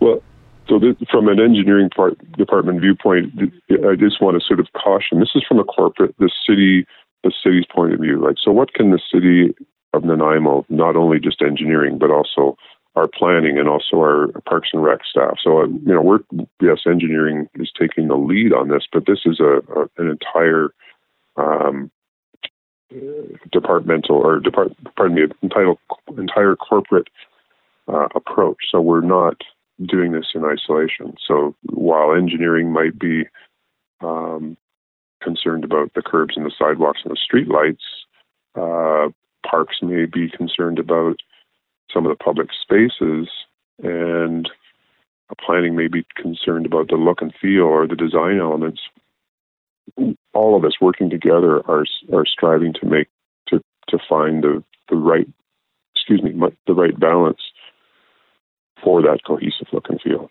Well, 0.00 0.22
so 0.68 0.78
this, 0.78 0.94
from 1.10 1.28
an 1.28 1.40
engineering 1.40 1.88
part, 1.88 2.18
department 2.32 2.80
viewpoint, 2.80 3.32
I 3.70 3.94
just 3.96 4.20
want 4.20 4.40
to 4.40 4.46
sort 4.46 4.60
of 4.60 4.68
caution. 4.74 5.20
This 5.20 5.30
is 5.34 5.42
from 5.48 5.58
a 5.58 5.64
corporate, 5.64 6.14
the 6.18 6.30
city, 6.46 6.86
the 7.24 7.32
city's 7.42 7.66
point 7.66 7.92
of 7.92 8.00
view. 8.00 8.22
Like, 8.22 8.36
so 8.42 8.50
what 8.50 8.74
can 8.74 8.90
the 8.90 9.00
city 9.12 9.54
of 9.92 10.04
Nanaimo, 10.04 10.64
not 10.68 10.96
only 10.96 11.20
just 11.20 11.42
engineering, 11.42 11.98
but 11.98 12.10
also 12.10 12.56
our 12.94 13.08
planning 13.08 13.58
and 13.58 13.68
also 13.68 13.96
our 13.96 14.28
Parks 14.46 14.70
and 14.72 14.82
Rec 14.82 15.00
staff. 15.08 15.38
So, 15.42 15.62
uh, 15.62 15.66
you 15.66 15.94
know, 15.94 16.02
we're, 16.02 16.20
yes, 16.60 16.80
engineering 16.86 17.48
is 17.54 17.70
taking 17.78 18.08
the 18.08 18.16
lead 18.16 18.52
on 18.52 18.68
this, 18.68 18.86
but 18.92 19.06
this 19.06 19.20
is 19.24 19.40
a, 19.40 19.62
a 19.74 19.88
an 19.96 20.10
entire 20.10 20.74
um, 21.36 21.90
departmental 23.50 24.16
or 24.16 24.40
depart, 24.40 24.72
pardon 24.96 25.16
me, 25.16 25.22
entire, 25.42 25.74
entire 26.18 26.56
corporate 26.56 27.08
uh, 27.88 28.08
approach. 28.14 28.58
So 28.70 28.80
we're 28.80 29.00
not 29.00 29.40
doing 29.82 30.12
this 30.12 30.26
in 30.34 30.44
isolation. 30.44 31.14
So 31.26 31.54
while 31.62 32.14
engineering 32.14 32.72
might 32.72 32.98
be 32.98 33.24
um, 34.02 34.56
concerned 35.22 35.64
about 35.64 35.94
the 35.94 36.02
curbs 36.02 36.36
and 36.36 36.44
the 36.44 36.52
sidewalks 36.58 37.00
and 37.04 37.12
the 37.12 37.16
streetlights. 37.16 37.78
uh, 38.54 39.10
parks 39.48 39.78
may 39.82 40.06
be 40.06 40.30
concerned 40.30 40.78
about 40.78 41.16
some 41.92 42.06
of 42.06 42.10
the 42.16 42.24
public 42.24 42.48
spaces, 42.52 43.28
and 43.82 44.48
planning 45.40 45.74
may 45.74 45.88
be 45.88 46.04
concerned 46.16 46.66
about 46.66 46.88
the 46.88 46.96
look 46.96 47.22
and 47.22 47.32
feel 47.40 47.62
or 47.62 47.86
the 47.86 47.96
design 47.96 48.38
elements. 48.38 48.80
All 50.32 50.56
of 50.56 50.64
us 50.64 50.80
working 50.80 51.10
together 51.10 51.58
are 51.68 51.84
are 52.12 52.26
striving 52.26 52.72
to 52.74 52.86
make 52.86 53.08
to 53.48 53.60
to 53.88 53.98
find 54.08 54.42
the 54.44 54.62
the 54.88 54.96
right 54.96 55.28
excuse 55.94 56.22
me 56.22 56.32
the 56.66 56.74
right 56.74 56.98
balance 56.98 57.40
for 58.82 59.02
that 59.02 59.20
cohesive 59.26 59.68
look 59.72 59.88
and 59.88 60.00
feel. 60.00 60.30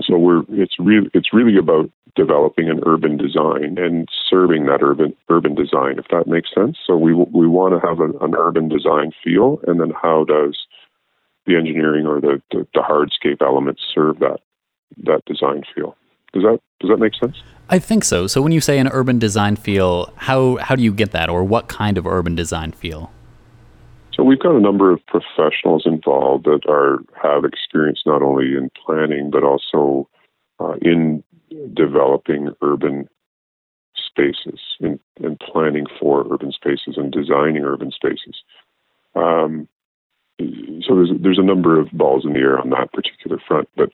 So 0.00 0.16
we're 0.16 0.42
it's 0.48 0.76
really 0.78 1.10
it's 1.14 1.32
really 1.32 1.56
about 1.56 1.90
developing 2.14 2.68
an 2.68 2.80
urban 2.84 3.16
design 3.16 3.78
and 3.78 4.08
serving 4.28 4.66
that 4.66 4.82
urban 4.82 5.14
urban 5.28 5.54
design, 5.54 5.98
if 5.98 6.06
that 6.08 6.26
makes 6.26 6.50
sense. 6.54 6.78
So 6.86 6.96
we 6.96 7.14
we 7.14 7.46
want 7.46 7.74
to 7.74 7.86
have 7.86 8.00
an, 8.00 8.14
an 8.20 8.34
urban 8.36 8.68
design 8.68 9.12
feel, 9.22 9.60
and 9.66 9.80
then 9.80 9.90
how 9.90 10.24
does 10.24 10.58
the 11.46 11.56
engineering 11.56 12.06
or 12.06 12.20
the, 12.20 12.40
the, 12.52 12.66
the 12.74 12.80
hardscape 12.80 13.42
elements 13.42 13.82
serve 13.94 14.18
that 14.20 14.40
that 15.04 15.24
design 15.26 15.62
feel? 15.74 15.96
Does 16.32 16.42
that 16.42 16.60
does 16.80 16.90
that 16.90 16.98
make 16.98 17.14
sense? 17.14 17.42
I 17.68 17.78
think 17.78 18.04
so. 18.04 18.26
So 18.26 18.42
when 18.42 18.52
you 18.52 18.60
say 18.60 18.78
an 18.78 18.88
urban 18.88 19.18
design 19.18 19.56
feel, 19.56 20.12
how 20.16 20.56
how 20.56 20.74
do 20.74 20.82
you 20.82 20.92
get 20.92 21.12
that, 21.12 21.28
or 21.28 21.44
what 21.44 21.68
kind 21.68 21.98
of 21.98 22.06
urban 22.06 22.34
design 22.34 22.72
feel? 22.72 23.10
So 24.14 24.22
we've 24.22 24.38
got 24.38 24.54
a 24.54 24.60
number 24.60 24.92
of 24.92 25.00
professionals 25.06 25.84
involved 25.86 26.44
that 26.44 26.60
are 26.68 26.98
have 27.22 27.44
experience 27.44 28.02
not 28.04 28.22
only 28.22 28.54
in 28.54 28.70
planning 28.84 29.30
but 29.30 29.42
also 29.42 30.08
uh, 30.60 30.74
in 30.82 31.24
developing 31.74 32.50
urban 32.62 33.08
spaces 33.96 34.60
and, 34.80 34.98
and, 35.22 35.38
planning 35.40 35.86
for 35.98 36.26
urban 36.30 36.52
spaces 36.52 36.96
and 36.96 37.10
designing 37.12 37.64
urban 37.64 37.90
spaces. 37.90 38.42
Um, 39.14 39.68
so 40.38 40.94
there's 40.94 41.10
there's 41.20 41.38
a 41.38 41.42
number 41.42 41.80
of 41.80 41.90
balls 41.92 42.24
in 42.24 42.32
the 42.34 42.40
air 42.40 42.58
on 42.58 42.70
that 42.70 42.92
particular 42.92 43.38
front, 43.46 43.68
but 43.76 43.90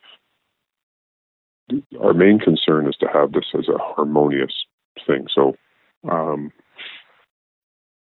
our 2.00 2.14
main 2.14 2.38
concern 2.38 2.88
is 2.88 2.96
to 2.96 3.06
have 3.12 3.32
this 3.32 3.46
as 3.56 3.68
a 3.68 3.78
harmonious 3.78 4.64
thing. 5.06 5.26
So, 5.32 5.56
um, 6.10 6.52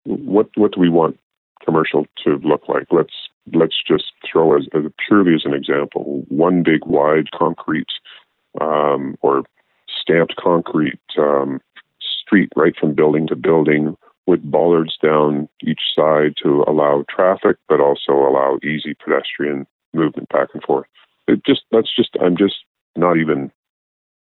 what 0.05 0.49
what 0.57 0.73
do 0.73 0.81
we 0.81 0.89
want 0.89 1.19
commercial 1.65 2.07
to 2.25 2.37
look 2.43 2.69
like? 2.69 2.87
Let's 2.91 3.15
let's 3.53 3.77
just 3.87 4.13
throw 4.31 4.57
as, 4.57 4.67
as 4.75 4.85
purely 5.07 5.35
as 5.35 5.45
an 5.45 5.55
example 5.55 6.25
one 6.29 6.63
big 6.63 6.85
wide 6.87 7.31
concrete 7.33 7.89
um, 8.61 9.17
or 9.21 9.43
stamped 10.01 10.37
concrete 10.37 11.01
um, 11.19 11.61
street 12.01 12.51
right 12.57 12.75
from 12.79 12.95
building 12.95 13.27
to 13.29 13.37
building 13.37 13.97
with 14.27 14.49
bollards 14.49 14.97
down 15.03 15.49
each 15.63 15.81
side 15.95 16.35
to 16.43 16.65
allow 16.69 17.05
traffic, 17.11 17.57
but 17.69 17.81
also 17.81 18.13
allow 18.13 18.59
easy 18.63 18.95
pedestrian 18.95 19.67
movement 19.93 20.29
back 20.29 20.49
and 20.55 20.63
forth. 20.63 20.87
It 21.27 21.45
just 21.45 21.63
that's 21.71 21.95
just 21.95 22.17
I'm 22.21 22.37
just 22.37 22.57
not 22.97 23.17
even 23.17 23.51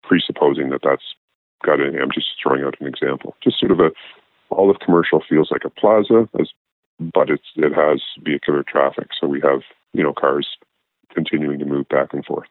presupposing 0.03 0.69
that 0.69 0.81
that's 0.83 1.15
got 1.63 1.79
any. 1.79 1.97
I'm 1.97 2.11
just 2.11 2.27
throwing 2.41 2.63
out 2.63 2.75
an 2.79 2.87
example. 2.87 3.35
Just 3.43 3.59
sort 3.59 3.71
of 3.71 3.79
a 3.79 3.91
all 4.49 4.69
of 4.69 4.79
commercial 4.79 5.21
feels 5.27 5.49
like 5.51 5.65
a 5.65 5.69
plaza, 5.69 6.27
as, 6.39 6.49
but 6.99 7.29
it's 7.29 7.47
it 7.55 7.73
has 7.73 8.01
vehicular 8.23 8.63
traffic, 8.63 9.09
so 9.19 9.27
we 9.27 9.41
have 9.41 9.61
you 9.93 10.03
know 10.03 10.13
cars 10.13 10.47
continuing 11.13 11.59
to 11.59 11.65
move 11.65 11.87
back 11.89 12.13
and 12.13 12.25
forth. 12.25 12.47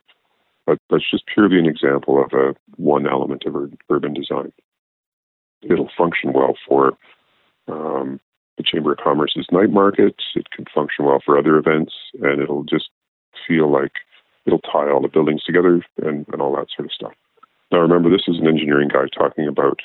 But 0.66 0.78
that's 0.90 1.10
just 1.10 1.26
purely 1.26 1.58
an 1.58 1.66
example 1.66 2.22
of 2.22 2.32
a 2.32 2.54
one 2.76 3.06
element 3.06 3.44
of 3.46 3.56
urban 3.90 4.14
design. 4.14 4.52
It'll 5.62 5.90
function 5.96 6.32
well 6.32 6.54
for 6.68 6.92
um, 7.68 8.20
the 8.56 8.64
Chamber 8.64 8.92
of 8.92 8.98
Commerce's 8.98 9.46
night 9.50 9.70
markets. 9.70 10.24
It 10.34 10.50
can 10.50 10.66
function 10.72 11.04
well 11.04 11.20
for 11.24 11.38
other 11.38 11.56
events, 11.56 11.92
and 12.20 12.40
it'll 12.40 12.64
just 12.64 12.90
feel 13.46 13.70
like 13.70 13.92
it'll 14.46 14.60
tie 14.60 14.90
all 14.90 15.00
the 15.00 15.08
buildings 15.08 15.42
together 15.44 15.84
and, 16.02 16.26
and 16.32 16.42
all 16.42 16.54
that 16.56 16.68
sort 16.74 16.86
of 16.86 16.92
stuff. 16.92 17.12
Now, 17.70 17.78
remember, 17.78 18.10
this 18.10 18.28
is 18.28 18.38
an 18.38 18.46
engineering 18.46 18.88
guy 18.88 19.06
talking 19.16 19.48
about 19.48 19.80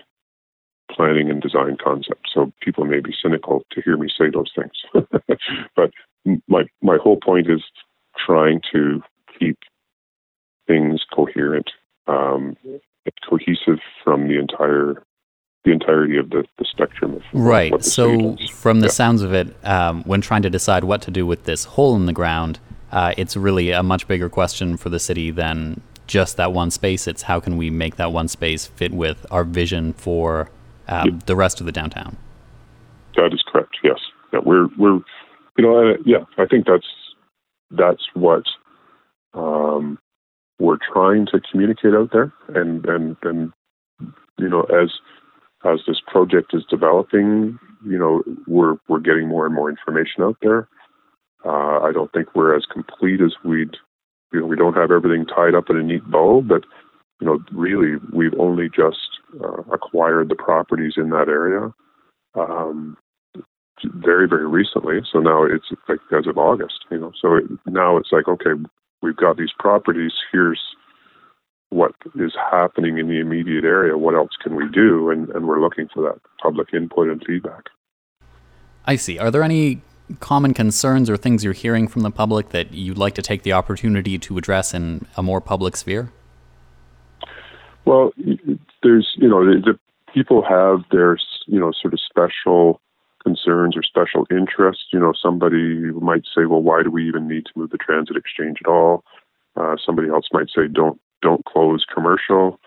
planning 0.92 1.30
and 1.30 1.42
design 1.42 1.78
concepts, 1.84 2.32
so 2.34 2.52
people 2.62 2.86
may 2.86 3.00
be 3.00 3.14
cynical 3.22 3.64
to 3.72 3.82
hear 3.82 3.98
me 3.98 4.10
say 4.16 4.30
those 4.30 4.52
things. 4.56 5.06
but 5.76 5.92
my 6.48 6.64
my 6.82 6.98
whole 7.02 7.18
point 7.18 7.50
is 7.50 7.62
trying 8.26 8.62
to 8.72 9.02
keep 9.40 9.58
things 10.68 11.06
coherent, 11.14 11.70
um, 12.08 12.58
cohesive 13.30 13.80
from 14.04 14.28
the 14.28 14.40
entire 14.40 15.04
the 15.66 15.74
entirety 15.74 16.18
of 16.18 16.30
the, 16.30 16.46
the 16.58 16.66
spectrum 16.66 17.16
of 17.16 17.22
Right. 17.34 17.74
the 17.74 17.84
So, 17.84 18.38
from 18.52 18.80
the 18.80 18.90
sounds 18.90 19.22
of 19.22 19.34
it, 19.34 19.54
um, 19.66 20.04
when 20.04 20.22
trying 20.22 20.44
to 20.44 20.50
decide 20.50 20.86
what 20.86 21.02
to 21.04 21.12
do 21.12 21.26
with 21.26 21.44
this 21.44 21.66
hole 21.66 21.96
in 21.96 22.06
the 22.06 22.14
ground, 22.14 22.60
uh, 22.92 23.14
it's 23.18 23.36
really 23.36 23.72
a 23.72 23.84
much 23.84 24.08
bigger 24.08 24.30
question 24.30 24.78
for 24.78 24.90
the 24.90 25.00
city 25.00 25.30
than 25.30 25.82
just 26.08 26.38
that 26.38 26.54
one 26.54 26.72
space. 26.72 27.06
It's 27.06 27.24
how 27.24 27.42
can 27.42 27.58
we 27.58 27.70
make 27.70 27.98
that 27.98 28.14
one 28.14 28.30
space 28.30 28.66
fit 28.66 28.94
with 28.94 29.26
our 29.30 29.44
vision 29.44 29.92
for 29.92 30.50
um, 30.88 31.20
the 31.26 31.36
rest 31.36 31.60
of 31.60 31.66
the 31.66 31.72
downtown. 31.72 32.18
That 33.16 33.34
is 33.34 33.44
correct. 33.46 33.78
Yes. 33.84 34.00
Yeah, 34.34 34.40
we're 34.44 34.68
we're 34.78 35.00
you 35.58 35.64
know 35.64 35.96
yeah 36.06 36.26
I 36.38 36.46
think 36.46 36.66
that's 36.66 36.88
that's 37.72 38.08
what 38.14 38.44
um, 39.34 40.00
we're 40.60 40.78
trying 40.94 41.26
to 41.28 41.42
communicate 41.52 41.94
out 41.94 42.12
there, 42.12 42.34
and 42.50 42.86
and 42.86 43.16
and 43.24 43.54
you 44.38 44.50
know 44.50 44.64
as 44.64 44.92
as 45.66 45.80
this 45.88 46.02
project 46.06 46.54
is 46.54 46.64
developing, 46.70 47.60
you 47.86 47.98
know 47.98 48.24
we're 48.48 48.76
we're 48.88 49.00
getting 49.00 49.28
more 49.28 49.46
and 49.46 49.56
more 49.56 49.70
information 49.70 50.24
out 50.24 50.38
there. 50.42 50.68
Uh, 51.46 51.80
I 51.80 51.92
don't 51.94 52.12
think 52.12 52.36
we're 52.36 52.56
as 52.56 52.66
complete 52.72 53.22
as 53.22 53.34
we'd 53.44 53.78
you 54.34 54.42
know 54.42 54.46
we 54.46 54.56
don't 54.56 54.76
have 54.76 54.92
everything 54.92 55.26
tied 55.26 55.56
up 55.56 55.70
in 55.70 55.78
a 55.78 55.84
neat 55.84 56.04
bow, 56.06 56.42
but 56.42 56.64
you 57.20 57.28
know 57.28 57.40
really 57.52 57.98
we've 58.12 58.38
only 58.40 58.70
just 58.70 59.10
uh, 59.42 59.62
acquired 59.72 60.30
the 60.30 60.36
properties 60.36 60.94
in 60.98 61.10
that 61.10 61.28
area. 61.30 61.74
Um, 62.36 62.98
very 63.94 64.28
very 64.28 64.48
recently 64.48 65.02
so 65.12 65.20
now 65.20 65.44
it's 65.44 65.68
like 65.88 66.00
as 66.12 66.26
of 66.26 66.36
august 66.36 66.84
you 66.90 66.98
know 66.98 67.12
so 67.22 67.36
it, 67.36 67.44
now 67.68 67.96
it's 67.96 68.12
like 68.12 68.28
okay 68.28 68.60
we've 69.04 69.16
got 69.16 69.38
these 69.38 69.52
properties 69.60 70.14
here's 70.32 70.60
what 71.70 71.92
is 72.16 72.34
happening 72.50 72.98
in 72.98 73.08
the 73.08 73.20
immediate 73.20 73.64
area 73.64 73.96
what 73.96 74.16
else 74.16 74.32
can 74.42 74.56
we 74.56 74.68
do 74.70 75.12
and, 75.12 75.30
and 75.30 75.48
we're 75.48 75.62
looking 75.62 75.88
for 75.94 76.02
that 76.02 76.20
public 76.42 76.74
input 76.74 77.08
and 77.08 77.24
feedback 77.24 77.66
I 78.88 78.96
see. 78.96 79.20
Are 79.20 79.30
there 79.30 79.44
any 79.44 79.82
common 80.22 80.54
concerns 80.54 81.10
or 81.10 81.18
things 81.18 81.44
you're 81.44 81.52
hearing 81.52 81.90
from 81.90 82.04
the 82.04 82.10
public 82.10 82.50
that 82.50 82.74
you'd 82.74 82.98
like 82.98 83.16
to 83.16 83.22
take 83.22 83.44
the 83.44 83.52
opportunity 83.52 84.18
to 84.18 84.38
address 84.38 84.74
in 84.74 85.06
a 85.18 85.22
more 85.22 85.42
public 85.42 85.76
sphere? 85.76 86.10
Well 87.88 88.12
there's 88.84 89.14
you 89.16 89.28
know 89.28 89.46
the, 89.46 89.60
the 89.60 89.80
people 90.14 90.44
have 90.44 90.84
their 90.92 91.18
you 91.48 91.60
know 91.60 91.72
sort 91.72 91.94
of 91.94 92.00
special 92.00 92.82
concerns 93.24 93.76
or 93.76 93.84
special 93.84 94.26
interests. 94.32 94.86
You 94.94 95.00
know, 95.00 95.14
somebody 95.22 95.92
might 95.92 96.24
say, 96.24 96.46
"Well, 96.46 96.62
why 96.62 96.84
do 96.84 96.92
we 96.92 97.08
even 97.08 97.28
need 97.28 97.46
to 97.46 97.52
move 97.56 97.72
the 97.72 97.78
transit 97.78 98.16
exchange 98.16 98.60
at 98.64 98.70
all?" 98.70 99.04
Uh, 99.56 99.76
somebody 99.84 100.10
else 100.10 100.28
might 100.32 100.50
say, 100.56 100.68
"Don't 100.68 101.00
don't 101.22 101.46
close 101.46 101.86
commercial." 101.94 102.60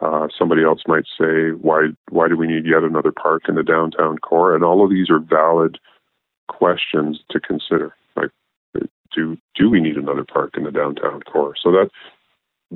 Uh, 0.00 0.28
somebody 0.36 0.62
else 0.62 0.82
might 0.86 1.06
say, 1.18 1.50
"Why 1.52 1.88
why 2.10 2.28
do 2.28 2.36
we 2.36 2.46
need 2.46 2.66
yet 2.66 2.82
another 2.82 3.12
park 3.12 3.48
in 3.48 3.54
the 3.54 3.62
downtown 3.62 4.18
core?" 4.18 4.54
And 4.54 4.64
all 4.64 4.84
of 4.84 4.90
these 4.90 5.10
are 5.10 5.18
valid 5.18 5.78
questions 6.48 7.20
to 7.30 7.40
consider. 7.40 7.94
Like, 8.16 8.30
do 9.14 9.36
do 9.54 9.70
we 9.70 9.80
need 9.80 9.96
another 9.96 10.24
park 10.24 10.56
in 10.56 10.64
the 10.64 10.72
downtown 10.72 11.22
core? 11.22 11.54
So 11.60 11.70
that 11.72 11.90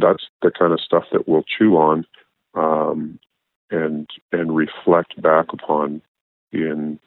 that's 0.01 0.25
the 0.43 0.51
kind 0.51 0.73
of 0.73 0.81
stuff 0.81 1.05
that 1.13 1.29
we'll 1.29 1.45
chew 1.45 1.77
on 1.77 2.07
um, 2.55 3.19
and 3.71 4.09
and 4.33 4.57
reflect 4.57 5.21
back 5.21 5.47
upon 5.53 6.03
in 6.53 6.99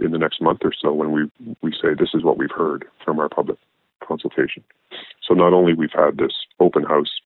in 0.00 0.12
the 0.12 0.18
next 0.18 0.40
month 0.40 0.60
or 0.62 0.72
so 0.80 0.92
when 0.92 1.12
we 1.12 1.54
we 1.62 1.72
say 1.72 1.94
this 1.98 2.10
is 2.14 2.22
what 2.22 2.38
we've 2.38 2.50
heard 2.50 2.84
from 3.04 3.18
our 3.18 3.28
public 3.28 3.58
consultation. 4.06 4.62
So 5.26 5.34
not 5.34 5.52
only 5.52 5.74
we've 5.74 5.90
had 5.92 6.16
this 6.16 6.32
open 6.60 6.84
house 6.84 7.20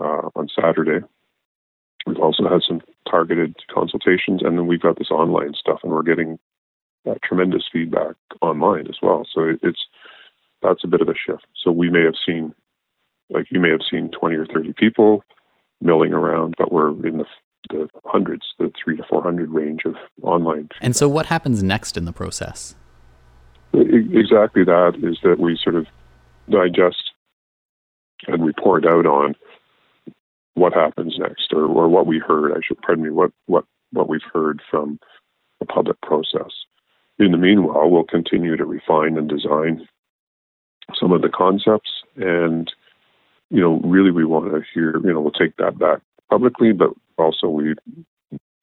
uh, 0.00 0.28
on 0.34 0.48
Saturday, 0.48 1.04
we've 2.06 2.18
also 2.18 2.48
had 2.48 2.62
some 2.66 2.80
targeted 3.08 3.56
consultations, 3.72 4.42
and 4.42 4.58
then 4.58 4.66
we've 4.66 4.80
got 4.80 4.98
this 4.98 5.10
online 5.10 5.54
stuff, 5.54 5.80
and 5.82 5.92
we're 5.92 6.02
getting 6.02 6.38
uh, 7.08 7.14
tremendous 7.22 7.64
feedback 7.72 8.16
online 8.40 8.86
as 8.88 8.96
well. 9.02 9.26
So 9.32 9.44
it, 9.44 9.60
it's 9.62 9.86
that's 10.62 10.84
a 10.84 10.88
bit 10.88 11.00
of 11.00 11.08
a 11.08 11.14
shift. 11.14 11.46
So 11.62 11.70
we 11.70 11.90
may 11.90 12.02
have 12.02 12.14
seen, 12.26 12.54
like 13.30 13.46
you 13.50 13.60
may 13.60 13.70
have 13.70 13.80
seen, 13.88 14.10
twenty 14.10 14.36
or 14.36 14.46
thirty 14.46 14.72
people 14.72 15.24
milling 15.80 16.12
around, 16.12 16.54
but 16.58 16.72
we're 16.72 16.90
in 17.06 17.18
the 17.18 17.24
the 17.68 17.88
hundreds, 18.04 18.42
the 18.58 18.72
three 18.82 18.96
to 18.96 19.02
four 19.08 19.22
hundred 19.22 19.50
range 19.50 19.82
of 19.84 19.94
online. 20.22 20.68
And 20.80 20.96
so, 20.96 21.08
what 21.08 21.26
happens 21.26 21.62
next 21.62 21.96
in 21.96 22.04
the 22.04 22.12
process? 22.12 22.74
Exactly 23.72 24.64
that 24.64 24.94
is 25.02 25.18
that 25.22 25.38
we 25.38 25.58
sort 25.62 25.76
of 25.76 25.86
digest 26.48 27.12
and 28.26 28.44
report 28.44 28.84
out 28.84 29.06
on 29.06 29.34
what 30.54 30.74
happens 30.74 31.16
next, 31.18 31.52
or, 31.52 31.64
or 31.66 31.88
what 31.88 32.06
we 32.06 32.18
heard. 32.18 32.52
I 32.52 32.60
should 32.66 32.80
pardon 32.82 33.04
me. 33.04 33.10
What 33.10 33.32
what 33.46 33.64
what 33.92 34.08
we've 34.08 34.20
heard 34.32 34.60
from 34.70 34.98
the 35.60 35.66
public 35.66 36.00
process. 36.00 36.52
In 37.18 37.32
the 37.32 37.38
meanwhile, 37.38 37.90
we'll 37.90 38.04
continue 38.04 38.56
to 38.56 38.64
refine 38.64 39.18
and 39.18 39.28
design 39.28 39.86
some 40.98 41.12
of 41.12 41.22
the 41.22 41.28
concepts, 41.28 41.90
and 42.16 42.72
you 43.50 43.60
know, 43.60 43.80
really, 43.84 44.10
we 44.10 44.24
want 44.24 44.50
to 44.52 44.62
hear. 44.72 44.98
You 45.04 45.12
know, 45.12 45.20
we'll 45.20 45.32
take 45.32 45.56
that 45.56 45.78
back 45.78 46.00
publicly, 46.30 46.72
but 46.72 46.90
also 47.18 47.48
we 47.48 47.74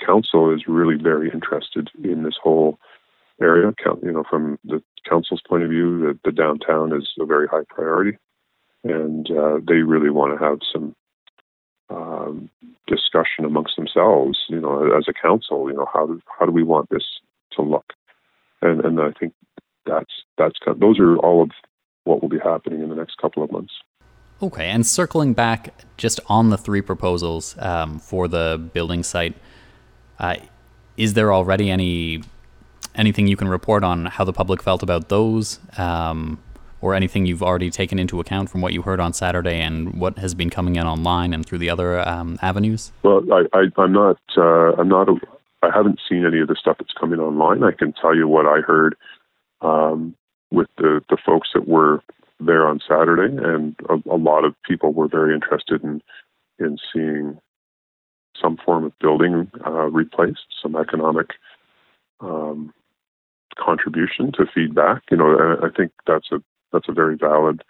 council 0.06 0.54
is 0.54 0.64
really 0.68 0.96
very 0.96 1.30
interested 1.30 1.90
in 2.04 2.24
this 2.24 2.38
whole 2.42 2.80
area. 3.42 3.74
You 4.02 4.12
know, 4.12 4.24
from 4.30 4.58
the 4.64 4.82
council's 5.08 5.42
point 5.48 5.64
of 5.64 5.70
view, 5.70 6.00
the, 6.00 6.20
the 6.24 6.32
downtown 6.32 6.96
is 6.96 7.10
a 7.20 7.26
very 7.26 7.48
high 7.48 7.64
priority, 7.70 8.18
and 8.84 9.30
uh, 9.32 9.60
they 9.68 9.82
really 9.82 10.10
want 10.10 10.38
to 10.38 10.44
have 10.44 10.60
some 10.72 10.96
um, 11.90 12.50
discussion 12.88 13.46
amongst 13.46 13.76
themselves. 13.76 14.40
You 14.48 14.62
know, 14.62 14.96
as 14.98 15.06
a 15.08 15.14
council, 15.14 15.70
you 15.70 15.76
know, 15.76 15.88
how 15.94 16.08
do, 16.08 16.22
how 16.40 16.46
do 16.46 16.52
we 16.52 16.64
want 16.64 16.90
this 16.90 17.06
to 17.54 17.62
look? 17.62 17.94
And 18.62 18.84
and 18.84 19.00
I 19.00 19.12
think 19.20 19.34
that's 19.86 20.24
that's 20.38 20.58
those 20.80 21.00
are 21.00 21.18
all 21.18 21.44
of 21.44 21.52
what 22.06 22.22
will 22.22 22.30
be 22.30 22.40
happening 22.40 22.82
in 22.82 22.90
the 22.90 22.96
next 22.96 23.18
couple 23.18 23.44
of 23.44 23.52
months. 23.52 23.74
Okay, 24.42 24.68
and 24.68 24.86
circling 24.86 25.34
back 25.34 25.74
just 25.98 26.20
on 26.28 26.50
the 26.50 26.58
three 26.58 26.82
proposals 26.82 27.56
um, 27.58 27.98
for 28.00 28.28
the 28.28 28.62
building 28.74 29.02
site, 29.02 29.36
uh, 30.20 30.36
is 30.96 31.16
there 31.16 31.34
already 31.34 31.72
any 31.72 32.22
anything 32.96 33.28
you 33.28 33.38
can 33.38 33.48
report 33.48 33.84
on 33.84 34.06
how 34.06 34.24
the 34.24 34.34
public 34.34 34.62
felt 34.62 34.82
about 34.82 35.10
those, 35.10 35.60
um, 35.78 36.40
or 36.82 36.94
anything 36.94 37.26
you've 37.26 37.44
already 37.44 37.70
taken 37.70 38.00
into 38.00 38.20
account 38.20 38.50
from 38.50 38.62
what 38.62 38.74
you 38.74 38.82
heard 38.82 39.00
on 39.00 39.14
Saturday 39.14 39.60
and 39.60 39.94
what 40.00 40.18
has 40.18 40.34
been 40.34 40.50
coming 40.50 40.76
in 40.76 40.86
online 40.86 41.34
and 41.34 41.46
through 41.46 41.58
the 41.58 41.70
other 41.70 42.08
um, 42.08 42.38
avenues? 42.42 42.92
Well, 43.04 43.22
I, 43.32 43.66
am 43.78 43.94
not. 43.94 44.20
Uh, 44.36 44.74
I'm 44.74 44.88
not. 44.88 45.10
A, 45.10 45.16
I 45.64 45.70
haven't 45.74 46.00
seen 46.08 46.26
any 46.26 46.40
of 46.40 46.48
the 46.48 46.56
stuff 46.56 46.78
that's 46.80 46.94
coming 47.00 47.20
online. 47.20 47.64
I 47.64 47.72
can 47.72 47.94
tell 47.94 48.16
you 48.16 48.28
what 48.28 48.46
I 48.46 48.62
heard 48.62 48.96
um, 49.62 50.16
with 50.52 50.68
the 50.78 51.02
the 51.10 51.18
folks 51.26 51.50
that 51.54 51.68
were 51.68 52.02
there 52.40 52.68
on 52.68 52.80
Saturday, 52.88 53.36
and 53.36 53.76
a, 53.90 53.96
a, 54.12 54.18
lot 54.18 54.46
of 54.46 54.54
people 54.64 54.94
were 54.94 55.08
very 55.08 55.34
interested 55.34 55.84
in 55.84 56.02
in 56.60 56.78
seeing 56.94 57.40
some 58.40 58.58
form 58.64 58.86
of 58.86 58.98
building 59.00 59.50
uh, 59.66 59.90
replaced, 59.90 60.46
some 60.62 60.76
economic 60.76 61.32
um, 62.20 62.74
contribution 63.58 64.32
to 64.34 64.46
feedback. 64.54 65.04
You 65.10 65.18
know, 65.18 65.38
I, 65.38 65.68
I 65.68 65.70
think 65.76 65.92
that's 66.06 66.32
a 66.32 66.42
that's 66.72 66.90
a 66.90 66.94
very 66.94 67.16
valid 67.16 67.64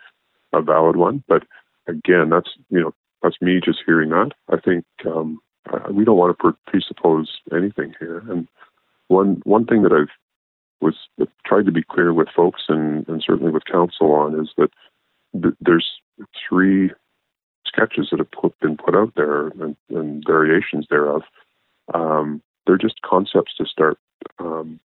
a 0.54 0.62
valid 0.62 0.96
one. 0.96 1.24
But 1.28 1.44
again, 1.88 2.30
that's 2.30 2.50
you 2.70 2.82
know 2.82 2.94
that's 3.22 3.42
me 3.42 3.62
just 3.64 3.80
hearing 3.86 4.10
that. 4.10 4.32
I 4.50 4.58
think 4.60 4.86
um, 5.06 5.40
I, 5.68 5.90
we 5.92 6.06
don't 6.06 6.18
want 6.18 6.38
to 6.38 6.54
presuppose 6.68 7.38
anything 7.54 7.94
here. 8.00 8.24
And 8.30 8.48
one 9.08 9.42
one 9.44 9.66
thing 9.66 9.84
that 9.84 9.94
I've 9.94 10.14
was 10.82 10.96
tried 11.46 11.66
to 11.66 11.72
be 11.72 11.84
clear 11.84 12.14
with 12.14 12.28
folks 12.36 12.64
and, 12.68 13.08
and 13.08 13.24
certainly 13.26 13.52
with 13.52 13.66
council 13.66 14.12
on 14.12 14.40
is 14.40 14.50
that 14.58 14.70
th- 15.42 15.56
there's 15.60 15.88
three 16.48 16.92
sketches 17.66 18.08
that 18.12 18.20
have 18.20 18.32
put, 18.32 18.58
been 18.60 18.78
put 18.78 18.96
out 18.96 19.14
there 19.16 19.48
and, 19.48 19.76
and 19.90 20.24
variations 20.26 20.86
thereof. 20.90 21.24
Um, 21.94 22.42
they're 22.66 22.78
just 22.78 23.02
concepts 23.02 23.56
to 23.58 23.66
start 23.66 23.98
um, 24.40 24.80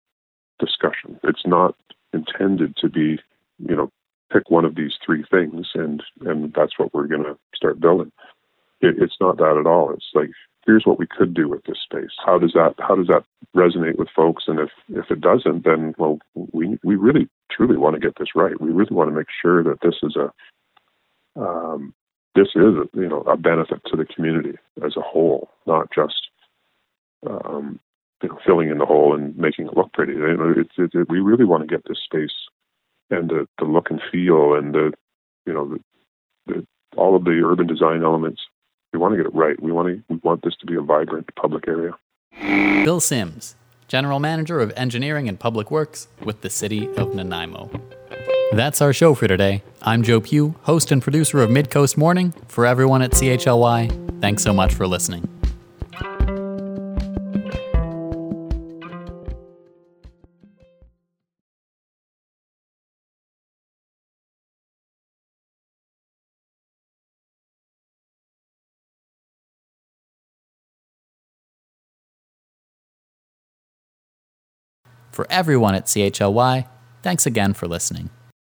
discussion. 0.59 1.18
It's 1.24 1.47
not 1.47 1.74
intended 2.12 2.76
to 2.76 2.88
be, 2.88 3.18
you 3.59 3.76
know, 3.76 3.90
pick 4.32 4.51
one 4.51 4.64
of 4.64 4.74
these 4.74 4.95
three 5.05 5.24
things 5.30 5.68
and 5.74 6.03
and 6.22 6.55
that's 6.55 6.78
what 6.78 6.95
we're 6.95 7.07
going 7.07 7.24
to 7.24 7.36
start 7.55 7.80
building. 7.80 8.12
It, 8.80 8.97
it's 8.99 9.16
not 9.20 9.36
that 9.38 9.59
at 9.59 9.66
all. 9.66 9.93
It's 9.93 10.11
like 10.14 10.30
here's 10.66 10.84
what 10.84 10.98
we 10.98 11.06
could 11.06 11.34
do 11.34 11.48
with 11.48 11.64
this 11.64 11.78
space. 11.82 12.12
How 12.24 12.38
does 12.38 12.52
that 12.52 12.74
how 12.78 12.94
does 12.94 13.08
that 13.08 13.24
resonate 13.54 13.98
with 13.98 14.08
folks? 14.14 14.44
And 14.46 14.58
if 14.58 14.70
if 14.88 15.10
it 15.10 15.20
doesn't, 15.20 15.64
then 15.64 15.94
well, 15.98 16.18
we 16.34 16.78
we 16.82 16.96
really 16.96 17.28
truly 17.50 17.76
want 17.76 17.94
to 17.94 18.00
get 18.00 18.18
this 18.18 18.34
right. 18.34 18.60
We 18.60 18.70
really 18.70 18.94
want 18.94 19.10
to 19.10 19.16
make 19.16 19.28
sure 19.40 19.62
that 19.64 19.80
this 19.82 19.96
is 20.02 20.16
a 20.16 20.32
um, 21.40 21.94
this 22.34 22.48
is 22.54 22.74
a, 22.76 22.88
you 22.94 23.08
know 23.08 23.20
a 23.22 23.36
benefit 23.36 23.80
to 23.86 23.96
the 23.96 24.04
community 24.04 24.58
as 24.84 24.96
a 24.96 25.02
whole, 25.02 25.50
not 25.66 25.88
just 25.94 26.28
um, 27.28 27.80
you 28.22 28.28
know 28.28 28.38
filling 28.44 28.70
in 28.70 28.78
the 28.78 28.86
hole 28.86 29.14
and 29.14 29.36
making 29.36 29.66
it 29.66 29.76
look 29.76 29.92
pretty. 29.92 30.14
You 30.14 30.36
know, 30.36 30.54
it's, 30.56 30.94
it, 30.94 31.08
we 31.08 31.20
really 31.20 31.44
want 31.44 31.62
to 31.62 31.74
get 31.74 31.86
this 31.88 32.00
space 32.04 32.34
and 33.10 33.28
the, 33.28 33.46
the 33.58 33.64
look 33.64 33.90
and 33.90 34.00
feel 34.10 34.54
and 34.54 34.74
the 34.74 34.92
you 35.46 35.52
know 35.52 35.68
the, 35.68 35.80
the 36.46 36.66
all 36.96 37.16
of 37.16 37.24
the 37.24 37.42
urban 37.44 37.66
design 37.66 38.02
elements 38.02 38.42
we 38.93 38.99
want 38.99 39.12
to 39.12 39.16
get 39.16 39.26
it 39.26 39.34
right. 39.34 39.61
We 39.61 39.72
want 39.72 39.88
to 39.88 40.03
we 40.09 40.16
want 40.22 40.43
this 40.43 40.55
to 40.61 40.66
be 40.66 40.76
a 40.76 40.80
vibrant 40.80 41.34
public 41.34 41.66
area. 41.66 41.93
Bill 42.84 43.01
Sims, 43.01 43.57
General 43.88 44.20
Manager 44.20 44.61
of 44.61 44.72
Engineering 44.76 45.28
and 45.28 45.38
Public 45.38 45.70
Works 45.70 46.09
with 46.22 46.40
the 46.43 46.51
City 46.51 46.88
of 46.97 47.14
Nanaimo. 47.14 47.70
That's 48.53 48.82
our 48.82 48.93
show 48.93 49.14
for 49.14 49.26
today. 49.28 49.62
I'm 49.80 50.03
Joe 50.03 50.20
Pugh, 50.20 50.55
host 50.62 50.93
and 50.93 51.03
producer 51.03 51.43
of 51.43 51.51
Midcoast 51.51 51.97
Morning. 51.97 52.32
For 52.49 52.66
everyone 52.66 53.01
at 53.03 53.12
CHLY, 53.12 54.20
thanks 54.20 54.43
so 54.43 54.53
much 54.53 54.74
for 54.74 54.86
listening. 54.86 55.28
For 75.12 75.26
everyone 75.30 75.74
at 75.74 75.86
CHLY, 75.86 76.66
thanks 77.02 77.26
again 77.26 77.52
for 77.52 77.68
listening. 77.68 78.10